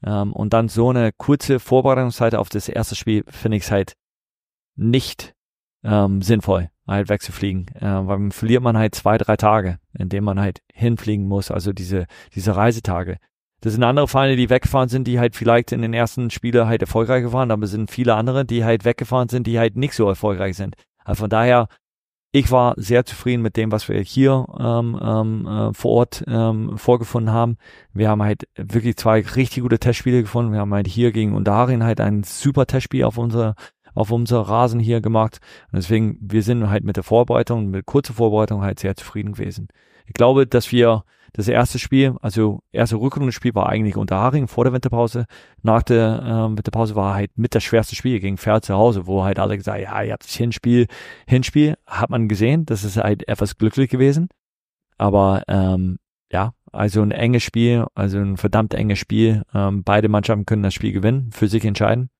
ähm, 0.04 0.32
und 0.32 0.52
dann 0.52 0.68
so 0.68 0.90
eine 0.90 1.12
kurze 1.12 1.60
Vorbereitungszeit 1.60 2.34
auf 2.34 2.48
das 2.48 2.68
erste 2.68 2.94
Spiel 2.94 3.24
finde 3.28 3.56
ich 3.56 3.64
es 3.64 3.70
halt 3.70 3.94
nicht 4.76 5.34
ähm, 5.82 6.22
sinnvoll, 6.22 6.70
halt 6.86 7.08
wegzufliegen. 7.08 7.68
Äh, 7.74 8.06
weil 8.06 8.18
dann 8.18 8.32
verliert 8.32 8.62
man 8.62 8.76
halt 8.76 8.94
zwei, 8.94 9.18
drei 9.18 9.36
Tage, 9.36 9.78
indem 9.98 10.24
man 10.24 10.40
halt 10.40 10.60
hinfliegen 10.72 11.26
muss, 11.26 11.50
also 11.50 11.72
diese, 11.72 12.06
diese 12.34 12.56
Reisetage. 12.56 13.18
Das 13.60 13.72
sind 13.72 13.82
andere 13.82 14.08
Vereine, 14.08 14.36
die 14.36 14.50
weggefahren 14.50 14.90
sind, 14.90 15.06
die 15.06 15.18
halt 15.18 15.34
vielleicht 15.36 15.72
in 15.72 15.80
den 15.80 15.94
ersten 15.94 16.30
Spielen 16.30 16.66
halt 16.66 16.82
erfolgreich 16.82 17.32
waren, 17.32 17.50
aber 17.50 17.64
es 17.64 17.70
sind 17.70 17.90
viele 17.90 18.14
andere, 18.14 18.44
die 18.44 18.62
halt 18.62 18.84
weggefahren 18.84 19.30
sind, 19.30 19.46
die 19.46 19.58
halt 19.58 19.76
nicht 19.76 19.94
so 19.94 20.06
erfolgreich 20.06 20.56
sind. 20.56 20.76
Also 21.02 21.20
von 21.20 21.30
daher 21.30 21.68
ich 22.36 22.50
war 22.50 22.74
sehr 22.76 23.06
zufrieden 23.06 23.42
mit 23.42 23.56
dem, 23.56 23.70
was 23.70 23.88
wir 23.88 24.00
hier 24.00 24.44
ähm, 24.58 24.98
ähm, 25.00 25.46
äh, 25.46 25.72
vor 25.72 25.92
Ort 25.92 26.24
ähm, 26.26 26.76
vorgefunden 26.76 27.32
haben. 27.32 27.58
Wir 27.92 28.08
haben 28.08 28.24
halt 28.24 28.48
wirklich 28.56 28.96
zwei 28.96 29.20
richtig 29.20 29.62
gute 29.62 29.78
Testspiele 29.78 30.20
gefunden. 30.22 30.52
Wir 30.52 30.58
haben 30.58 30.74
halt 30.74 30.88
hier 30.88 31.12
gegen 31.12 31.36
Undarin 31.36 31.84
halt 31.84 32.00
ein 32.00 32.24
super 32.24 32.66
Testspiel 32.66 33.04
auf 33.04 33.18
unser 33.18 33.54
auf 33.94 34.10
unser 34.10 34.40
Rasen 34.40 34.80
hier 34.80 35.00
gemacht. 35.00 35.38
Und 35.70 35.76
deswegen, 35.76 36.18
wir 36.20 36.42
sind 36.42 36.68
halt 36.68 36.82
mit 36.82 36.96
der 36.96 37.04
Vorbereitung, 37.04 37.70
mit 37.70 37.86
kurzer 37.86 38.14
Vorbereitung 38.14 38.62
halt 38.62 38.80
sehr 38.80 38.96
zufrieden 38.96 39.34
gewesen. 39.34 39.68
Ich 40.04 40.14
glaube, 40.14 40.44
dass 40.48 40.72
wir 40.72 41.04
das 41.34 41.48
erste 41.48 41.80
Spiel, 41.80 42.14
also 42.22 42.60
erste 42.70 42.96
Rückrundenspiel 42.96 43.56
war 43.56 43.68
eigentlich 43.68 43.96
unter 43.96 44.16
Haring 44.16 44.46
vor 44.46 44.62
der 44.62 44.72
Winterpause. 44.72 45.26
Nach 45.62 45.82
der 45.82 46.22
ähm, 46.24 46.56
Winterpause 46.56 46.94
war 46.94 47.14
halt 47.14 47.36
mit 47.36 47.56
das 47.56 47.64
schwerste 47.64 47.96
Spiel 47.96 48.20
gegen 48.20 48.38
Pferd 48.38 48.64
zu 48.64 48.74
Hause, 48.74 49.08
wo 49.08 49.24
halt 49.24 49.40
alle 49.40 49.56
gesagt, 49.56 49.80
ja, 49.80 50.02
ihr 50.02 50.12
habt 50.12 50.24
Hinspiel, 50.24 50.86
Hinspiel, 51.26 51.74
hat 51.86 52.08
man 52.08 52.28
gesehen, 52.28 52.66
das 52.66 52.84
ist 52.84 52.98
halt 52.98 53.26
etwas 53.28 53.58
glücklich 53.58 53.90
gewesen. 53.90 54.28
Aber 54.96 55.42
ähm, 55.48 55.98
ja, 56.30 56.54
also 56.70 57.02
ein 57.02 57.10
enges 57.10 57.42
Spiel, 57.42 57.84
also 57.96 58.18
ein 58.18 58.36
verdammt 58.36 58.72
enges 58.72 59.00
Spiel. 59.00 59.42
Ähm, 59.52 59.82
beide 59.82 60.08
Mannschaften 60.08 60.46
können 60.46 60.62
das 60.62 60.74
Spiel 60.74 60.92
gewinnen, 60.92 61.32
für 61.32 61.48
sich 61.48 61.64
entscheiden. 61.64 62.10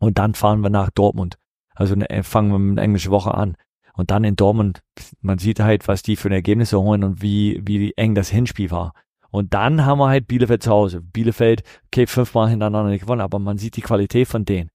Und 0.00 0.18
dann 0.18 0.34
fahren 0.34 0.62
wir 0.62 0.70
nach 0.70 0.90
Dortmund. 0.90 1.38
Also 1.76 1.94
ne, 1.94 2.24
fangen 2.24 2.50
wir 2.50 2.58
mit 2.58 2.78
einer 2.78 2.82
englischen 2.82 3.12
Woche 3.12 3.34
an. 3.34 3.56
Und 3.98 4.12
dann 4.12 4.22
in 4.22 4.36
Dortmund, 4.36 4.80
man 5.22 5.38
sieht 5.38 5.58
halt, 5.58 5.88
was 5.88 6.02
die 6.02 6.14
für 6.14 6.30
Ergebnisse 6.30 6.80
holen 6.80 7.02
und 7.02 7.20
wie, 7.20 7.60
wie 7.64 7.92
eng 7.96 8.14
das 8.14 8.28
Hinspiel 8.28 8.70
war. 8.70 8.92
Und 9.32 9.54
dann 9.54 9.84
haben 9.84 9.98
wir 9.98 10.06
halt 10.06 10.28
Bielefeld 10.28 10.62
zu 10.62 10.70
Hause. 10.70 11.00
Bielefeld, 11.00 11.64
okay, 11.86 12.06
fünfmal 12.06 12.48
hintereinander 12.48 12.92
nicht 12.92 13.02
gewonnen, 13.02 13.22
aber 13.22 13.40
man 13.40 13.58
sieht 13.58 13.74
die 13.74 13.80
Qualität 13.80 14.28
von 14.28 14.44
denen. 14.44 14.70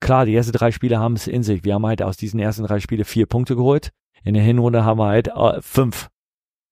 Klar, 0.00 0.26
die 0.26 0.36
ersten 0.36 0.52
drei 0.52 0.70
Spiele 0.70 1.00
haben 1.00 1.14
es 1.14 1.26
in 1.26 1.42
sich. 1.42 1.64
Wir 1.64 1.74
haben 1.74 1.84
halt 1.84 2.02
aus 2.02 2.16
diesen 2.16 2.38
ersten 2.38 2.62
drei 2.62 2.78
Spielen 2.78 3.04
vier 3.04 3.26
Punkte 3.26 3.56
geholt. 3.56 3.90
In 4.22 4.34
der 4.34 4.44
Hinrunde 4.44 4.84
haben 4.84 5.00
wir 5.00 5.06
halt 5.06 5.26
äh, 5.26 5.60
fünf 5.60 6.08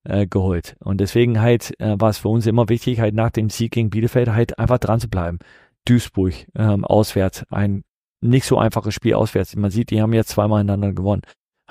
äh, 0.05 0.27
geholt. 0.27 0.77
Und 0.79 1.01
deswegen 1.01 1.41
halt 1.41 1.77
äh, 1.81 1.99
war 1.99 2.09
es 2.09 2.19
für 2.19 2.29
uns 2.29 2.47
immer 2.47 2.69
wichtig, 2.69 3.01
halt 3.01 3.15
nach 3.15 3.31
dem 3.31 3.49
Sieg 3.49 3.73
gegen 3.73 3.89
Bielefeld 3.89 4.29
halt 4.29 4.57
einfach 4.57 4.77
dran 4.77 5.01
zu 5.01 5.09
bleiben. 5.09 5.39
Duisburg 5.83 6.47
ähm, 6.55 6.85
auswärts, 6.85 7.43
ein 7.49 7.83
nicht 8.21 8.45
so 8.45 8.57
einfaches 8.57 8.93
Spiel 8.93 9.15
auswärts. 9.15 9.57
Man 9.57 9.71
sieht, 9.71 9.89
die 9.89 10.01
haben 10.01 10.13
jetzt 10.13 10.29
zweimal 10.29 10.59
hintereinander 10.59 10.93
gewonnen 10.95 11.23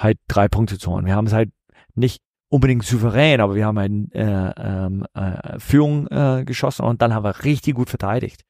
halt 0.03 0.19
drei 0.29 0.49
Punkte 0.49 0.79
zu 0.79 0.91
holen. 0.91 1.07
Wir 1.07 1.15
haben 1.15 1.27
es 1.27 1.33
halt 1.33 1.51
nicht 1.95 2.21
unbedingt 2.49 2.85
souverän, 2.85 3.41
aber 3.41 3.55
wir 3.55 3.67
haben 3.67 3.79
halt 3.79 3.93
äh, 4.15 4.51
ähm, 4.57 5.07
äh, 5.15 5.59
Führung 5.59 6.09
äh, 6.09 6.45
geschossen 6.45 6.85
und 6.85 7.01
dann 7.01 7.15
haben 7.15 7.25
wir 7.25 7.45
richtig 7.45 7.75
gut 7.75 7.91
verteidigt. 7.91 8.43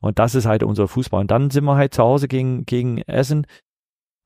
Und 0.00 0.18
das 0.18 0.34
ist 0.34 0.46
halt 0.46 0.62
unser 0.62 0.88
Fußball. 0.88 1.22
Und 1.22 1.30
dann 1.30 1.50
sind 1.50 1.64
wir 1.64 1.76
halt 1.76 1.94
zu 1.94 2.02
Hause 2.02 2.28
gegen, 2.28 2.66
gegen 2.66 2.98
Essen, 2.98 3.46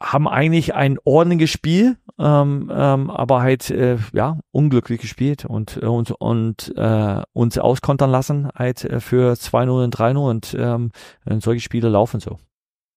haben 0.03 0.27
eigentlich 0.27 0.75
ein 0.75 0.99
ordentliches 1.05 1.51
Spiel, 1.51 1.97
ähm, 2.19 2.71
ähm, 2.75 3.11
aber 3.11 3.43
halt 3.43 3.71
äh, 3.71 3.99
ja 4.13 4.39
unglücklich 4.51 5.01
gespielt 5.01 5.45
und 5.45 5.77
äh, 5.83 5.87
und, 5.87 6.11
und 6.13 6.73
äh, 6.77 7.23
uns 7.35 7.59
auskontern 7.59 8.11
lassen 8.11 8.49
halt 8.55 8.85
äh, 8.85 9.01
für 9.01 9.35
2-0 9.35 9.85
und 9.85 9.97
3-0 9.97 10.31
und 10.31 10.57
ähm, 10.59 10.91
solche 11.41 11.61
Spiele 11.61 11.91
laufen 11.91 12.19
so. 12.21 12.39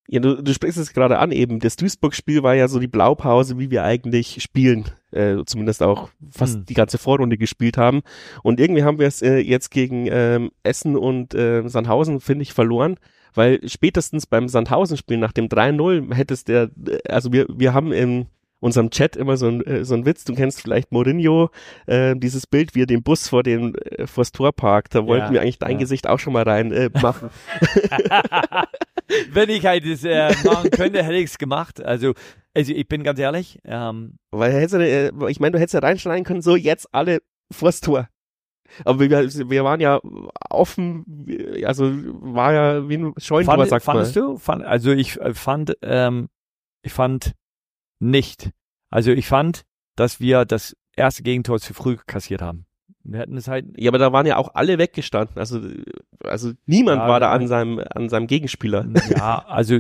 Ja, 0.08 0.20
du, 0.20 0.42
du 0.42 0.54
sprichst 0.54 0.78
es 0.78 0.94
gerade 0.94 1.18
an 1.20 1.32
eben. 1.32 1.60
Das 1.60 1.78
Duisburg-Spiel 1.78 2.44
war 2.44 2.56
ja 2.56 2.68
so 2.68 2.80
die 2.80 2.88
Blaupause, 2.88 3.58
wie 3.58 3.72
wir 3.72 3.84
eigentlich 3.84 4.44
spielen. 4.44 4.86
Äh, 5.12 5.38
zumindest 5.46 5.82
auch 5.82 6.10
fast 6.32 6.56
hm. 6.56 6.66
die 6.66 6.74
ganze 6.74 6.98
Vorrunde 6.98 7.38
gespielt 7.38 7.78
haben. 7.78 8.02
Und 8.42 8.60
irgendwie 8.60 8.84
haben 8.84 9.00
wir 9.00 9.08
es 9.08 9.22
äh, 9.22 9.38
jetzt 9.38 9.72
gegen 9.72 10.08
ähm, 10.10 10.52
Essen 10.64 10.98
und 10.98 11.34
äh, 11.36 11.68
Sandhausen, 11.68 12.20
finde 12.20 12.44
ich, 12.44 12.54
verloren. 12.54 12.98
Weil 13.34 13.68
spätestens 13.68 14.26
beim 14.26 14.48
Sandhausen-Spiel 14.50 15.18
nach 15.18 15.32
dem 15.32 15.48
3-0 15.48 16.14
hättest 16.14 16.50
der, 16.50 16.70
äh, 16.86 16.98
also 17.10 17.32
wir, 17.32 17.46
wir 17.50 17.74
haben 17.74 17.94
im 17.94 18.26
unserem 18.64 18.90
Chat 18.90 19.16
immer 19.16 19.36
so 19.36 19.48
ein, 19.48 19.62
äh, 19.66 19.84
so 19.84 19.94
ein 19.94 20.06
Witz, 20.06 20.24
du 20.24 20.34
kennst 20.34 20.62
vielleicht 20.62 20.92
Mourinho, 20.92 21.50
äh, 21.86 22.16
dieses 22.16 22.48
Bild, 22.48 22.76
wie 22.76 22.84
er 22.84 22.86
den 22.86 23.04
Bus 23.04 23.28
vor 23.28 23.44
dem 23.44 23.76
äh, 23.76 24.08
vors 24.08 24.32
Tor 24.32 24.54
parkt, 24.54 24.96
da 24.96 25.06
wollten 25.06 25.26
ja, 25.26 25.32
wir 25.34 25.42
eigentlich 25.42 25.60
dein 25.60 25.74
ja. 25.74 25.80
Gesicht 25.80 26.08
auch 26.08 26.20
schon 26.20 26.34
mal 26.34 26.44
rein 26.44 26.72
äh, 26.72 26.90
machen. 27.02 27.30
Wenn 29.32 29.50
ich 29.50 29.66
halt 29.66 29.86
das 29.86 30.04
äh, 30.06 30.34
machen 30.46 30.72
könnte, 30.72 31.04
hätte 31.04 31.16
ich 31.16 31.26
es 31.26 31.38
gemacht. 31.38 31.84
Also, 31.84 32.14
also 32.56 32.72
ich 32.72 32.88
bin 32.88 33.04
ganz 33.04 33.20
ehrlich. 33.20 33.60
Ähm, 33.66 34.16
Weil 34.32 34.54
hättest 34.54 34.76
du, 34.76 34.80
äh, 34.80 35.12
ich 35.30 35.42
meine, 35.42 35.52
du 35.52 35.60
hättest 35.60 35.74
ja 35.74 35.82
reinschneiden 35.82 36.24
können, 36.24 36.42
so 36.42 36.56
jetzt 36.56 36.88
alle 36.94 37.20
vors 37.52 37.82
Tor. 37.82 38.08
Aber 38.86 39.02
wir, 39.02 39.10
wir 39.12 39.64
waren 39.66 39.82
ja 39.82 40.00
offen, 40.50 41.06
also 41.66 41.92
war 41.94 42.54
ja 42.54 42.90
wie 42.90 42.98
ein 42.98 43.14
Scheunentor, 43.18 43.58
fand, 43.58 43.70
sagt 43.70 43.86
fandest 43.86 44.16
man. 44.16 44.26
du? 44.26 44.38
Fand, 44.38 44.64
also 44.64 44.92
ich 44.92 45.20
äh, 45.20 45.34
fand, 45.34 45.78
ähm, 45.82 46.30
ich 46.82 46.94
fand 46.94 47.34
nicht. 48.04 48.52
Also 48.90 49.12
ich 49.12 49.28
fand, 49.28 49.64
dass 49.96 50.20
wir 50.20 50.46
das 50.46 50.76
erste 50.96 51.24
Gegentor 51.24 51.60
zu 51.60 51.74
früh 51.74 51.98
kassiert 52.06 52.42
haben. 52.42 52.66
Wir 53.06 53.20
hätten 53.20 53.36
es 53.36 53.50
halt. 53.50 53.66
Ja, 53.76 53.92
aber 53.92 53.98
da 53.98 54.14
waren 54.14 54.26
ja 54.26 54.38
auch 54.38 54.52
alle 54.54 54.78
weggestanden. 54.78 55.38
Also, 55.38 55.60
also 56.24 56.52
niemand 56.66 57.02
ja, 57.02 57.08
war 57.10 57.20
da 57.20 57.32
an 57.32 57.48
seinem, 57.48 57.82
an 57.94 58.08
seinem 58.08 58.28
Gegenspieler. 58.28 58.86
Ja, 59.10 59.44
also 59.48 59.80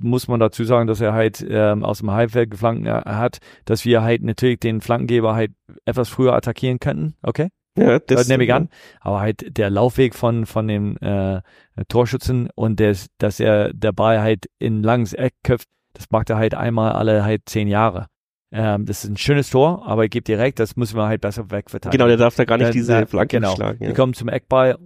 muss 0.00 0.26
man 0.26 0.40
dazu 0.40 0.64
sagen, 0.64 0.86
dass 0.86 1.00
er 1.00 1.12
halt 1.12 1.44
ähm, 1.46 1.84
aus 1.84 1.98
dem 1.98 2.10
Halbfeld 2.10 2.50
geflankt 2.50 2.86
äh, 2.86 2.90
hat, 2.90 3.38
dass 3.66 3.84
wir 3.84 4.02
halt 4.02 4.22
natürlich 4.22 4.60
den 4.60 4.80
Flankengeber 4.80 5.34
halt 5.34 5.52
etwas 5.84 6.08
früher 6.08 6.32
attackieren 6.32 6.80
könnten. 6.80 7.14
Okay? 7.22 7.48
Ja, 7.76 7.98
das, 7.98 8.28
nehme 8.28 8.44
ich 8.44 8.52
an. 8.52 8.68
Aber 9.00 9.20
halt 9.20 9.56
der 9.56 9.70
Laufweg 9.70 10.14
von, 10.14 10.46
von 10.46 10.68
dem 10.68 10.96
äh, 10.98 11.42
Torschützen 11.88 12.48
und 12.54 12.80
des, 12.80 13.08
dass 13.18 13.40
er 13.40 13.72
dabei 13.74 14.20
halt 14.20 14.46
in 14.58 14.82
langes 14.82 15.12
Eck 15.14 15.34
köpft, 15.42 15.68
das 15.94 16.10
macht 16.10 16.30
er 16.30 16.36
halt 16.36 16.54
einmal 16.54 16.92
alle 16.92 17.24
halt 17.24 17.42
zehn 17.46 17.68
Jahre. 17.68 18.06
Ähm, 18.54 18.84
das 18.84 19.04
ist 19.04 19.10
ein 19.10 19.16
schönes 19.16 19.48
Tor, 19.50 19.86
aber 19.86 20.04
ich 20.04 20.10
gebe 20.10 20.24
dir 20.24 20.38
recht, 20.38 20.58
das 20.58 20.76
müssen 20.76 20.96
wir 20.96 21.06
halt 21.06 21.22
besser 21.22 21.50
wegverteidigen. 21.50 21.98
Genau, 21.98 22.08
der 22.08 22.18
darf 22.18 22.36
da 22.36 22.44
gar 22.44 22.58
nicht 22.58 22.66
der, 22.66 22.72
diese 22.72 22.92
der, 22.92 23.06
Flanke 23.06 23.36
genau. 23.38 23.54
schlagen. 23.54 23.82
Ja. 23.82 23.88
Wir 23.88 23.94
kommen 23.94 24.12
zum 24.12 24.28
Eckball, 24.28 24.78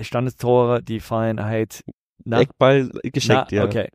Standestore, 0.00 0.82
die 0.82 1.00
fallen 1.00 1.44
halt. 1.44 1.82
Na, 2.24 2.40
Eckball 2.40 2.90
geschenkt, 3.02 3.50
ja. 3.52 3.64
Okay, 3.64 3.88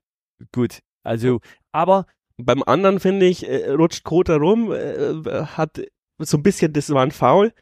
gut. 0.51 0.79
Also, 1.03 1.39
aber 1.71 2.05
beim 2.37 2.63
anderen 2.63 2.99
finde 2.99 3.25
ich, 3.25 3.47
äh, 3.47 3.69
rutscht 3.71 4.03
Kota 4.03 4.35
rum, 4.35 4.71
äh, 4.73 5.45
hat 5.45 5.81
so 6.19 6.37
ein 6.37 6.43
bisschen, 6.43 6.73
das 6.73 6.89
war 6.89 7.03
ein 7.03 7.11
Foul, 7.11 7.53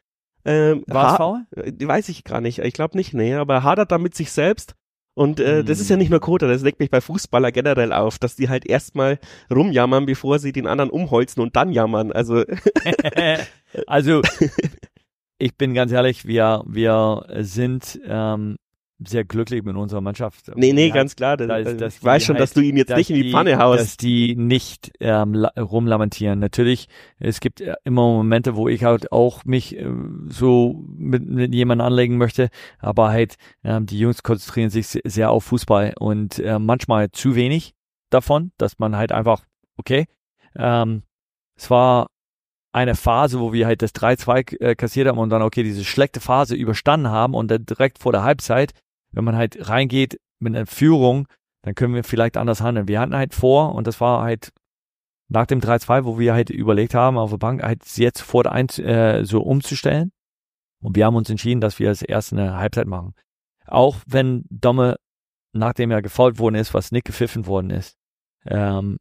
Ähm, 0.43 0.83
War 0.87 1.11
es 1.11 1.17
faul? 1.17 1.45
äh, 1.55 1.71
Weiß 1.87 2.09
ich 2.09 2.23
gar 2.23 2.41
nicht. 2.41 2.59
Ich 2.59 2.73
glaube 2.73 2.97
nicht, 2.97 3.13
nee. 3.13 3.35
Aber 3.35 3.63
hadert 3.63 3.91
da 3.91 3.97
mit 3.97 4.15
sich 4.15 4.31
selbst. 4.31 4.73
Und 5.13 5.39
äh, 5.39 5.63
das 5.63 5.79
ist 5.79 5.89
ja 5.89 5.95
Hm. 5.95 5.99
nicht 5.99 6.09
nur 6.09 6.21
Kota, 6.21 6.47
das 6.47 6.61
legt 6.61 6.79
mich 6.79 6.89
bei 6.89 7.01
Fußballer 7.01 7.51
generell 7.51 7.91
auf, 7.91 8.17
dass 8.17 8.35
die 8.35 8.49
halt 8.49 8.65
erstmal 8.65 9.19
rumjammern, 9.53 10.05
bevor 10.05 10.39
sie 10.39 10.53
den 10.53 10.67
anderen 10.67 10.89
umholzen 10.89 11.41
und 11.41 11.55
dann 11.55 11.71
jammern. 11.71 12.11
Also 12.11 12.43
also, 13.87 14.21
ich 15.37 15.57
bin 15.57 15.73
ganz 15.73 15.91
ehrlich, 15.91 16.25
wir, 16.25 16.63
wir 16.65 17.25
sind 17.39 17.99
ähm, 18.05 18.55
sehr 19.07 19.23
glücklich 19.25 19.63
mit 19.63 19.75
unserer 19.75 20.01
Mannschaft. 20.01 20.51
nee, 20.55 20.73
nee, 20.73 20.87
Ja, 20.87 20.93
ganz 20.93 21.15
klar. 21.15 21.37
Das, 21.37 21.47
da 21.47 21.57
ist- 21.57 21.67
also 21.67 21.79
dass 21.79 21.97
ich 21.97 22.03
weiß 22.03 22.21
die 22.21 22.25
schon, 22.27 22.35
dass 22.37 22.49
halt- 22.51 22.57
du 22.57 22.61
ihn 22.61 22.77
jetzt 22.77 22.89
dass 22.89 22.97
nicht 22.97 23.09
in 23.09 23.15
die, 23.17 23.23
die- 23.23 23.31
Pfanne 23.31 23.57
haust. 23.57 23.79
Dass 23.81 23.97
die 23.97 24.35
nicht 24.35 24.91
ähm, 24.99 25.33
la- 25.33 25.51
rumlamentieren. 25.59 26.39
Natürlich, 26.39 26.87
es 27.19 27.39
gibt 27.39 27.61
äh, 27.61 27.73
immer 27.83 28.03
Momente, 28.03 28.55
wo 28.55 28.67
ich 28.67 28.83
halt 28.83 29.11
auch 29.11 29.43
mich 29.45 29.75
äh, 29.77 29.85
so 30.27 30.83
mit, 30.97 31.25
mit 31.27 31.53
jemandem 31.53 31.85
anlegen 31.87 32.17
möchte, 32.17 32.49
aber 32.79 33.09
halt 33.09 33.35
ähm, 33.63 33.85
die 33.85 33.99
Jungs 33.99 34.23
konzentrieren 34.23 34.69
sich 34.69 34.87
se- 34.87 35.01
sehr 35.05 35.31
auf 35.31 35.43
Fußball 35.45 35.93
und 35.99 36.39
äh, 36.39 36.59
manchmal 36.59 37.11
zu 37.11 37.35
wenig 37.35 37.73
davon, 38.09 38.51
dass 38.57 38.77
man 38.79 38.95
halt 38.95 39.11
einfach, 39.11 39.45
okay, 39.77 40.05
ähm, 40.55 41.03
es 41.55 41.69
war 41.69 42.07
eine 42.73 42.95
Phase, 42.95 43.39
wo 43.41 43.51
wir 43.51 43.67
halt 43.67 43.81
das 43.81 43.93
3-2 43.93 44.59
äh, 44.61 44.75
kassiert 44.75 45.07
haben 45.07 45.17
und 45.17 45.29
dann, 45.29 45.41
okay, 45.41 45.61
diese 45.63 45.83
schlechte 45.83 46.21
Phase 46.21 46.55
überstanden 46.55 47.09
haben 47.09 47.33
und 47.35 47.51
dann 47.51 47.65
direkt 47.65 47.99
vor 47.99 48.13
der 48.13 48.23
Halbzeit, 48.23 48.71
wenn 49.11 49.23
man 49.23 49.35
halt 49.35 49.69
reingeht 49.69 50.19
mit 50.39 50.55
einer 50.55 50.65
Führung, 50.65 51.27
dann 51.63 51.75
können 51.75 51.93
wir 51.93 52.03
vielleicht 52.03 52.37
anders 52.37 52.61
handeln. 52.61 52.87
Wir 52.87 52.99
hatten 52.99 53.15
halt 53.15 53.33
vor, 53.33 53.75
und 53.75 53.87
das 53.87 54.01
war 54.01 54.23
halt 54.23 54.51
nach 55.29 55.45
dem 55.45 55.59
3-2, 55.59 56.03
wo 56.05 56.19
wir 56.19 56.33
halt 56.33 56.49
überlegt 56.49 56.93
haben, 56.93 57.17
auf 57.17 57.29
der 57.29 57.37
Bank 57.37 57.63
halt 57.63 57.85
jetzt 57.97 58.19
sofort 58.19 58.47
ein, 58.47 58.67
äh, 58.79 59.23
so 59.23 59.41
umzustellen. 59.41 60.11
Und 60.81 60.95
wir 60.95 61.05
haben 61.05 61.15
uns 61.15 61.29
entschieden, 61.29 61.61
dass 61.61 61.79
wir 61.79 61.89
als 61.89 62.01
erst 62.01 62.33
eine 62.33 62.57
Halbzeit 62.57 62.87
machen. 62.87 63.13
Auch 63.67 63.97
wenn 64.07 64.43
Domme, 64.49 64.97
nachdem 65.53 65.91
er 65.91 66.01
gefault 66.01 66.39
worden 66.39 66.55
ist, 66.55 66.73
was 66.73 66.91
nicht 66.91 67.05
gepfiffen 67.05 67.45
worden 67.45 67.69
ist, 67.69 67.95
ähm, 68.45 68.97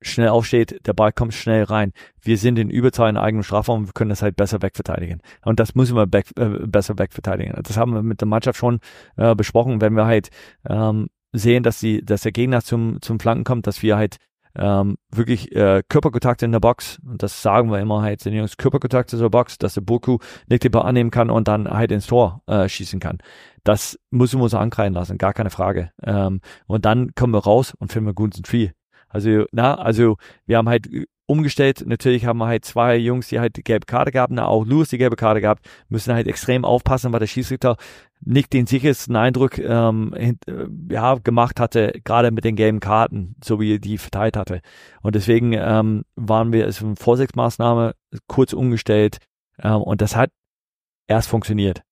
schnell 0.00 0.28
aufsteht, 0.28 0.86
der 0.86 0.92
Ball 0.92 1.12
kommt 1.12 1.34
schnell 1.34 1.64
rein. 1.64 1.92
Wir 2.20 2.38
sind 2.38 2.58
in 2.58 2.70
Überzahl 2.70 3.10
in 3.10 3.16
eigenem 3.16 3.42
Strafraum, 3.42 3.86
wir 3.86 3.92
können 3.92 4.10
das 4.10 4.22
halt 4.22 4.36
besser 4.36 4.62
wegverteidigen. 4.62 5.20
Und 5.44 5.60
das 5.60 5.74
müssen 5.74 5.96
wir 5.96 6.06
back, 6.06 6.26
äh, 6.36 6.66
besser 6.66 6.98
wegverteidigen. 6.98 7.54
Das 7.62 7.76
haben 7.76 7.94
wir 7.94 8.02
mit 8.02 8.20
der 8.20 8.28
Mannschaft 8.28 8.58
schon 8.58 8.80
äh, 9.16 9.34
besprochen, 9.34 9.80
wenn 9.80 9.94
wir 9.94 10.06
halt 10.06 10.30
ähm, 10.68 11.08
sehen, 11.32 11.62
dass 11.62 11.80
die, 11.80 12.04
dass 12.04 12.22
der 12.22 12.32
Gegner 12.32 12.62
zum, 12.62 13.00
zum 13.02 13.20
Flanken 13.20 13.44
kommt, 13.44 13.66
dass 13.66 13.82
wir 13.82 13.96
halt 13.96 14.16
ähm, 14.56 14.96
wirklich 15.10 15.54
äh, 15.54 15.82
Körperkontakt 15.88 16.42
in 16.42 16.52
der 16.52 16.60
Box, 16.60 16.98
und 17.06 17.22
das 17.22 17.42
sagen 17.42 17.70
wir 17.70 17.78
immer 17.78 18.02
halt, 18.02 18.24
den 18.24 18.34
Jungs 18.34 18.56
Körperkontakt 18.56 19.12
in 19.12 19.20
der 19.20 19.28
Box, 19.28 19.58
dass 19.58 19.74
der 19.74 19.82
Burku 19.82 20.18
nicht 20.48 20.64
den 20.64 20.72
Ball 20.72 20.82
annehmen 20.82 21.10
kann 21.10 21.30
und 21.30 21.48
dann 21.48 21.68
halt 21.68 21.92
ins 21.92 22.06
Tor 22.06 22.42
äh, 22.46 22.68
schießen 22.68 22.98
kann. 22.98 23.18
Das 23.64 23.98
müssen 24.10 24.40
wir 24.40 24.44
uns 24.44 24.54
ankreiden 24.54 24.94
lassen, 24.94 25.18
gar 25.18 25.32
keine 25.32 25.50
Frage. 25.50 25.90
Ähm, 26.02 26.40
und 26.66 26.84
dann 26.84 27.14
kommen 27.14 27.34
wir 27.34 27.44
raus 27.44 27.74
und 27.78 27.92
finden 27.92 28.08
wir 28.08 28.14
guten 28.14 28.42
Tree. 28.42 28.70
Also, 29.08 29.44
na, 29.52 29.74
also 29.76 30.16
wir 30.46 30.58
haben 30.58 30.68
halt 30.68 30.88
umgestellt. 31.28 31.84
Natürlich 31.86 32.24
haben 32.24 32.38
wir 32.38 32.46
halt 32.46 32.64
zwei 32.64 32.96
Jungs, 32.96 33.28
die 33.28 33.38
halt 33.38 33.56
die 33.56 33.62
gelbe 33.62 33.86
Karte 33.86 34.10
gehabt, 34.10 34.32
na, 34.32 34.46
auch 34.46 34.64
Lewis 34.64 34.88
die 34.88 34.98
gelbe 34.98 35.16
Karte 35.16 35.40
gehabt, 35.40 35.68
müssen 35.88 36.14
halt 36.14 36.26
extrem 36.26 36.64
aufpassen, 36.64 37.12
weil 37.12 37.20
der 37.20 37.26
Schiedsrichter 37.26 37.76
nicht 38.20 38.52
den 38.52 38.66
sichersten 38.66 39.14
Eindruck 39.14 39.58
ähm, 39.58 40.12
äh, 40.14 40.34
ja, 40.90 41.14
gemacht 41.16 41.60
hatte, 41.60 42.00
gerade 42.02 42.30
mit 42.30 42.44
den 42.44 42.56
gelben 42.56 42.80
Karten, 42.80 43.36
so 43.44 43.60
wie 43.60 43.74
er 43.74 43.78
die 43.78 43.98
verteilt 43.98 44.36
hatte. 44.36 44.60
Und 45.02 45.14
deswegen 45.14 45.52
ähm, 45.52 46.04
waren 46.16 46.52
wir, 46.52 46.66
es 46.66 46.82
eine 46.82 46.96
Vorsichtsmaßnahme, 46.96 47.94
kurz 48.26 48.54
umgestellt 48.54 49.18
ähm, 49.62 49.82
und 49.82 50.00
das 50.00 50.16
hat 50.16 50.30
erst 51.06 51.28
funktioniert. 51.28 51.82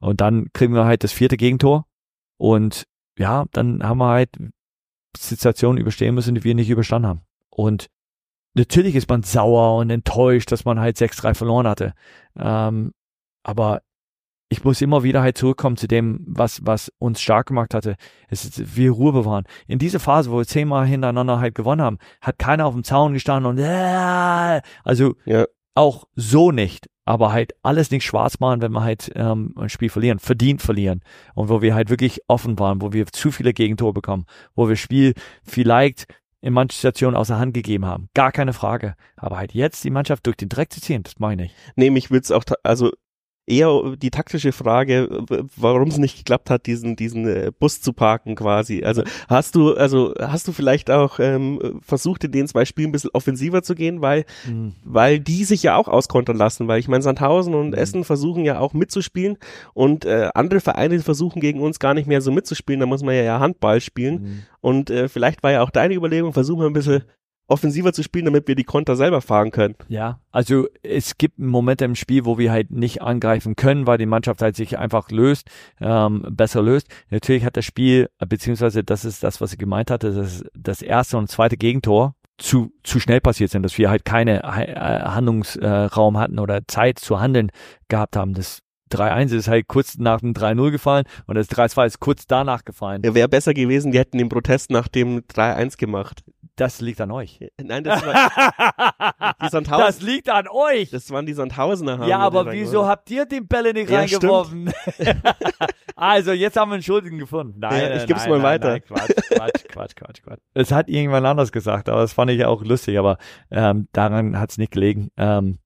Und 0.00 0.20
dann 0.20 0.48
kriegen 0.52 0.74
wir 0.74 0.84
halt 0.84 1.04
das 1.04 1.12
vierte 1.12 1.36
Gegentor 1.36 1.86
und 2.36 2.84
ja, 3.16 3.44
dann 3.52 3.82
haben 3.82 3.98
wir 3.98 4.08
halt 4.08 4.30
Situationen 5.16 5.80
überstehen 5.80 6.14
müssen, 6.14 6.34
die 6.34 6.44
wir 6.44 6.54
nicht 6.54 6.70
überstanden 6.70 7.08
haben. 7.08 7.22
Und 7.50 7.88
natürlich 8.54 8.94
ist 8.94 9.08
man 9.08 9.22
sauer 9.22 9.76
und 9.78 9.90
enttäuscht, 9.90 10.50
dass 10.52 10.64
man 10.64 10.80
halt 10.80 10.96
6-3 10.96 11.34
verloren 11.34 11.66
hatte. 11.66 11.94
Ähm, 12.38 12.92
aber 13.42 13.82
ich 14.48 14.64
muss 14.64 14.82
immer 14.82 15.02
wieder 15.02 15.22
halt 15.22 15.38
zurückkommen 15.38 15.78
zu 15.78 15.88
dem, 15.88 16.22
was, 16.26 16.60
was 16.66 16.92
uns 16.98 17.22
stark 17.22 17.46
gemacht 17.48 17.72
hatte. 17.72 17.96
Es 18.28 18.44
ist, 18.44 18.76
wir 18.76 18.90
Ruhe 18.90 19.12
bewahren. 19.12 19.44
In 19.66 19.78
dieser 19.78 19.98
Phase, 19.98 20.30
wo 20.30 20.36
wir 20.36 20.46
zehnmal 20.46 20.86
hintereinander 20.86 21.40
halt 21.40 21.54
gewonnen 21.54 21.80
haben, 21.80 21.98
hat 22.20 22.38
keiner 22.38 22.66
auf 22.66 22.74
dem 22.74 22.84
Zaun 22.84 23.14
gestanden 23.14 23.50
und 23.50 23.58
äh, 23.58 24.60
also 24.84 25.14
Ja. 25.24 25.46
auch 25.74 26.04
so 26.16 26.50
nicht. 26.52 26.88
Aber 27.04 27.32
halt 27.32 27.54
alles 27.62 27.90
nicht 27.90 28.04
schwarz 28.04 28.38
machen, 28.38 28.62
wenn 28.62 28.72
wir 28.72 28.84
halt 28.84 29.10
ähm, 29.14 29.54
ein 29.56 29.68
Spiel 29.68 29.88
verlieren, 29.88 30.18
verdient 30.18 30.62
verlieren. 30.62 31.00
Und 31.34 31.48
wo 31.48 31.60
wir 31.60 31.74
halt 31.74 31.90
wirklich 31.90 32.20
offen 32.28 32.58
waren, 32.58 32.80
wo 32.80 32.92
wir 32.92 33.06
zu 33.06 33.32
viele 33.32 33.52
Gegentore 33.52 33.92
bekommen, 33.92 34.26
wo 34.54 34.68
wir 34.68 34.76
Spiel 34.76 35.14
vielleicht 35.42 36.06
in 36.40 36.52
manchen 36.52 36.76
Situationen 36.76 37.16
außer 37.16 37.38
Hand 37.38 37.54
gegeben 37.54 37.86
haben. 37.86 38.08
Gar 38.14 38.32
keine 38.32 38.52
Frage. 38.52 38.94
Aber 39.16 39.38
halt 39.38 39.54
jetzt 39.54 39.84
die 39.84 39.90
Mannschaft 39.90 40.26
durch 40.26 40.36
den 40.36 40.48
Dreck 40.48 40.72
zu 40.72 40.80
ziehen, 40.80 41.02
das 41.02 41.18
meine 41.18 41.46
ich. 41.46 41.54
Nee, 41.76 41.90
mich 41.90 42.10
wird's 42.10 42.30
auch, 42.30 42.44
also 42.64 42.90
eher 43.46 43.96
die 43.96 44.10
taktische 44.10 44.52
Frage, 44.52 45.24
warum 45.56 45.88
es 45.88 45.98
nicht 45.98 46.16
geklappt 46.16 46.48
hat, 46.48 46.66
diesen 46.66 46.94
diesen 46.94 47.26
äh, 47.26 47.50
Bus 47.58 47.80
zu 47.80 47.92
parken 47.92 48.36
quasi. 48.36 48.84
Also 48.84 49.02
hast 49.28 49.56
du 49.56 49.74
also 49.74 50.14
hast 50.20 50.46
du 50.46 50.52
vielleicht 50.52 50.90
auch 50.90 51.18
ähm, 51.18 51.80
versucht 51.84 52.22
in 52.24 52.30
den 52.32 52.46
zwei 52.46 52.64
Spielen 52.64 52.90
ein 52.90 52.92
bisschen 52.92 53.10
offensiver 53.12 53.62
zu 53.62 53.74
gehen, 53.74 54.00
weil 54.00 54.24
weil 54.84 55.18
die 55.18 55.44
sich 55.44 55.62
ja 55.64 55.76
auch 55.76 55.88
auskontern 55.88 56.36
lassen, 56.36 56.68
weil 56.68 56.78
ich 56.78 56.88
meine 56.88 57.02
Sandhausen 57.02 57.54
und 57.54 57.68
Mhm. 57.70 57.74
Essen 57.74 58.04
versuchen 58.04 58.44
ja 58.44 58.60
auch 58.60 58.74
mitzuspielen 58.74 59.38
und 59.74 60.04
äh, 60.04 60.28
andere 60.34 60.60
Vereine 60.60 61.00
versuchen 61.00 61.40
gegen 61.40 61.60
uns 61.60 61.78
gar 61.78 61.94
nicht 61.94 62.06
mehr 62.06 62.20
so 62.20 62.30
mitzuspielen, 62.30 62.80
da 62.80 62.86
muss 62.86 63.02
man 63.02 63.14
ja, 63.14 63.22
ja 63.22 63.40
Handball 63.40 63.80
spielen 63.80 64.14
Mhm. 64.22 64.42
und 64.60 64.90
äh, 64.90 65.08
vielleicht 65.08 65.42
war 65.42 65.50
ja 65.52 65.62
auch 65.62 65.70
deine 65.70 65.94
Überlegung, 65.94 66.32
versuchen 66.32 66.60
wir 66.60 66.66
ein 66.68 66.72
bisschen 66.74 67.02
offensiver 67.48 67.92
zu 67.92 68.02
spielen, 68.02 68.24
damit 68.24 68.48
wir 68.48 68.54
die 68.54 68.64
Konter 68.64 68.96
selber 68.96 69.20
fahren 69.20 69.50
können. 69.50 69.74
Ja, 69.88 70.20
also 70.30 70.66
es 70.82 71.18
gibt 71.18 71.38
Momente 71.38 71.84
im 71.84 71.94
Spiel, 71.94 72.24
wo 72.24 72.38
wir 72.38 72.50
halt 72.50 72.70
nicht 72.70 73.02
angreifen 73.02 73.56
können, 73.56 73.86
weil 73.86 73.98
die 73.98 74.06
Mannschaft 74.06 74.42
halt 74.42 74.56
sich 74.56 74.78
einfach 74.78 75.10
löst, 75.10 75.48
ähm, 75.80 76.26
besser 76.30 76.62
löst. 76.62 76.88
Natürlich 77.10 77.44
hat 77.44 77.56
das 77.56 77.64
Spiel, 77.64 78.08
beziehungsweise 78.26 78.84
das 78.84 79.04
ist 79.04 79.22
das, 79.22 79.40
was 79.40 79.52
ich 79.52 79.58
gemeint 79.58 79.90
hatte, 79.90 80.12
dass 80.12 80.44
das 80.54 80.82
erste 80.82 81.18
und 81.18 81.28
zweite 81.28 81.56
Gegentor 81.56 82.14
zu, 82.38 82.72
zu 82.82 82.98
schnell 82.98 83.20
passiert 83.20 83.50
sind, 83.50 83.62
dass 83.62 83.78
wir 83.78 83.90
halt 83.90 84.04
keine 84.04 84.42
äh, 84.42 84.74
Handlungsraum 84.76 86.18
hatten 86.18 86.38
oder 86.38 86.66
Zeit 86.66 86.98
zu 86.98 87.20
handeln 87.20 87.50
gehabt 87.88 88.16
haben. 88.16 88.34
Das 88.34 88.60
3-1 88.92 89.34
ist 89.34 89.48
halt 89.48 89.66
kurz 89.68 89.98
nach 89.98 90.20
dem 90.20 90.32
3-0 90.34 90.70
gefallen 90.70 91.04
und 91.26 91.36
das 91.36 91.48
3-2 91.50 91.86
ist 91.86 92.00
kurz 92.00 92.26
danach 92.26 92.64
gefallen. 92.64 93.02
Ja, 93.04 93.14
Wäre 93.14 93.28
besser 93.28 93.54
gewesen, 93.54 93.92
die 93.92 93.98
hätten 93.98 94.18
den 94.18 94.28
Protest 94.28 94.70
nach 94.70 94.88
dem 94.88 95.20
3-1 95.20 95.78
gemacht. 95.78 96.22
Das 96.56 96.82
liegt 96.82 97.00
an 97.00 97.10
euch. 97.10 97.40
Nein, 97.62 97.82
das, 97.82 98.04
war, 98.04 99.34
die 99.42 99.48
Sandhausen, 99.48 99.86
das 99.86 100.02
liegt 100.02 100.28
an 100.28 100.46
euch. 100.48 100.90
das 100.90 101.10
waren 101.10 101.24
die 101.24 101.32
Sandhausener. 101.32 101.92
haben 101.92 102.02
Ja, 102.08 102.18
wir 102.18 102.24
aber 102.24 102.52
wieso 102.52 102.86
habt 102.86 103.10
ihr 103.10 103.24
den 103.24 103.48
Bälle 103.48 103.72
nicht 103.72 103.88
Ja, 103.88 104.00
reingeworfen? 104.00 104.70
also, 105.96 106.32
jetzt 106.32 106.58
haben 106.58 106.70
wir 106.70 106.74
einen 106.74 106.82
Schuldigen 106.82 107.18
gefunden. 107.18 107.58
Nein, 107.58 107.80
Ja, 107.80 107.96
ich 107.96 108.06
geb's 108.06 108.22
nein, 108.26 108.30
mal 108.30 108.36
nein, 108.36 108.44
weiter. 108.44 108.68
Nein, 108.72 108.82
Quatsch, 108.82 109.28
Quatsch, 109.30 109.64
Quatsch, 109.68 109.96
Quatsch, 109.96 110.22
Quatsch. 110.22 110.40
Es 110.52 110.72
hat 110.72 110.90
irgendwann 110.90 111.24
anders 111.24 111.52
gesagt, 111.52 111.88
aber 111.88 112.02
das 112.02 112.12
fand 112.12 112.30
ich 112.30 112.38
ja 112.40 112.48
auch 112.48 112.62
lustig, 112.62 112.98
aber 112.98 113.16
ähm, 113.50 113.88
daran 113.92 114.38
hat's 114.38 114.58
nicht 114.58 114.72
gelegen. 114.72 115.08
Ähm, 115.16 115.58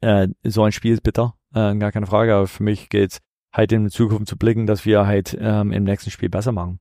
äh, 0.00 0.28
so 0.42 0.62
ein 0.64 0.72
Spiel 0.72 0.94
ist 0.94 1.02
bitter, 1.02 1.34
äh, 1.54 1.74
gar 1.76 1.92
keine 1.92 2.06
Frage, 2.06 2.34
aber 2.34 2.46
für 2.46 2.62
mich 2.62 2.88
geht's 2.88 3.20
halt 3.52 3.72
in 3.72 3.84
die 3.84 3.90
Zukunft 3.90 4.28
zu 4.28 4.36
blicken, 4.36 4.66
dass 4.66 4.84
wir 4.84 5.06
halt 5.06 5.36
ähm, 5.40 5.72
im 5.72 5.84
nächsten 5.84 6.10
Spiel 6.10 6.28
besser 6.28 6.52
machen. 6.52 6.80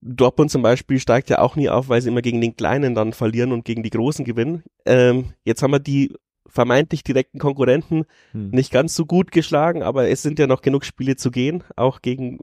Dortmund 0.00 0.50
zum 0.50 0.62
Beispiel 0.62 1.00
steigt 1.00 1.30
ja 1.30 1.38
auch 1.38 1.56
nie 1.56 1.70
auf, 1.70 1.88
weil 1.88 2.02
sie 2.02 2.10
immer 2.10 2.22
gegen 2.22 2.40
den 2.40 2.56
Kleinen 2.56 2.94
dann 2.94 3.14
verlieren 3.14 3.52
und 3.52 3.64
gegen 3.64 3.82
die 3.82 3.90
Großen 3.90 4.24
gewinnen. 4.24 4.62
Ähm, 4.84 5.32
jetzt 5.44 5.62
haben 5.62 5.72
wir 5.72 5.78
die 5.80 6.14
vermeintlich 6.46 7.02
direkten 7.02 7.38
Konkurrenten 7.38 8.04
Hm. 8.32 8.50
nicht 8.50 8.70
ganz 8.70 8.94
so 8.94 9.06
gut 9.06 9.32
geschlagen, 9.32 9.82
aber 9.82 10.08
es 10.08 10.20
sind 10.20 10.38
ja 10.38 10.46
noch 10.46 10.60
genug 10.60 10.84
Spiele 10.84 11.16
zu 11.16 11.30
gehen, 11.30 11.64
auch 11.74 12.02
gegen 12.02 12.38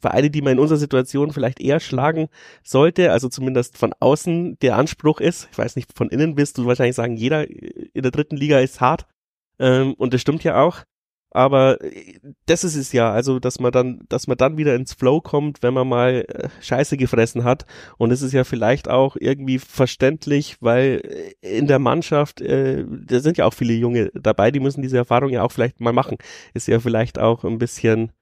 Vereine, 0.00 0.30
die 0.30 0.42
man 0.42 0.52
in 0.52 0.58
unserer 0.58 0.78
Situation 0.78 1.32
vielleicht 1.32 1.60
eher 1.60 1.80
schlagen 1.80 2.28
sollte, 2.62 3.10
also 3.10 3.28
zumindest 3.28 3.78
von 3.78 3.94
außen 3.98 4.58
der 4.60 4.76
Anspruch 4.76 5.18
ist. 5.18 5.48
Ich 5.50 5.58
weiß 5.58 5.76
nicht, 5.76 5.96
von 5.96 6.10
innen 6.10 6.36
wirst 6.36 6.58
du 6.58 6.66
wahrscheinlich 6.66 6.94
sagen, 6.94 7.16
jeder 7.16 7.48
in 7.48 8.02
der 8.02 8.10
dritten 8.10 8.36
Liga 8.36 8.58
ist 8.58 8.82
hart. 8.82 9.06
Ähm, 9.58 9.94
und 9.94 10.12
das 10.12 10.20
stimmt 10.20 10.44
ja 10.44 10.62
auch. 10.62 10.82
Aber 11.32 11.82
äh, 11.82 12.18
das 12.46 12.64
ist 12.64 12.76
es 12.76 12.92
ja, 12.92 13.10
also 13.10 13.38
dass 13.38 13.58
man 13.58 13.72
dann, 13.72 14.00
dass 14.08 14.26
man 14.26 14.36
dann 14.36 14.56
wieder 14.56 14.74
ins 14.74 14.92
Flow 14.92 15.20
kommt, 15.20 15.62
wenn 15.62 15.74
man 15.74 15.88
mal 15.88 16.24
äh, 16.28 16.48
Scheiße 16.60 16.96
gefressen 16.96 17.44
hat. 17.44 17.66
Und 17.98 18.10
es 18.12 18.22
ist 18.22 18.32
ja 18.32 18.44
vielleicht 18.44 18.88
auch 18.88 19.16
irgendwie 19.18 19.58
verständlich, 19.58 20.56
weil 20.60 21.34
äh, 21.42 21.58
in 21.58 21.66
der 21.66 21.78
Mannschaft, 21.78 22.40
äh, 22.40 22.84
da 22.88 23.20
sind 23.20 23.38
ja 23.38 23.46
auch 23.46 23.54
viele 23.54 23.74
Junge 23.74 24.10
dabei, 24.14 24.50
die 24.50 24.60
müssen 24.60 24.82
diese 24.82 24.98
Erfahrung 24.98 25.30
ja 25.30 25.42
auch 25.42 25.52
vielleicht 25.52 25.80
mal 25.80 25.92
machen. 25.92 26.18
Ist 26.54 26.68
ja 26.68 26.80
vielleicht 26.80 27.18
auch 27.18 27.44
ein 27.44 27.58
bisschen, 27.58 28.12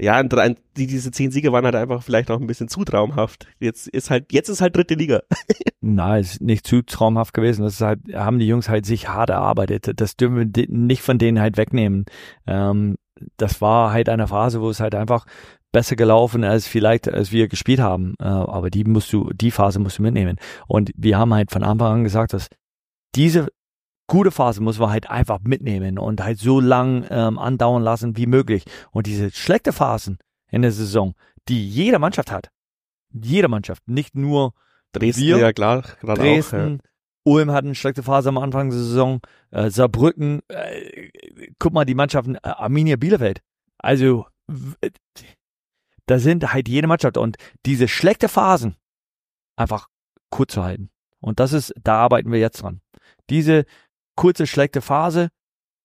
ja, 0.00 0.22
die, 0.22 0.86
diese 0.86 1.10
zehn 1.10 1.30
Siege 1.30 1.52
waren 1.52 1.64
halt 1.64 1.74
einfach 1.74 2.02
vielleicht 2.02 2.30
auch 2.30 2.40
ein 2.40 2.46
bisschen 2.46 2.68
zu 2.68 2.84
traumhaft. 2.84 3.46
Jetzt 3.58 3.86
ist 3.88 4.10
halt, 4.10 4.32
jetzt 4.32 4.48
ist 4.48 4.60
halt 4.60 4.74
dritte 4.74 4.94
Liga. 4.94 5.22
Nein, 5.80 6.20
ist 6.20 6.40
nicht 6.40 6.66
zu 6.66 6.82
traumhaft 6.82 7.34
gewesen. 7.34 7.62
Das 7.62 7.74
ist 7.74 7.80
halt, 7.80 8.00
haben 8.14 8.38
die 8.38 8.46
Jungs 8.46 8.68
halt 8.68 8.86
sich 8.86 9.08
hart 9.08 9.30
erarbeitet. 9.30 10.00
Das 10.00 10.16
dürfen 10.16 10.36
wir 10.54 10.66
nicht 10.68 11.02
von 11.02 11.18
denen 11.18 11.40
halt 11.40 11.56
wegnehmen. 11.56 12.06
Ähm, 12.46 12.96
das 13.36 13.60
war 13.60 13.92
halt 13.92 14.08
eine 14.08 14.26
Phase, 14.26 14.60
wo 14.60 14.70
es 14.70 14.80
halt 14.80 14.94
einfach 14.94 15.26
besser 15.72 15.96
gelaufen 15.96 16.44
als 16.44 16.66
vielleicht, 16.66 17.12
als 17.12 17.30
wir 17.30 17.48
gespielt 17.48 17.80
haben. 17.80 18.14
Äh, 18.18 18.24
aber 18.24 18.70
die 18.70 18.84
musst 18.84 19.12
du, 19.12 19.30
die 19.34 19.50
Phase 19.50 19.78
musst 19.78 19.98
du 19.98 20.02
mitnehmen. 20.02 20.38
Und 20.66 20.90
wir 20.96 21.18
haben 21.18 21.34
halt 21.34 21.50
von 21.50 21.62
Anfang 21.62 21.92
an 21.92 22.04
gesagt, 22.04 22.32
dass 22.32 22.48
diese 23.14 23.48
gute 24.10 24.32
Phase 24.32 24.60
muss 24.60 24.80
man 24.80 24.90
halt 24.90 25.08
einfach 25.08 25.38
mitnehmen 25.44 25.96
und 25.96 26.20
halt 26.22 26.38
so 26.38 26.58
lang 26.58 27.06
ähm, 27.10 27.38
andauern 27.38 27.82
lassen 27.82 28.16
wie 28.16 28.26
möglich. 28.26 28.64
Und 28.90 29.06
diese 29.06 29.30
schlechte 29.30 29.72
Phasen 29.72 30.18
in 30.50 30.62
der 30.62 30.72
Saison, 30.72 31.14
die 31.48 31.66
jede 31.66 32.00
Mannschaft 32.00 32.32
hat, 32.32 32.50
jede 33.12 33.46
Mannschaft, 33.46 33.86
nicht 33.86 34.16
nur 34.16 34.52
Dresden, 34.92 35.22
wir, 35.22 35.38
ja 35.38 35.52
klar, 35.52 35.84
Dresden, 36.02 36.80
auch, 36.80 36.84
ja. 36.84 36.90
Ulm 37.22 37.52
hat 37.52 37.64
eine 37.64 37.76
schlechte 37.76 38.02
Phase 38.02 38.30
am 38.30 38.38
Anfang 38.38 38.70
der 38.70 38.78
Saison, 38.80 39.20
äh, 39.52 39.70
Saarbrücken, 39.70 40.40
äh, 40.48 41.10
guck 41.60 41.72
mal 41.72 41.84
die 41.84 41.94
Mannschaften, 41.94 42.34
äh, 42.34 42.40
Arminia 42.42 42.96
Bielefeld. 42.96 43.42
Also 43.78 44.26
da 46.06 46.18
sind 46.18 46.52
halt 46.52 46.68
jede 46.68 46.88
Mannschaft 46.88 47.16
und 47.16 47.36
diese 47.64 47.86
schlechte 47.86 48.28
Phasen 48.28 48.74
einfach 49.54 49.86
kurz 50.30 50.54
zu 50.54 50.64
halten. 50.64 50.90
Und 51.20 51.38
das 51.38 51.52
ist, 51.52 51.72
da 51.80 51.98
arbeiten 51.98 52.32
wir 52.32 52.40
jetzt 52.40 52.62
dran. 52.62 52.80
Diese 53.28 53.66
kurze, 54.20 54.46
schlechte 54.46 54.82
Phase 54.82 55.30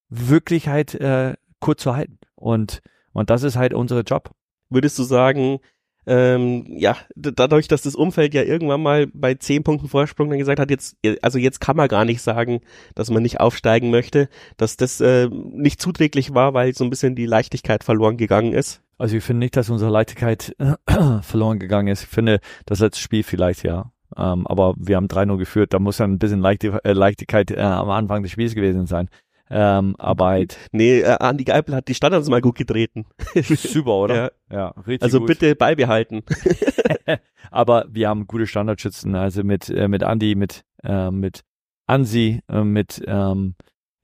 wirklich 0.09 0.67
halt 0.67 0.93
äh, 0.95 1.35
kurz 1.61 1.83
zu 1.83 1.95
halten. 1.95 2.19
Und, 2.35 2.81
und 3.13 3.29
das 3.29 3.43
ist 3.43 3.55
halt 3.55 3.73
unser 3.73 4.01
Job. 4.01 4.31
Würdest 4.69 4.99
du 4.99 5.03
sagen, 5.03 5.59
ähm, 6.05 6.65
ja, 6.67 6.97
dadurch, 7.15 7.69
dass 7.69 7.83
das 7.83 7.95
Umfeld 7.95 8.33
ja 8.33 8.43
irgendwann 8.43 8.83
mal 8.83 9.07
bei 9.13 9.35
zehn 9.35 9.63
Punkten 9.63 9.87
Vorsprung 9.87 10.29
dann 10.29 10.37
gesagt 10.37 10.59
hat, 10.59 10.69
jetzt, 10.69 10.97
also 11.21 11.39
jetzt 11.39 11.61
kann 11.61 11.77
man 11.77 11.87
gar 11.87 12.03
nicht 12.03 12.21
sagen, 12.21 12.59
dass 12.93 13.09
man 13.09 13.23
nicht 13.23 13.39
aufsteigen 13.39 13.89
möchte, 13.89 14.27
dass 14.57 14.75
das 14.75 14.99
äh, 14.99 15.29
nicht 15.29 15.81
zuträglich 15.81 16.33
war, 16.33 16.53
weil 16.53 16.75
so 16.75 16.83
ein 16.83 16.89
bisschen 16.89 17.15
die 17.15 17.25
Leichtigkeit 17.25 17.85
verloren 17.85 18.17
gegangen 18.17 18.51
ist? 18.51 18.81
Also 18.97 19.15
ich 19.15 19.23
finde 19.23 19.39
nicht, 19.39 19.55
dass 19.55 19.69
unsere 19.69 19.91
Leichtigkeit 19.91 20.53
äh, 20.59 20.75
verloren 21.21 21.57
gegangen 21.57 21.87
ist. 21.87 22.03
Ich 22.03 22.09
finde, 22.09 22.41
das 22.65 22.79
letzte 22.79 23.01
Spiel 23.01 23.23
vielleicht, 23.23 23.63
ja. 23.63 23.93
Ähm, 24.17 24.47
aber 24.47 24.75
wir 24.77 24.95
haben 24.95 25.07
3-0 25.07 25.37
geführt, 25.37 25.73
da 25.73 25.79
muss 25.79 25.97
dann 25.97 26.13
ein 26.13 26.19
bisschen 26.19 26.39
Leichte, 26.39 26.79
äh, 26.83 26.93
Leichtigkeit 26.93 27.51
äh, 27.51 27.59
am 27.59 27.89
Anfang 27.89 28.23
des 28.23 28.31
Spiels 28.31 28.55
gewesen 28.55 28.85
sein. 28.87 29.09
Ähm, 29.49 29.95
aber 29.99 30.25
halt. 30.27 30.57
Nee, 30.71 31.01
äh, 31.01 31.17
Andi 31.19 31.43
Geipel 31.43 31.75
hat 31.75 31.87
die 31.87 31.93
Standards 31.93 32.29
mal 32.29 32.41
gut 32.41 32.57
getreten. 32.57 33.05
Super, 33.35 33.91
oder? 33.91 34.15
Ja, 34.15 34.31
ja 34.51 34.67
richtig. 34.87 35.03
Also 35.03 35.19
gut. 35.19 35.27
bitte 35.27 35.55
beibehalten. 35.55 36.23
aber 37.51 37.85
wir 37.89 38.09
haben 38.09 38.27
gute 38.27 38.47
Standardschützen, 38.47 39.15
also 39.15 39.43
mit, 39.43 39.69
äh, 39.69 39.87
mit 39.87 40.03
Andi, 40.03 40.35
mit, 40.35 40.63
äh, 40.83 41.11
mit 41.11 41.41
Ansi, 41.87 42.41
äh, 42.49 42.63
mit 42.63 43.01
ähm, 43.05 43.55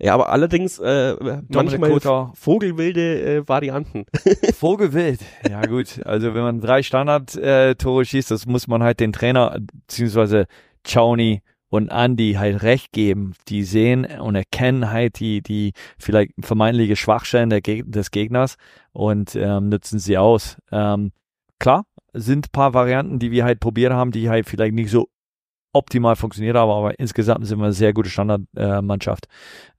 ja, 0.03 0.15
aber 0.15 0.29
allerdings 0.29 0.79
äh, 0.79 1.15
manchmal 1.49 1.91
Kota. 1.91 2.31
vogelwilde 2.33 3.21
äh, 3.21 3.47
Varianten. 3.47 4.05
Vogelwild, 4.57 5.19
ja 5.47 5.61
gut. 5.61 6.03
Also 6.03 6.33
wenn 6.33 6.41
man 6.41 6.59
drei 6.59 6.81
Standard-Tore 6.81 8.01
äh, 8.01 8.05
schießt, 8.05 8.31
das 8.31 8.47
muss 8.47 8.67
man 8.67 8.81
halt 8.81 8.99
den 8.99 9.13
Trainer 9.13 9.59
beziehungsweise 9.59 10.47
Chauny 10.87 11.43
und 11.69 11.89
Andy 11.89 12.33
halt 12.33 12.63
recht 12.63 12.93
geben. 12.93 13.33
Die 13.47 13.61
sehen 13.61 14.05
und 14.05 14.33
erkennen 14.33 14.89
halt 14.89 15.19
die 15.19 15.43
die 15.43 15.73
vielleicht 15.99 16.31
vermeintliche 16.39 16.95
Schwachstellen 16.95 17.51
Geg 17.61 17.83
des 17.91 18.09
Gegners 18.09 18.55
und 18.93 19.35
ähm, 19.35 19.69
nutzen 19.69 19.99
sie 19.99 20.17
aus. 20.17 20.57
Ähm, 20.71 21.11
klar, 21.59 21.85
sind 22.13 22.51
paar 22.51 22.73
Varianten, 22.73 23.19
die 23.19 23.29
wir 23.29 23.45
halt 23.45 23.59
probiert 23.59 23.93
haben, 23.93 24.09
die 24.09 24.29
halt 24.31 24.47
vielleicht 24.47 24.73
nicht 24.73 24.89
so 24.89 25.10
optimal 25.73 26.15
funktioniert 26.15 26.57
haben, 26.57 26.69
aber 26.69 26.99
insgesamt 26.99 27.45
sind 27.45 27.59
wir 27.59 27.65
eine 27.65 27.73
sehr 27.73 27.93
gute 27.93 28.09
Standardmannschaft. 28.09 29.27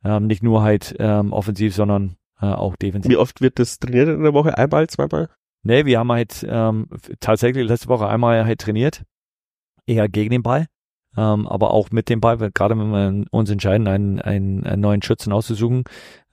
Äh, 0.04 0.16
ähm, 0.16 0.26
nicht 0.26 0.42
nur 0.42 0.62
halt 0.62 0.94
ähm, 0.98 1.32
offensiv, 1.32 1.74
sondern 1.74 2.16
äh, 2.40 2.46
auch 2.46 2.76
defensiv. 2.76 3.10
Wie 3.10 3.16
oft 3.16 3.40
wird 3.40 3.58
das 3.58 3.78
trainiert 3.78 4.08
in 4.08 4.22
der 4.22 4.34
Woche? 4.34 4.56
Einmal, 4.56 4.88
zweimal? 4.88 5.28
Nee, 5.62 5.84
wir 5.84 5.98
haben 5.98 6.10
halt 6.10 6.44
ähm, 6.48 6.88
tatsächlich 7.20 7.66
letzte 7.66 7.88
Woche 7.88 8.08
einmal 8.08 8.44
halt 8.44 8.60
trainiert, 8.60 9.04
eher 9.86 10.08
gegen 10.08 10.30
den 10.30 10.42
Ball, 10.42 10.66
ähm, 11.16 11.46
aber 11.46 11.72
auch 11.72 11.90
mit 11.90 12.08
dem 12.08 12.20
Ball, 12.20 12.38
gerade 12.38 12.76
wenn 12.76 12.90
wir 12.90 13.26
uns 13.30 13.50
entscheiden, 13.50 13.86
einen, 13.86 14.20
einen, 14.20 14.64
einen 14.64 14.82
neuen 14.82 15.02
Schützen 15.02 15.32
auszusuchen, 15.32 15.84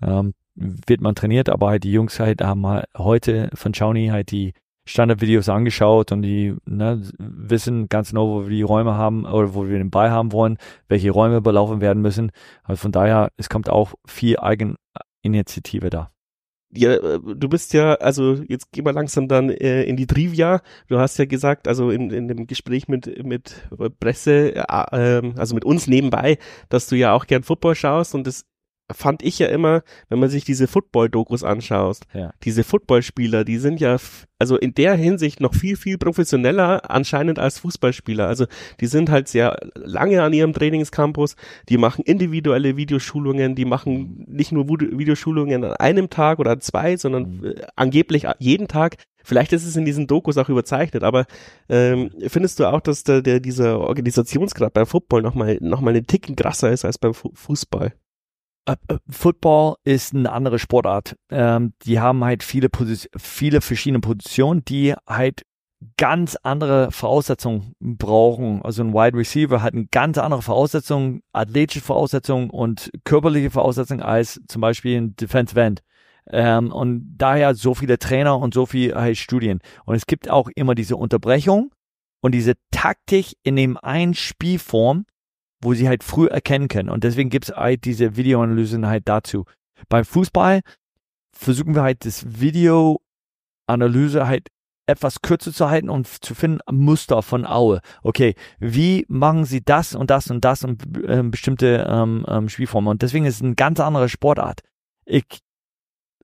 ähm, 0.01 0.34
wird 0.55 1.01
man 1.01 1.16
trainiert, 1.16 1.49
aber 1.49 1.70
halt 1.70 1.84
die 1.84 1.91
Jungs 1.91 2.20
halt 2.20 2.41
haben 2.41 2.66
halt 2.66 2.88
heute 2.97 3.49
von 3.53 3.74
Shawnee 3.74 4.12
halt 4.12 4.32
die 4.32 4.53
Standardvideos 4.89 5.49
angeschaut 5.49 6.11
und 6.11 6.23
die 6.23 6.55
ne, 6.65 7.01
wissen 7.19 7.89
ganz 7.89 8.09
genau, 8.09 8.27
wo 8.29 8.43
wir 8.43 8.49
die 8.49 8.63
Räume 8.63 8.95
haben 8.95 9.25
oder 9.25 9.53
wo 9.53 9.67
wir 9.67 9.77
den 9.77 9.91
Ball 9.91 10.09
haben 10.09 10.31
wollen, 10.31 10.57
welche 10.87 11.11
Räume 11.11 11.41
belaufen 11.41 11.79
werden 11.79 12.01
müssen. 12.01 12.31
Also 12.63 12.81
von 12.81 12.91
daher, 12.91 13.29
es 13.37 13.49
kommt 13.49 13.69
auch 13.69 13.93
viel 14.07 14.37
Eigeninitiative 14.39 15.91
da. 15.91 16.11
Ja, 16.71 16.93
äh, 16.93 17.19
du 17.19 17.49
bist 17.49 17.73
ja, 17.73 17.95
also 17.95 18.35
jetzt 18.47 18.71
gehen 18.71 18.85
wir 18.85 18.93
langsam 18.93 19.27
dann 19.27 19.49
äh, 19.49 19.83
in 19.83 19.95
die 19.95 20.07
Trivia. 20.07 20.61
Du 20.87 20.97
hast 20.99 21.17
ja 21.17 21.25
gesagt, 21.25 21.67
also 21.67 21.91
in, 21.91 22.09
in 22.09 22.27
dem 22.27 22.47
Gespräch 22.47 22.87
mit 22.87 23.23
mit 23.23 23.67
Presse, 23.99 24.55
äh, 24.55 25.17
äh, 25.19 25.33
also 25.35 25.53
mit 25.53 25.65
uns 25.65 25.87
nebenbei, 25.87 26.37
dass 26.69 26.87
du 26.87 26.95
ja 26.95 27.13
auch 27.13 27.27
gern 27.27 27.43
Football 27.43 27.75
schaust 27.75 28.15
und 28.15 28.25
das 28.25 28.45
fand 28.91 29.21
ich 29.23 29.39
ja 29.39 29.47
immer, 29.47 29.83
wenn 30.09 30.19
man 30.19 30.29
sich 30.29 30.45
diese 30.45 30.67
Football-Dokus 30.67 31.43
anschaut, 31.43 31.99
ja. 32.13 32.31
diese 32.43 32.63
Footballspieler, 32.63 33.43
die 33.43 33.57
sind 33.57 33.79
ja, 33.79 33.97
also 34.39 34.57
in 34.57 34.73
der 34.73 34.95
Hinsicht 34.95 35.39
noch 35.39 35.53
viel, 35.53 35.75
viel 35.75 35.97
professioneller 35.97 36.89
anscheinend 36.89 37.39
als 37.39 37.59
Fußballspieler. 37.59 38.27
Also 38.27 38.45
die 38.79 38.87
sind 38.87 39.09
halt 39.09 39.27
sehr 39.27 39.57
lange 39.75 40.23
an 40.23 40.33
ihrem 40.33 40.53
Trainingscampus, 40.53 41.35
die 41.69 41.77
machen 41.77 42.03
individuelle 42.05 42.77
Videoschulungen, 42.77 43.55
die 43.55 43.65
machen 43.65 44.25
nicht 44.27 44.51
nur 44.51 44.67
Videoschulungen 44.67 45.63
an 45.63 45.73
einem 45.73 46.09
Tag 46.09 46.39
oder 46.39 46.59
zwei, 46.59 46.97
sondern 46.97 47.37
mhm. 47.37 47.45
äh, 47.45 47.55
angeblich 47.75 48.25
jeden 48.39 48.67
Tag. 48.67 48.95
Vielleicht 49.23 49.53
ist 49.53 49.65
es 49.65 49.75
in 49.75 49.85
diesen 49.85 50.07
Dokus 50.07 50.37
auch 50.37 50.49
überzeichnet, 50.49 51.03
aber 51.03 51.25
ähm, 51.67 52.09
findest 52.27 52.59
du 52.59 52.65
auch, 52.65 52.81
dass 52.81 53.03
der, 53.03 53.21
der 53.21 53.39
dieser 53.39 53.79
Organisationsgrad 53.79 54.73
beim 54.73 54.85
Football 54.87 55.21
nochmal 55.21 55.57
noch 55.61 55.81
mal 55.81 55.91
einen 55.91 56.07
Ticken 56.07 56.35
krasser 56.35 56.71
ist 56.71 56.85
als 56.85 56.97
beim 56.97 57.13
Fu 57.13 57.29
Fußball? 57.33 57.93
Äh, 58.70 58.93
äh, 58.93 58.97
Football 59.09 59.76
ist 59.84 60.13
eine 60.13 60.32
andere 60.32 60.59
Sportart. 60.59 61.15
Ähm, 61.30 61.74
die 61.84 61.99
haben 61.99 62.24
halt 62.24 62.43
viele, 62.43 62.70
Posi 62.70 63.07
viele 63.17 63.61
verschiedene 63.61 63.99
Positionen, 63.99 64.63
die 64.65 64.93
halt 65.07 65.43
ganz 65.97 66.36
andere 66.43 66.91
Voraussetzungen 66.91 67.74
brauchen. 67.80 68.61
Also 68.63 68.84
ein 68.84 68.93
Wide 68.93 69.17
Receiver 69.17 69.61
hat 69.61 69.74
eine 69.74 69.88
ganz 69.88 70.17
andere 70.17 70.41
Voraussetzung, 70.41 71.22
athletische 71.32 71.82
Voraussetzungen 71.82 72.49
und 72.49 72.91
körperliche 73.05 73.49
Voraussetzungen 73.49 74.01
als 74.01 74.41
zum 74.47 74.61
Beispiel 74.61 74.97
ein 74.99 75.15
Defensive 75.15 75.61
End. 75.61 75.82
Ähm, 76.32 76.72
und 76.72 77.15
daher 77.17 77.55
so 77.55 77.74
viele 77.74 77.97
Trainer 77.97 78.38
und 78.38 78.53
so 78.53 78.65
viele 78.65 78.95
halt 78.95 79.17
Studien. 79.17 79.59
Und 79.86 79.95
es 79.95 80.05
gibt 80.05 80.30
auch 80.30 80.49
immer 80.53 80.76
diese 80.76 80.97
Unterbrechung 80.97 81.72
und 82.22 82.34
diese 82.34 82.55
Taktik 82.72 83.34
in 83.43 83.55
dem 83.55 83.78
einen 83.78 84.13
Spielform, 84.13 85.05
wo 85.62 85.74
sie 85.74 85.88
halt 85.88 86.03
früh 86.03 86.28
erkennen 86.28 86.68
können. 86.68 86.89
Und 86.89 87.03
deswegen 87.03 87.30
gibt 87.30 87.49
es 87.49 87.55
halt 87.55 87.86
diese 87.86 88.16
Videoanalysen 88.16 88.86
halt 88.88 89.07
dazu. 89.07 89.45
Beim 89.88 90.05
Fußball 90.05 90.62
versuchen 91.32 91.76
wir 91.76 91.84
halt 91.84 92.05
das 92.05 92.39
Videoanalyse 92.39 94.28
halt 94.28 94.47
etwas 94.88 95.22
kürzer 95.22 95.53
zu 95.53 95.70
halten 95.70 95.89
und 95.89 96.07
zu 96.07 96.34
finden 96.34 96.60
Muster 96.72 97.22
von 97.22 97.45
Aue. 97.45 97.82
Okay, 98.01 98.34
wie 98.60 99.05
machen 99.07 99.45
sie 99.45 99.62
das 99.64 99.93
und 99.93 100.10
das 100.10 100.32
und 100.32 100.43
das 100.43 100.64
und 100.64 100.84
äh, 101.07 101.22
bestimmte 101.24 101.86
ähm, 101.88 102.26
ähm, 102.28 102.49
Spielformen? 102.49 102.89
Und 102.89 103.01
deswegen 103.03 103.26
ist 103.26 103.36
es 103.36 103.43
eine 103.43 103.55
ganz 103.55 103.80
andere 103.80 104.10
Sportart. 104.10 104.62
Ich 105.05 105.26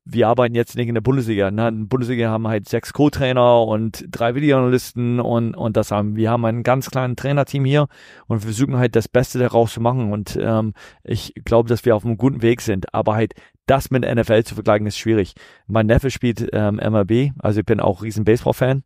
wir 0.05 0.27
arbeiten 0.27 0.53
jetzt 0.53 0.75
nicht 0.75 0.87
in 0.87 0.93
der 0.93 1.01
Bundesliga. 1.01 1.49
Ne? 1.49 1.67
In 1.67 1.79
der 1.79 1.87
Bundesliga 1.87 2.29
haben 2.29 2.43
wir 2.43 2.49
halt 2.49 2.69
sechs 2.69 2.93
Co-Trainer 2.93 3.63
und 3.63 4.05
drei 4.09 4.35
Videoanalysten 4.35 5.19
und, 5.19 5.55
und 5.55 5.75
das 5.75 5.91
haben 5.91 6.15
wir 6.15 6.29
haben 6.29 6.45
ein 6.45 6.61
ganz 6.61 6.91
kleines 6.91 7.15
Trainerteam 7.15 7.65
hier 7.65 7.87
und 8.27 8.37
wir 8.37 8.47
versuchen 8.47 8.77
halt 8.77 8.95
das 8.95 9.07
Beste 9.07 9.39
daraus 9.39 9.73
zu 9.73 9.81
machen 9.81 10.11
und 10.11 10.37
ähm, 10.39 10.73
ich 11.03 11.33
glaube, 11.43 11.67
dass 11.69 11.85
wir 11.85 11.95
auf 11.95 12.05
einem 12.05 12.17
guten 12.17 12.43
Weg 12.43 12.61
sind, 12.61 12.93
aber 12.93 13.15
halt 13.15 13.33
das 13.65 13.89
mit 13.89 14.03
NFL 14.03 14.43
zu 14.43 14.53
vergleichen 14.53 14.85
ist 14.85 14.99
schwierig. 14.99 15.33
Mein 15.65 15.87
Neffe 15.87 16.11
spielt 16.11 16.47
ähm, 16.53 16.75
MLB, 16.75 17.31
also 17.39 17.61
ich 17.61 17.65
bin 17.65 17.79
auch 17.79 18.03
riesen 18.03 18.25
Baseball-Fan 18.25 18.83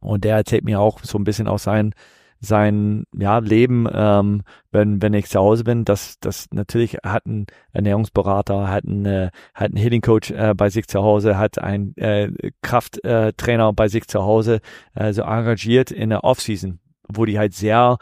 und 0.00 0.24
der 0.24 0.36
erzählt 0.36 0.64
mir 0.64 0.80
auch 0.80 0.98
so 1.04 1.18
ein 1.18 1.24
bisschen 1.24 1.46
aus 1.46 1.62
seinen 1.62 1.94
sein 2.40 3.04
ja, 3.16 3.38
Leben, 3.38 3.86
ähm, 3.92 4.42
wenn, 4.70 5.02
wenn 5.02 5.14
ich 5.14 5.28
zu 5.28 5.40
Hause 5.40 5.64
bin, 5.64 5.84
das, 5.84 6.18
das 6.20 6.46
natürlich 6.52 6.98
hat 7.04 7.26
ein 7.26 7.46
Ernährungsberater, 7.72 8.68
hat 8.68 8.84
ein, 8.84 9.06
äh, 9.06 9.30
hat 9.54 9.72
ein 9.72 9.76
Hitting 9.76 10.02
Coach 10.02 10.30
äh, 10.30 10.54
bei 10.56 10.70
sich 10.70 10.86
zu 10.86 11.02
Hause, 11.02 11.36
hat 11.36 11.58
ein 11.58 11.96
äh, 11.96 12.30
Krafttrainer 12.62 13.68
äh, 13.68 13.72
bei 13.72 13.88
sich 13.88 14.06
zu 14.06 14.22
Hause, 14.22 14.60
äh, 14.94 15.12
so 15.12 15.22
engagiert 15.22 15.90
in 15.90 16.10
der 16.10 16.24
Offseason, 16.24 16.78
wo 17.08 17.24
die 17.24 17.38
halt 17.38 17.54
sehr 17.54 17.98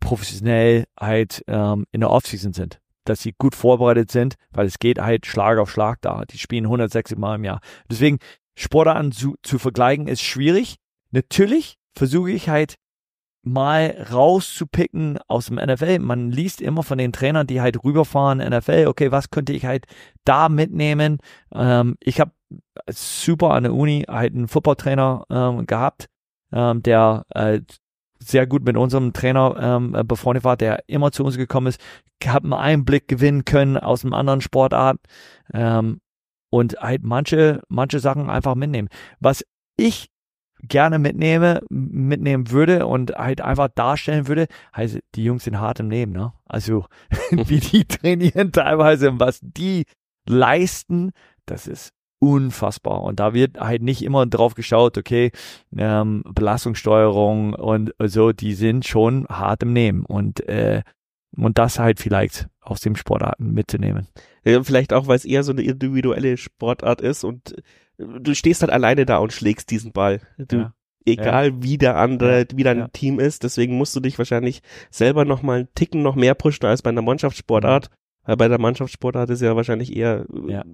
professionell 0.00 0.84
halt 0.98 1.42
ähm, 1.46 1.86
in 1.92 2.00
der 2.00 2.10
Offseason 2.10 2.52
sind 2.52 2.80
dass 3.06 3.22
sie 3.22 3.34
gut 3.36 3.54
vorbereitet 3.54 4.12
sind, 4.12 4.34
weil 4.52 4.66
es 4.66 4.78
geht 4.78 5.00
halt 5.00 5.26
Schlag 5.26 5.58
auf 5.58 5.70
Schlag 5.70 5.98
da. 6.02 6.24
Die 6.26 6.38
spielen 6.38 6.66
160 6.66 7.18
Mal 7.18 7.36
im 7.36 7.44
Jahr. 7.44 7.60
Deswegen 7.90 8.18
Sportarten 8.56 9.10
zu, 9.10 9.36
zu 9.42 9.58
vergleichen 9.58 10.06
ist 10.06 10.22
schwierig. 10.22 10.76
Natürlich 11.10 11.76
versuche 11.94 12.30
ich 12.30 12.48
halt 12.48 12.76
mal 13.42 14.06
rauszupicken 14.12 15.18
aus 15.26 15.46
dem 15.46 15.56
NFL. 15.56 15.98
Man 16.00 16.30
liest 16.30 16.60
immer 16.60 16.82
von 16.82 16.98
den 16.98 17.12
Trainern, 17.12 17.46
die 17.46 17.60
halt 17.60 17.82
rüberfahren 17.82 18.38
NFL. 18.38 18.86
Okay, 18.88 19.10
was 19.10 19.30
könnte 19.30 19.52
ich 19.52 19.64
halt 19.64 19.86
da 20.24 20.48
mitnehmen? 20.48 21.18
Ähm, 21.52 21.96
ich 22.00 22.20
habe 22.20 22.32
super 22.88 23.50
an 23.50 23.64
der 23.64 23.74
Uni 23.74 24.04
halt 24.08 24.34
einen 24.34 24.48
Footballtrainer 24.48 25.24
ähm, 25.30 25.66
gehabt, 25.66 26.06
ähm, 26.52 26.82
der 26.82 27.24
äh, 27.30 27.60
sehr 28.18 28.46
gut 28.46 28.64
mit 28.64 28.76
unserem 28.76 29.12
Trainer 29.12 29.56
ähm, 29.58 30.06
befreundet 30.06 30.44
war, 30.44 30.56
der 30.56 30.84
immer 30.86 31.10
zu 31.10 31.24
uns 31.24 31.36
gekommen 31.36 31.68
ist, 31.68 31.80
habe 32.26 32.44
einen 32.44 32.52
Einblick 32.52 33.08
gewinnen 33.08 33.46
können 33.46 33.78
aus 33.78 34.04
einem 34.04 34.12
anderen 34.12 34.42
Sportart 34.42 34.98
ähm, 35.54 36.00
und 36.50 36.76
halt 36.80 37.02
manche 37.02 37.62
manche 37.68 37.98
Sachen 37.98 38.28
einfach 38.28 38.54
mitnehmen. 38.54 38.88
Was 39.20 39.42
ich 39.78 40.10
gerne 40.62 40.98
mitnehme, 40.98 41.60
mitnehmen 41.70 42.50
würde 42.50 42.86
und 42.86 43.12
halt 43.12 43.40
einfach 43.40 43.68
darstellen 43.74 44.28
würde, 44.28 44.46
heißt, 44.76 44.98
die 45.14 45.24
Jungs 45.24 45.44
sind 45.44 45.58
hart 45.58 45.80
im 45.80 45.90
Leben, 45.90 46.12
ne? 46.12 46.32
Also, 46.46 46.86
wie 47.30 47.60
die 47.60 47.84
trainieren 47.88 48.52
teilweise 48.52 49.10
und 49.10 49.20
was 49.20 49.40
die 49.42 49.84
leisten, 50.26 51.12
das 51.46 51.66
ist 51.66 51.92
unfassbar. 52.20 53.02
Und 53.02 53.18
da 53.18 53.34
wird 53.34 53.58
halt 53.58 53.82
nicht 53.82 54.02
immer 54.02 54.26
drauf 54.26 54.54
geschaut, 54.54 54.98
okay, 54.98 55.32
ähm, 55.76 56.22
Belastungssteuerung 56.32 57.54
und 57.54 57.92
so, 57.98 58.32
die 58.32 58.54
sind 58.54 58.86
schon 58.86 59.26
hart 59.28 59.62
im 59.62 59.72
Nehmen 59.72 60.04
und, 60.04 60.46
äh, 60.48 60.82
und 61.36 61.58
das 61.58 61.78
halt 61.78 61.98
vielleicht 61.98 62.48
aus 62.60 62.80
dem 62.80 62.94
Sportarten 62.94 63.52
mitzunehmen. 63.52 64.06
Ja, 64.44 64.62
vielleicht 64.62 64.92
auch, 64.92 65.06
weil 65.06 65.16
es 65.16 65.24
eher 65.24 65.42
so 65.42 65.52
eine 65.52 65.62
individuelle 65.62 66.36
Sportart 66.36 67.00
ist 67.00 67.24
und 67.24 67.56
du 68.00 68.34
stehst 68.34 68.62
halt 68.62 68.72
alleine 68.72 69.06
da 69.06 69.18
und 69.18 69.32
schlägst 69.32 69.70
diesen 69.70 69.92
Ball. 69.92 70.20
Du, 70.38 70.56
ja. 70.56 70.74
Egal 71.06 71.48
ja. 71.48 71.62
wie 71.62 71.78
der 71.78 71.96
andere, 71.96 72.46
wie 72.54 72.62
dein 72.62 72.78
ja. 72.78 72.88
Team 72.88 73.18
ist, 73.18 73.42
deswegen 73.42 73.76
musst 73.76 73.96
du 73.96 74.00
dich 74.00 74.18
wahrscheinlich 74.18 74.62
selber 74.90 75.24
noch 75.24 75.42
mal 75.42 75.60
einen 75.60 75.68
Ticken 75.74 76.02
noch 76.02 76.14
mehr 76.14 76.34
pushen 76.34 76.66
als 76.66 76.82
bei 76.82 76.90
einer 76.90 77.02
Mannschaftssportart. 77.02 77.90
Mhm. 77.90 77.94
Weil 78.24 78.36
bei 78.36 78.48
der 78.48 78.60
Mannschaftssportart 78.60 79.30
ist 79.30 79.40
ja 79.40 79.56
wahrscheinlich 79.56 79.96
eher 79.96 80.26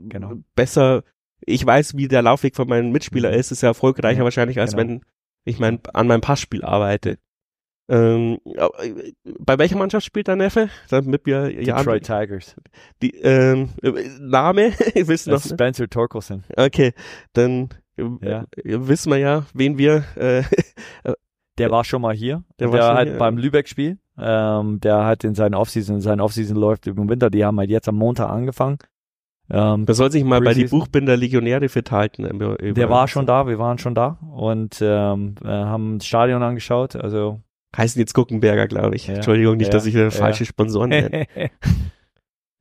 genau. 0.09 0.33
besser. 0.57 1.05
Ich 1.41 1.65
weiß, 1.65 1.97
wie 1.97 2.09
der 2.09 2.23
Laufweg 2.23 2.57
von 2.57 2.69
meinem 2.69 2.91
Mitspieler 2.91 3.31
mhm. 3.31 3.39
ist, 3.39 3.53
ist 3.53 3.63
ja 3.63 3.69
erfolgreicher 3.69 4.25
wahrscheinlich, 4.25 4.59
als 4.59 4.75
genau. 4.75 4.89
wenn 4.89 5.01
ich 5.45 5.61
mein, 5.61 5.79
an 5.93 6.09
meinem 6.09 6.21
Passspiel 6.21 6.65
arbeite. 6.65 7.19
Ähm, 7.89 8.39
bei 9.39 9.59
welcher 9.59 9.77
Mannschaft 9.77 10.05
spielt 10.05 10.27
der 10.27 10.37
Neffe? 10.37 10.69
Damit 10.89 11.25
wir 11.25 11.49
Detroit 11.51 12.09
ja, 12.09 12.21
Tigers. 12.21 12.57
Die, 13.01 13.11
ähm, 13.11 13.71
Name? 14.21 14.73
Willst 14.95 15.27
du 15.27 15.33
noch? 15.33 15.41
Spencer 15.41 15.89
Torkelson. 15.89 16.43
Okay, 16.57 16.93
dann 17.33 17.69
ja. 17.97 18.45
äh, 18.57 18.89
wissen 18.89 19.11
wir 19.13 19.19
ja, 19.19 19.45
wen 19.55 19.79
wir. 19.79 20.05
Äh, 20.17 20.43
der 21.59 21.71
war 21.71 21.85
schon 21.85 22.03
mal 22.03 22.15
hier. 22.15 22.43
Der, 22.59 22.71
der 22.71 22.95
hat 22.95 23.09
hier, 23.09 23.19
beim 23.19 23.39
Lübeck-Spiel. 23.39 23.99
Ähm, 24.19 24.81
der 24.81 25.05
hat 25.05 25.25
in 25.25 25.35
seinen 25.35 25.55
Offseason, 25.55 26.01
sein 26.01 26.21
Offseason 26.21 26.57
läuft 26.57 26.87
im 26.87 27.09
Winter. 27.09 27.31
Die 27.31 27.45
haben 27.45 27.59
halt 27.59 27.71
jetzt 27.71 27.89
am 27.89 27.97
Montag 27.97 28.31
angefangen. 28.31 28.79
Ähm, 29.49 29.87
da 29.87 29.95
soll 29.95 30.11
sich 30.11 30.25
mal 30.25 30.41
bei 30.41 30.55
die 30.55 30.65
Buchbinder 30.65 31.17
Legionäre. 31.17 31.67
Über, 31.67 32.57
der 32.59 32.91
war 32.91 33.07
schon 33.07 33.27
da, 33.27 33.47
wir 33.47 33.61
waren 33.61 33.79
schon 33.79 33.95
da 33.95 34.19
und 34.35 34.79
ähm, 34.81 35.37
äh, 35.45 35.47
haben 35.47 35.99
das 35.99 36.07
Stadion 36.07 36.43
angeschaut. 36.43 36.97
Also 36.97 37.41
heißen 37.77 37.99
jetzt 37.99 38.15
Guckenberger, 38.15 38.67
glaube 38.67 38.97
ich. 38.97 39.07
Ja, 39.07 39.15
Entschuldigung, 39.15 39.57
nicht, 39.57 39.69
ja, 39.69 39.73
dass 39.73 39.87
ich 39.87 39.97
eine 39.97 40.11
falsche 40.11 40.45
Sponsoren 40.45 40.91
nenne. 40.91 41.27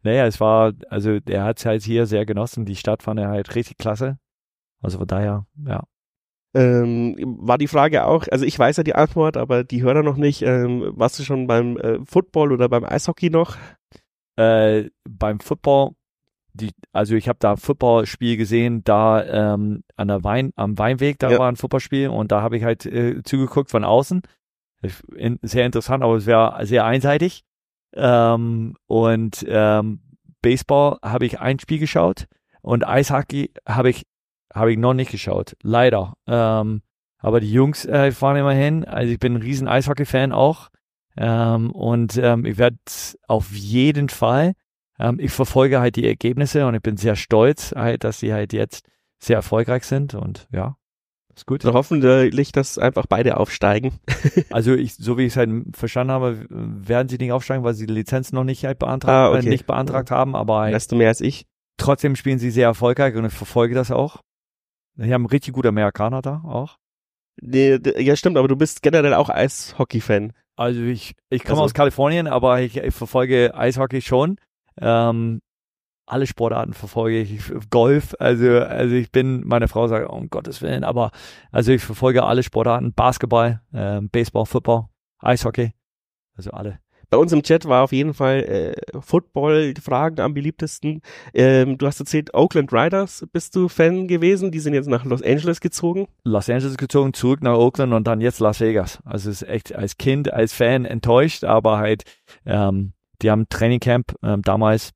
naja, 0.03 0.25
es 0.25 0.39
war, 0.39 0.73
also 0.89 1.19
er 1.27 1.43
hat 1.43 1.59
es 1.59 1.65
halt 1.65 1.83
hier 1.83 2.05
sehr 2.05 2.25
genossen. 2.25 2.65
Die 2.65 2.75
Stadt 2.75 3.03
fand 3.03 3.19
er 3.19 3.29
halt 3.29 3.55
richtig 3.55 3.77
klasse. 3.77 4.17
Also 4.81 4.99
von 4.99 5.07
daher, 5.07 5.45
ja. 5.65 5.83
Ähm, 6.53 7.15
war 7.39 7.57
die 7.57 7.67
Frage 7.67 8.05
auch, 8.05 8.27
also 8.31 8.45
ich 8.45 8.57
weiß 8.57 8.77
ja 8.77 8.83
die 8.83 8.95
Antwort, 8.95 9.35
aber 9.35 9.65
die 9.65 9.83
Hörer 9.83 10.03
noch 10.03 10.15
nicht. 10.15 10.41
Ähm, 10.41 10.89
warst 10.95 11.19
du 11.19 11.23
schon 11.23 11.47
beim 11.47 11.75
äh, 11.77 11.99
Football 12.05 12.53
oder 12.53 12.69
beim 12.69 12.85
Eishockey 12.85 13.29
noch? 13.29 13.57
Äh, 14.37 14.85
beim 15.03 15.41
Football, 15.41 15.91
die, 16.53 16.71
also 16.93 17.15
ich 17.15 17.27
habe 17.27 17.39
da 17.41 17.57
Footballspiel 17.57 18.37
gesehen, 18.37 18.85
da 18.85 19.53
ähm, 19.53 19.83
an 19.97 20.07
der 20.07 20.23
Wein, 20.23 20.53
am 20.55 20.77
Weinweg, 20.77 21.19
da 21.19 21.31
ja. 21.31 21.39
war 21.39 21.49
ein 21.49 21.57
Footballspiel 21.57 22.07
und 22.07 22.31
da 22.31 22.41
habe 22.41 22.55
ich 22.55 22.63
halt 22.63 22.85
äh, 22.85 23.21
zugeguckt 23.23 23.69
von 23.69 23.83
außen 23.83 24.21
sehr 25.41 25.65
interessant, 25.65 26.03
aber 26.03 26.15
es 26.15 26.25
wäre 26.25 26.65
sehr 26.65 26.85
einseitig. 26.85 27.43
Ähm, 27.93 28.75
und 28.87 29.45
ähm, 29.47 30.01
Baseball 30.41 30.97
habe 31.01 31.25
ich 31.25 31.39
ein 31.39 31.59
Spiel 31.59 31.79
geschaut 31.79 32.25
und 32.61 32.85
Eishockey 32.85 33.51
habe 33.67 33.89
ich 33.89 34.05
habe 34.53 34.71
ich 34.71 34.77
noch 34.77 34.93
nicht 34.93 35.11
geschaut, 35.11 35.55
leider. 35.61 36.13
Ähm, 36.27 36.81
aber 37.19 37.39
die 37.39 37.51
Jungs 37.51 37.85
äh, 37.85 38.11
fahren 38.11 38.37
immer 38.37 38.53
hin. 38.53 38.85
Also 38.85 39.11
ich 39.11 39.19
bin 39.19 39.33
ein 39.33 39.41
riesen 39.41 39.67
Eishockey-Fan 39.67 40.31
auch. 40.31 40.69
Ähm, 41.17 41.71
und 41.71 42.17
ähm, 42.17 42.45
ich 42.45 42.57
werde 42.57 42.77
auf 43.27 43.51
jeden 43.51 44.09
Fall, 44.09 44.53
ähm, 44.99 45.19
ich 45.19 45.31
verfolge 45.31 45.79
halt 45.79 45.95
die 45.95 46.07
Ergebnisse 46.07 46.65
und 46.67 46.75
ich 46.75 46.81
bin 46.81 46.97
sehr 46.97 47.15
stolz, 47.15 47.73
halt, 47.75 48.03
dass 48.03 48.19
sie 48.19 48.33
halt 48.33 48.53
jetzt 48.53 48.85
sehr 49.19 49.37
erfolgreich 49.37 49.85
sind. 49.85 50.13
Und 50.13 50.47
ja, 50.51 50.77
ist 51.35 51.45
gut. 51.45 51.63
Hoffentlich, 51.65 52.51
dass 52.51 52.77
einfach 52.77 53.05
beide 53.07 53.37
aufsteigen. 53.37 53.99
also 54.49 54.73
ich, 54.73 54.95
so 54.95 55.17
wie 55.17 55.23
ich 55.23 55.33
es 55.33 55.37
halt 55.37 55.51
verstanden 55.75 56.11
habe, 56.11 56.45
werden 56.49 57.09
sie 57.09 57.17
nicht 57.17 57.31
aufsteigen, 57.31 57.63
weil 57.63 57.73
sie 57.73 57.85
die 57.85 57.93
Lizenz 57.93 58.31
noch 58.31 58.43
nicht 58.43 58.65
halt 58.65 58.79
beantragt, 58.79 59.11
ah, 59.11 59.37
okay. 59.37 59.45
äh, 59.45 59.49
nicht 59.49 59.65
beantragt 59.65 60.11
haben, 60.11 60.35
aber 60.35 60.59
halt 60.59 60.75
weißt 60.75 60.91
du 60.91 60.95
mehr 60.95 61.09
als 61.09 61.21
ich. 61.21 61.45
Trotzdem 61.77 62.15
spielen 62.15 62.39
sie 62.39 62.51
sehr 62.51 62.67
erfolgreich 62.67 63.15
und 63.15 63.25
ich 63.25 63.33
verfolge 63.33 63.75
das 63.75 63.91
auch. 63.91 64.21
Die 64.95 65.13
haben 65.13 65.25
richtig 65.25 65.53
gute 65.53 65.69
Amerikaner 65.69 66.21
da 66.21 66.41
auch. 66.45 66.77
Nee, 67.41 67.79
ja, 67.97 68.15
stimmt, 68.15 68.37
aber 68.37 68.47
du 68.47 68.55
bist 68.55 68.81
generell 68.81 69.13
auch 69.13 69.29
Eishockey-Fan. 69.29 70.31
Also 70.55 70.81
ich, 70.81 71.15
ich 71.29 71.43
komme 71.43 71.55
also. 71.55 71.63
aus 71.65 71.73
Kalifornien, 71.73 72.27
aber 72.27 72.61
ich, 72.61 72.77
ich 72.77 72.95
verfolge 72.95 73.53
Eishockey 73.53 74.01
schon. 74.01 74.37
Ähm, 74.79 75.41
alle 76.05 76.27
Sportarten 76.27 76.73
verfolge 76.73 77.19
ich. 77.21 77.41
Golf, 77.69 78.15
also, 78.19 78.59
also 78.59 78.95
ich 78.95 79.11
bin, 79.11 79.45
meine 79.45 79.67
Frau 79.67 79.87
sagt, 79.87 80.09
um 80.09 80.29
Gottes 80.29 80.61
Willen, 80.61 80.83
aber 80.83 81.11
also 81.51 81.71
ich 81.71 81.83
verfolge 81.83 82.23
alle 82.23 82.43
Sportarten. 82.43 82.93
Basketball, 82.93 83.61
äh, 83.73 84.01
Baseball, 84.01 84.45
Football, 84.45 84.85
Eishockey, 85.19 85.73
also 86.35 86.51
alle. 86.51 86.79
Bei 87.09 87.17
uns 87.17 87.31
im 87.31 87.43
Chat 87.43 87.65
war 87.65 87.83
auf 87.83 87.91
jeden 87.91 88.13
Fall 88.13 88.43
äh, 88.43 88.99
Football-Fragen 88.99 90.19
am 90.19 90.33
beliebtesten. 90.33 91.01
Ähm, 91.33 91.77
du 91.77 91.85
hast 91.85 91.99
erzählt, 91.99 92.33
Oakland 92.33 92.73
Riders 92.73 93.25
bist 93.31 93.55
du 93.55 93.67
Fan 93.67 94.07
gewesen. 94.07 94.51
Die 94.51 94.59
sind 94.59 94.73
jetzt 94.73 94.89
nach 94.89 95.05
Los 95.05 95.21
Angeles 95.21 95.61
gezogen. 95.61 96.07
Los 96.23 96.49
Angeles 96.49 96.77
gezogen, 96.77 97.13
zurück 97.13 97.43
nach 97.43 97.55
Oakland 97.55 97.93
und 97.93 98.07
dann 98.07 98.21
jetzt 98.21 98.39
Las 98.39 98.59
Vegas. 98.59 98.99
Also 99.05 99.29
ist 99.29 99.43
echt 99.43 99.75
als 99.75 99.97
Kind, 99.97 100.33
als 100.33 100.53
Fan 100.53 100.85
enttäuscht, 100.85 101.43
aber 101.43 101.77
halt, 101.77 102.03
ähm, 102.45 102.93
die 103.21 103.29
haben 103.29 103.47
Trainingcamp 103.49 104.15
ähm, 104.23 104.41
damals 104.41 104.94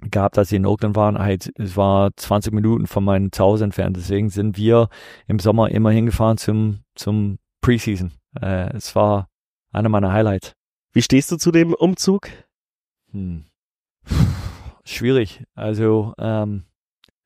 gehabt, 0.00 0.38
als 0.38 0.48
sie 0.48 0.56
in 0.56 0.66
Oakland 0.66 0.96
waren, 0.96 1.18
halt, 1.18 1.52
es 1.56 1.76
war 1.76 2.10
20 2.16 2.52
Minuten 2.52 2.86
von 2.86 3.04
meinem 3.04 3.32
Zuhause 3.32 3.64
entfernt. 3.64 3.96
Deswegen 3.96 4.30
sind 4.30 4.56
wir 4.56 4.88
im 5.26 5.38
Sommer 5.38 5.70
immer 5.70 5.90
hingefahren 5.90 6.38
zum, 6.38 6.80
zum 6.94 7.38
Preseason. 7.60 8.12
Äh, 8.40 8.74
es 8.74 8.94
war 8.94 9.28
einer 9.72 9.88
meiner 9.88 10.12
Highlights. 10.12 10.52
Wie 10.92 11.02
stehst 11.02 11.30
du 11.30 11.36
zu 11.36 11.50
dem 11.52 11.74
Umzug? 11.74 12.28
Hm. 13.12 13.44
Schwierig. 14.84 15.44
Also, 15.54 16.14
ähm, 16.18 16.64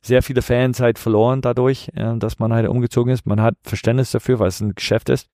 sehr 0.04 0.22
viele 0.22 0.42
Fans 0.42 0.80
halt 0.80 0.98
verloren 0.98 1.40
dadurch, 1.40 1.90
äh, 1.94 2.16
dass 2.18 2.38
man 2.38 2.52
halt 2.52 2.68
umgezogen 2.68 3.12
ist. 3.12 3.26
Man 3.26 3.40
hat 3.40 3.54
Verständnis 3.62 4.10
dafür, 4.10 4.38
weil 4.38 4.48
es 4.48 4.60
ein 4.60 4.74
Geschäft 4.74 5.08
ist, 5.08 5.28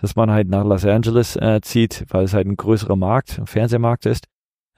dass 0.00 0.16
man 0.16 0.30
halt 0.30 0.48
nach 0.48 0.64
Los 0.64 0.84
Angeles 0.84 1.36
äh, 1.36 1.60
zieht, 1.62 2.04
weil 2.08 2.24
es 2.24 2.34
halt 2.34 2.46
ein 2.46 2.56
größerer 2.56 2.96
Markt, 2.96 3.38
ein 3.38 3.46
Fernsehmarkt 3.46 4.06
ist. 4.06 4.26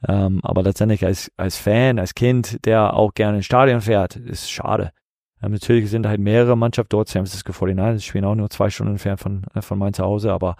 Ähm, 0.06 0.40
aber 0.42 0.62
letztendlich 0.62 1.04
als, 1.04 1.32
als 1.36 1.56
Fan, 1.56 1.98
als 1.98 2.14
Kind, 2.14 2.64
der 2.64 2.94
auch 2.94 3.14
gerne 3.14 3.38
ins 3.38 3.46
Stadion 3.46 3.80
fährt, 3.80 4.16
ist 4.16 4.50
schade. 4.50 4.92
Ähm, 5.42 5.52
natürlich 5.52 5.90
sind 5.90 6.06
halt 6.06 6.20
mehrere 6.20 6.56
Mannschaften 6.56 6.90
dort. 6.90 7.08
San 7.08 7.26
Francisco 7.26 7.52
49ers 7.52 8.02
spielen 8.02 8.24
auch 8.24 8.34
nur 8.34 8.50
zwei 8.50 8.70
Stunden 8.70 8.92
entfernt 8.92 9.20
von, 9.20 9.44
äh, 9.54 9.62
von 9.62 9.78
meinem 9.78 9.94
Zuhause. 9.94 10.32
Aber 10.32 10.56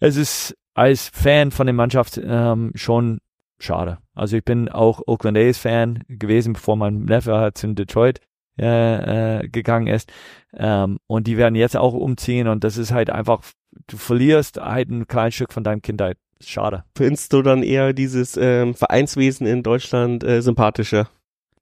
es 0.00 0.16
ist 0.16 0.56
als 0.74 1.08
Fan 1.08 1.50
von 1.50 1.66
der 1.66 1.74
Mannschaft 1.74 2.20
ähm, 2.22 2.72
schon 2.74 3.20
schade. 3.58 3.98
Also 4.14 4.36
ich 4.36 4.44
bin 4.44 4.68
auch 4.68 5.00
Oakland 5.06 5.38
A's 5.38 5.58
Fan 5.58 6.04
gewesen, 6.08 6.52
bevor 6.52 6.76
mein 6.76 7.04
Neffe 7.04 7.34
halt 7.34 7.62
in 7.64 7.74
Detroit 7.74 8.20
äh, 8.58 9.40
äh, 9.40 9.48
gegangen 9.48 9.86
ist. 9.86 10.12
Ähm, 10.54 10.98
und 11.06 11.26
die 11.26 11.36
werden 11.36 11.54
jetzt 11.54 11.76
auch 11.76 11.94
umziehen 11.94 12.48
und 12.48 12.64
das 12.64 12.76
ist 12.76 12.92
halt 12.92 13.10
einfach, 13.10 13.42
du 13.86 13.96
verlierst 13.96 14.58
halt 14.58 14.90
ein 14.90 15.06
kleines 15.06 15.34
Stück 15.34 15.52
von 15.52 15.64
deinem 15.64 15.82
Kindheit. 15.82 16.18
Schade. 16.44 16.84
Findest 16.96 17.32
du 17.32 17.42
dann 17.42 17.62
eher 17.62 17.92
dieses 17.92 18.36
ähm, 18.36 18.74
Vereinswesen 18.74 19.46
in 19.46 19.62
Deutschland 19.62 20.22
äh, 20.22 20.42
sympathischer? 20.42 21.08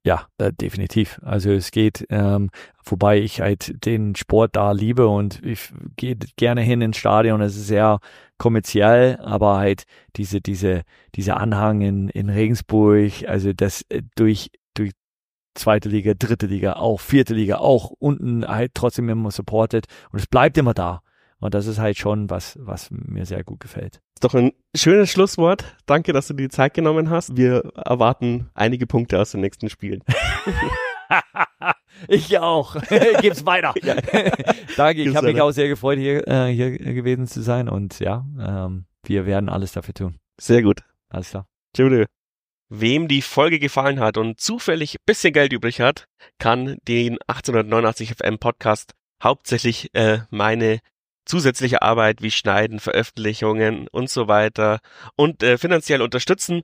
Ja, 0.05 0.27
äh, 0.37 0.53
definitiv. 0.53 1.19
Also 1.23 1.51
es 1.51 1.71
geht, 1.71 2.05
ähm, 2.09 2.51
wobei 2.83 3.19
ich 3.19 3.41
halt 3.41 3.85
den 3.85 4.15
Sport 4.15 4.55
da 4.55 4.71
liebe 4.71 5.07
und 5.07 5.43
ich 5.43 5.73
gehe 5.95 6.15
gerne 6.35 6.61
hin 6.61 6.81
ins 6.81 6.97
Stadion. 6.97 7.41
Es 7.41 7.55
ist 7.55 7.67
sehr 7.67 7.99
kommerziell, 8.37 9.17
aber 9.17 9.57
halt 9.57 9.85
diese, 10.15 10.41
diese, 10.41 10.83
diese 11.15 11.37
Anhang 11.37 11.81
in, 11.81 12.09
in 12.09 12.29
Regensburg, 12.29 13.27
also 13.27 13.51
das 13.53 13.81
äh, 13.89 14.03
durch, 14.15 14.51
durch 14.75 14.91
zweite 15.55 15.89
Liga, 15.89 16.13
dritte 16.13 16.45
Liga, 16.45 16.73
auch 16.73 16.99
vierte 16.99 17.33
Liga, 17.33 17.57
auch 17.57 17.89
unten 17.97 18.47
halt 18.47 18.73
trotzdem 18.75 19.09
immer 19.09 19.31
supported 19.31 19.87
und 20.11 20.19
es 20.19 20.27
bleibt 20.27 20.57
immer 20.59 20.75
da. 20.75 21.01
Und 21.39 21.53
das 21.53 21.67
ist 21.67 21.79
halt 21.79 21.97
schon 21.97 22.29
was, 22.29 22.57
was 22.61 22.89
mir 22.91 23.25
sehr 23.25 23.43
gut 23.43 23.59
gefällt. 23.59 23.99
Ist 24.15 24.23
doch 24.23 24.33
ein 24.33 24.53
schönes 24.75 25.11
Schlusswort. 25.11 25.75
Danke, 25.85 26.13
dass 26.13 26.27
du 26.27 26.33
dir 26.33 26.43
die 26.43 26.49
Zeit 26.49 26.73
genommen 26.73 27.09
hast. 27.09 27.35
Wir 27.35 27.71
erwarten 27.75 28.49
einige 28.53 28.87
Punkte 28.87 29.19
aus 29.19 29.31
den 29.31 29.41
nächsten 29.41 29.69
Spielen. 29.69 30.01
ich 32.07 32.39
auch. 32.39 32.77
Gib's 33.21 33.45
weiter. 33.45 33.73
Ja. 33.83 33.95
Danke, 34.77 35.01
ich 35.01 35.15
habe 35.15 35.27
mich 35.27 35.41
auch 35.41 35.51
sehr 35.51 35.67
gefreut, 35.67 35.99
hier, 35.99 36.27
äh, 36.27 36.53
hier 36.53 36.71
gewesen 36.71 37.27
zu 37.27 37.41
sein 37.41 37.69
und 37.69 37.99
ja, 37.99 38.25
ähm, 38.39 38.85
wir 39.03 39.25
werden 39.25 39.49
alles 39.49 39.73
dafür 39.73 39.93
tun. 39.93 40.15
Sehr 40.39 40.61
gut. 40.61 40.81
Alles 41.09 41.29
klar. 41.29 41.47
Tschüss. 41.75 42.05
Wem 42.69 43.07
die 43.07 43.21
Folge 43.21 43.59
gefallen 43.59 43.99
hat 43.99 44.17
und 44.17 44.39
zufällig 44.39 44.97
bisschen 45.05 45.33
Geld 45.33 45.53
übrig 45.53 45.81
hat, 45.81 46.07
kann 46.39 46.77
den 46.87 47.19
1889 47.27 48.15
FM 48.15 48.39
Podcast 48.39 48.93
hauptsächlich 49.21 49.93
äh, 49.93 50.19
meine 50.31 50.79
zusätzliche 51.25 51.81
Arbeit 51.81 52.21
wie 52.21 52.31
Schneiden, 52.31 52.79
Veröffentlichungen 52.79 53.87
und 53.89 54.09
so 54.09 54.27
weiter 54.27 54.79
und 55.15 55.43
äh, 55.43 55.57
finanziell 55.57 56.01
unterstützen. 56.01 56.63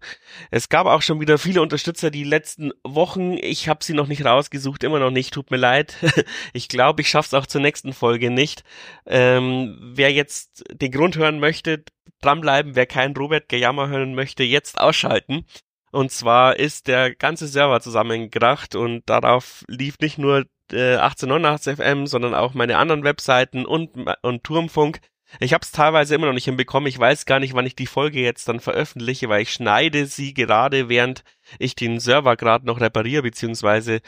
Es 0.51 0.69
gab 0.69 0.87
auch 0.87 1.01
schon 1.01 1.19
wieder 1.19 1.37
viele 1.37 1.61
Unterstützer 1.61 2.11
die 2.11 2.23
letzten 2.23 2.71
Wochen. 2.83 3.33
Ich 3.33 3.67
habe 3.67 3.83
sie 3.83 3.93
noch 3.93 4.07
nicht 4.07 4.23
rausgesucht, 4.23 4.83
immer 4.83 4.99
noch 4.99 5.11
nicht. 5.11 5.33
Tut 5.33 5.51
mir 5.51 5.57
leid. 5.57 5.95
ich 6.53 6.67
glaube, 6.67 7.01
ich 7.01 7.09
schaff's 7.09 7.33
auch 7.33 7.45
zur 7.45 7.61
nächsten 7.61 7.93
Folge 7.93 8.29
nicht. 8.29 8.63
Ähm, 9.05 9.77
wer 9.81 10.11
jetzt 10.11 10.63
den 10.71 10.91
Grund 10.91 11.17
hören 11.17 11.39
möchte, 11.39 11.83
dranbleiben. 12.21 12.75
Wer 12.75 12.85
keinen 12.85 13.15
Robert 13.15 13.49
Gejammer 13.49 13.89
hören 13.89 14.13
möchte, 14.13 14.43
jetzt 14.43 14.79
ausschalten. 14.79 15.45
Und 15.91 16.11
zwar 16.11 16.57
ist 16.57 16.87
der 16.87 17.13
ganze 17.13 17.47
Server 17.47 17.81
zusammengekracht 17.81 18.75
und 18.75 19.03
darauf 19.07 19.65
lief 19.67 19.99
nicht 19.99 20.17
nur 20.17 20.45
äh, 20.73 20.95
1889 20.97 21.77
FM, 21.77 22.07
sondern 22.07 22.33
auch 22.33 22.53
meine 22.53 22.77
anderen 22.77 23.03
Webseiten 23.03 23.65
und, 23.65 23.91
und 24.21 24.43
Turmfunk. 24.43 24.99
Ich 25.39 25.53
habe 25.53 25.63
es 25.63 25.71
teilweise 25.71 26.15
immer 26.15 26.27
noch 26.27 26.33
nicht 26.33 26.45
hinbekommen. 26.45 26.87
Ich 26.87 26.99
weiß 26.99 27.25
gar 27.25 27.39
nicht, 27.39 27.53
wann 27.53 27.65
ich 27.65 27.75
die 27.75 27.87
Folge 27.87 28.19
jetzt 28.19 28.47
dann 28.49 28.59
veröffentliche, 28.59 29.29
weil 29.29 29.43
ich 29.43 29.53
schneide 29.53 30.05
sie 30.05 30.33
gerade, 30.33 30.89
während 30.89 31.23
ich 31.57 31.75
den 31.75 31.99
Server 31.99 32.35
gerade 32.35 32.65
noch 32.65 32.81
repariere, 32.81 33.23
beziehungsweise 33.23 34.01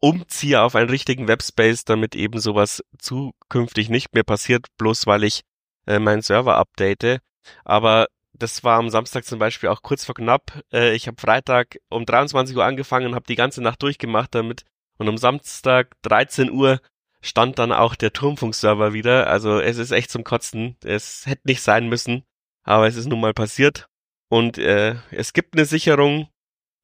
umziehe 0.00 0.62
auf 0.62 0.74
einen 0.74 0.88
richtigen 0.88 1.28
Webspace, 1.28 1.84
damit 1.84 2.16
eben 2.16 2.40
sowas 2.40 2.82
zukünftig 2.98 3.90
nicht 3.90 4.14
mehr 4.14 4.24
passiert, 4.24 4.66
bloß 4.78 5.06
weil 5.06 5.24
ich 5.24 5.42
äh, 5.86 5.98
meinen 5.98 6.22
Server 6.22 6.56
update. 6.56 7.20
Aber 7.64 8.06
das 8.32 8.64
war 8.64 8.78
am 8.78 8.88
Samstag 8.88 9.26
zum 9.26 9.38
Beispiel 9.38 9.68
auch 9.68 9.82
kurz 9.82 10.06
vor 10.06 10.14
knapp. 10.14 10.62
Äh, 10.72 10.94
ich 10.94 11.06
habe 11.06 11.20
Freitag 11.20 11.78
um 11.90 12.06
23 12.06 12.56
Uhr 12.56 12.64
angefangen 12.64 13.08
und 13.08 13.14
habe 13.14 13.26
die 13.26 13.36
ganze 13.36 13.62
Nacht 13.62 13.82
durchgemacht 13.82 14.34
damit 14.34 14.64
und 15.00 15.08
um 15.08 15.16
Samstag 15.16 15.96
13 16.02 16.50
Uhr 16.50 16.82
stand 17.22 17.58
dann 17.58 17.72
auch 17.72 17.94
der 17.94 18.12
Turmfunkserver 18.12 18.92
wieder. 18.92 19.28
Also 19.28 19.58
es 19.58 19.78
ist 19.78 19.92
echt 19.92 20.10
zum 20.10 20.24
Kotzen. 20.24 20.76
Es 20.84 21.24
hätte 21.24 21.48
nicht 21.48 21.62
sein 21.62 21.88
müssen, 21.88 22.22
aber 22.64 22.86
es 22.86 22.96
ist 22.96 23.06
nun 23.06 23.20
mal 23.20 23.32
passiert. 23.32 23.88
Und 24.28 24.58
äh, 24.58 24.96
es 25.10 25.32
gibt 25.32 25.54
eine 25.54 25.64
Sicherung, 25.64 26.28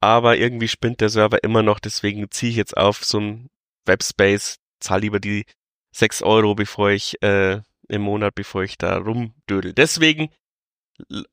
aber 0.01 0.35
irgendwie 0.35 0.67
spinnt 0.67 0.99
der 0.99 1.09
Server 1.09 1.43
immer 1.43 1.61
noch. 1.61 1.77
Deswegen 1.77 2.31
ziehe 2.31 2.49
ich 2.49 2.57
jetzt 2.57 2.75
auf 2.75 3.05
so 3.05 3.19
ein 3.19 3.49
Webspace, 3.85 4.57
zahle 4.79 5.01
lieber 5.01 5.19
die 5.19 5.45
6 5.91 6.23
Euro, 6.23 6.55
bevor 6.55 6.89
ich 6.89 7.21
äh, 7.21 7.61
im 7.87 8.01
Monat, 8.01 8.33
bevor 8.33 8.63
ich 8.63 8.79
da 8.79 8.97
rumdödel. 8.97 9.73
Deswegen 9.73 10.29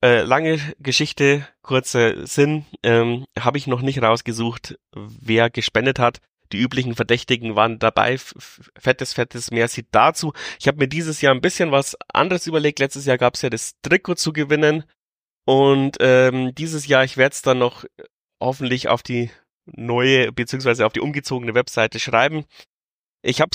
äh, 0.02 0.20
lange 0.20 0.58
Geschichte, 0.80 1.48
kurzer 1.62 2.26
Sinn, 2.26 2.66
ähm, 2.82 3.24
habe 3.38 3.56
ich 3.56 3.66
noch 3.66 3.80
nicht 3.80 4.02
rausgesucht, 4.02 4.78
wer 4.92 5.48
gespendet 5.48 5.98
hat. 5.98 6.20
Die 6.52 6.58
üblichen 6.58 6.94
Verdächtigen 6.94 7.56
waren 7.56 7.78
dabei. 7.78 8.18
Fettes, 8.78 9.12
fettes 9.12 9.50
Merci 9.50 9.86
dazu. 9.90 10.32
Ich 10.60 10.68
habe 10.68 10.78
mir 10.78 10.88
dieses 10.88 11.20
Jahr 11.20 11.34
ein 11.34 11.40
bisschen 11.40 11.72
was 11.72 11.96
anderes 12.12 12.46
überlegt. 12.46 12.78
Letztes 12.78 13.06
Jahr 13.06 13.18
gab 13.18 13.34
es 13.34 13.42
ja 13.42 13.50
das 13.50 13.74
Trikot 13.82 14.14
zu 14.14 14.32
gewinnen. 14.32 14.84
Und 15.46 15.96
ähm, 16.00 16.54
dieses 16.54 16.86
Jahr, 16.86 17.04
ich 17.04 17.16
werde 17.16 17.34
es 17.34 17.42
dann 17.42 17.58
noch 17.58 17.84
hoffentlich 18.40 18.88
auf 18.88 19.02
die 19.02 19.30
neue, 19.66 20.32
beziehungsweise 20.32 20.86
auf 20.86 20.92
die 20.92 21.00
umgezogene 21.00 21.54
Webseite 21.54 21.98
schreiben. 21.98 22.44
Ich 23.22 23.40
habe 23.40 23.50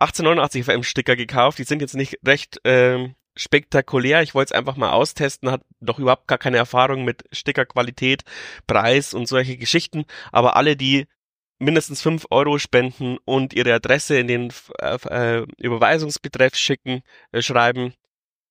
1889 0.00 0.64
FM 0.64 0.82
Sticker 0.82 1.16
gekauft. 1.16 1.58
Die 1.58 1.64
sind 1.64 1.80
jetzt 1.80 1.94
nicht 1.94 2.18
recht 2.26 2.60
ähm, 2.64 3.14
spektakulär. 3.36 4.22
Ich 4.22 4.34
wollte 4.34 4.52
es 4.52 4.58
einfach 4.58 4.76
mal 4.76 4.90
austesten, 4.90 5.50
hat 5.50 5.62
doch 5.80 5.98
überhaupt 5.98 6.26
gar 6.26 6.38
keine 6.38 6.56
Erfahrung 6.56 7.04
mit 7.04 7.24
Stickerqualität, 7.32 8.24
Preis 8.66 9.14
und 9.14 9.26
solche 9.26 9.56
Geschichten. 9.56 10.04
Aber 10.32 10.56
alle, 10.56 10.76
die 10.76 11.06
mindestens 11.62 12.02
fünf 12.02 12.26
Euro 12.30 12.58
spenden 12.58 13.18
und 13.24 13.54
ihre 13.54 13.72
Adresse 13.72 14.18
in 14.18 14.26
den 14.26 14.52
äh, 14.80 14.96
äh, 15.08 15.46
Überweisungsbetreff 15.58 16.56
schicken, 16.56 17.02
äh, 17.30 17.40
schreiben, 17.40 17.94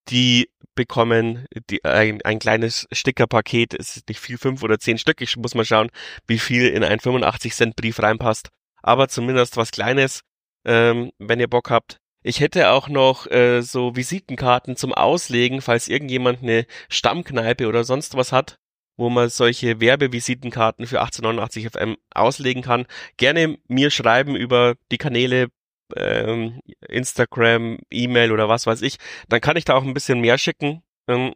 die 0.09 0.49
bekommen 0.73 1.45
die, 1.69 1.83
ein, 1.83 2.21
ein 2.23 2.39
kleines 2.39 2.87
Stickerpaket. 2.91 3.73
Es 3.73 3.97
ist 3.97 4.07
nicht 4.07 4.19
viel, 4.19 4.37
fünf 4.37 4.63
oder 4.63 4.79
zehn 4.79 4.97
Stück. 4.97 5.21
Ich 5.21 5.35
muss 5.37 5.53
mal 5.53 5.65
schauen, 5.65 5.91
wie 6.25 6.39
viel 6.39 6.67
in 6.67 6.83
einen 6.83 6.99
85 6.99 7.53
Cent 7.53 7.75
Brief 7.75 8.01
reinpasst. 8.01 8.49
Aber 8.81 9.09
zumindest 9.09 9.57
was 9.57 9.71
Kleines, 9.71 10.21
ähm, 10.65 11.11
wenn 11.19 11.39
ihr 11.39 11.49
Bock 11.49 11.69
habt. 11.69 11.97
Ich 12.23 12.39
hätte 12.39 12.69
auch 12.69 12.87
noch 12.87 13.27
äh, 13.27 13.61
so 13.61 13.95
Visitenkarten 13.95 14.75
zum 14.75 14.93
Auslegen, 14.93 15.61
falls 15.61 15.87
irgendjemand 15.87 16.41
eine 16.41 16.65
Stammkneipe 16.89 17.67
oder 17.67 17.83
sonst 17.83 18.15
was 18.15 18.31
hat 18.31 18.57
wo 18.97 19.09
man 19.09 19.29
solche 19.29 19.79
Werbevisitenkarten 19.79 20.87
für 20.87 21.01
1889 21.01 21.69
FM 21.69 21.97
auslegen 22.13 22.61
kann. 22.61 22.85
Gerne 23.17 23.57
mir 23.67 23.89
schreiben 23.89 24.35
über 24.35 24.75
die 24.91 24.97
Kanäle 24.97 25.47
ähm, 25.95 26.61
Instagram, 26.87 27.79
E-Mail 27.89 28.31
oder 28.31 28.49
was 28.49 28.65
weiß 28.67 28.81
ich. 28.81 28.97
Dann 29.29 29.41
kann 29.41 29.57
ich 29.57 29.65
da 29.65 29.75
auch 29.75 29.83
ein 29.83 29.93
bisschen 29.93 30.21
mehr 30.21 30.37
schicken. 30.37 30.83
Ähm, 31.07 31.33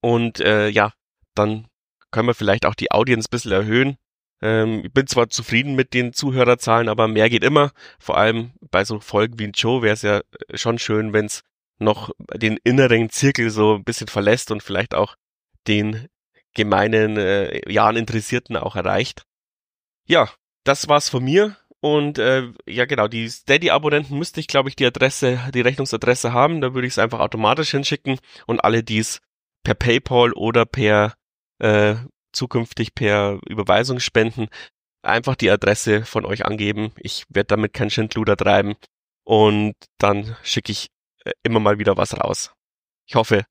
und 0.00 0.40
äh, 0.40 0.68
ja, 0.68 0.92
dann 1.34 1.66
können 2.10 2.28
wir 2.28 2.34
vielleicht 2.34 2.66
auch 2.66 2.74
die 2.74 2.92
Audience 2.92 3.26
ein 3.26 3.30
bisschen 3.32 3.52
erhöhen. 3.52 3.96
Ähm, 4.40 4.82
ich 4.84 4.92
bin 4.92 5.06
zwar 5.06 5.30
zufrieden 5.30 5.74
mit 5.74 5.94
den 5.94 6.12
Zuhörerzahlen, 6.12 6.88
aber 6.88 7.08
mehr 7.08 7.30
geht 7.30 7.44
immer. 7.44 7.72
Vor 7.98 8.16
allem 8.16 8.52
bei 8.70 8.84
so 8.84 9.00
Folgen 9.00 9.38
wie 9.38 9.44
ein 9.44 9.52
Joe 9.52 9.82
wäre 9.82 9.94
es 9.94 10.02
ja 10.02 10.20
schon 10.54 10.78
schön, 10.78 11.12
wenn 11.12 11.26
es 11.26 11.42
noch 11.78 12.10
den 12.34 12.58
inneren 12.62 13.10
Zirkel 13.10 13.50
so 13.50 13.76
ein 13.76 13.84
bisschen 13.84 14.08
verlässt 14.08 14.50
und 14.50 14.62
vielleicht 14.62 14.94
auch 14.94 15.16
den 15.66 16.08
gemeinen, 16.54 17.16
äh, 17.16 17.70
ja, 17.70 17.90
Interessierten 17.90 18.56
auch 18.56 18.76
erreicht. 18.76 19.24
Ja, 20.06 20.30
das 20.64 20.88
war's 20.88 21.08
von 21.08 21.24
mir. 21.24 21.56
Und 21.80 22.18
äh, 22.18 22.50
ja 22.66 22.86
genau, 22.86 23.08
die 23.08 23.28
Steady-Abonnenten 23.28 24.18
müsste 24.18 24.40
ich, 24.40 24.46
glaube 24.46 24.70
ich, 24.70 24.76
die 24.76 24.86
Adresse, 24.86 25.38
die 25.52 25.60
Rechnungsadresse 25.60 26.32
haben. 26.32 26.60
Da 26.60 26.72
würde 26.72 26.86
ich 26.86 26.94
es 26.94 26.98
einfach 26.98 27.20
automatisch 27.20 27.72
hinschicken. 27.72 28.18
Und 28.46 28.64
alle, 28.64 28.82
die 28.82 28.98
es 28.98 29.20
per 29.64 29.74
PayPal 29.74 30.32
oder 30.32 30.64
per 30.64 31.14
äh, 31.58 31.96
zukünftig 32.32 32.94
per 32.94 33.38
Überweisung 33.46 34.00
spenden, 34.00 34.48
einfach 35.02 35.36
die 35.36 35.50
Adresse 35.50 36.04
von 36.04 36.24
euch 36.24 36.46
angeben. 36.46 36.92
Ich 36.96 37.24
werde 37.28 37.48
damit 37.48 37.74
kein 37.74 37.90
Schindluder 37.90 38.36
treiben. 38.36 38.76
Und 39.24 39.74
dann 39.98 40.36
schicke 40.42 40.72
ich 40.72 40.88
äh, 41.24 41.32
immer 41.42 41.60
mal 41.60 41.78
wieder 41.78 41.96
was 41.96 42.18
raus. 42.18 42.52
Ich 43.06 43.14
hoffe, 43.14 43.44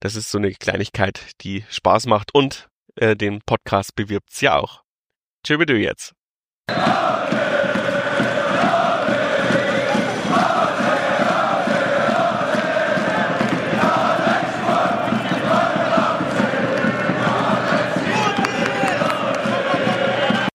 das 0.00 0.16
ist 0.16 0.30
so 0.30 0.38
eine 0.38 0.52
Kleinigkeit, 0.52 1.32
die 1.40 1.64
Spaß 1.70 2.06
macht 2.06 2.34
und 2.34 2.68
äh, 2.96 3.16
den 3.16 3.40
Podcast 3.42 3.94
bewirbt's 3.94 4.40
ja 4.40 4.56
auch. 4.56 4.82
Tschüss 5.44 5.58
jetzt. 5.68 6.14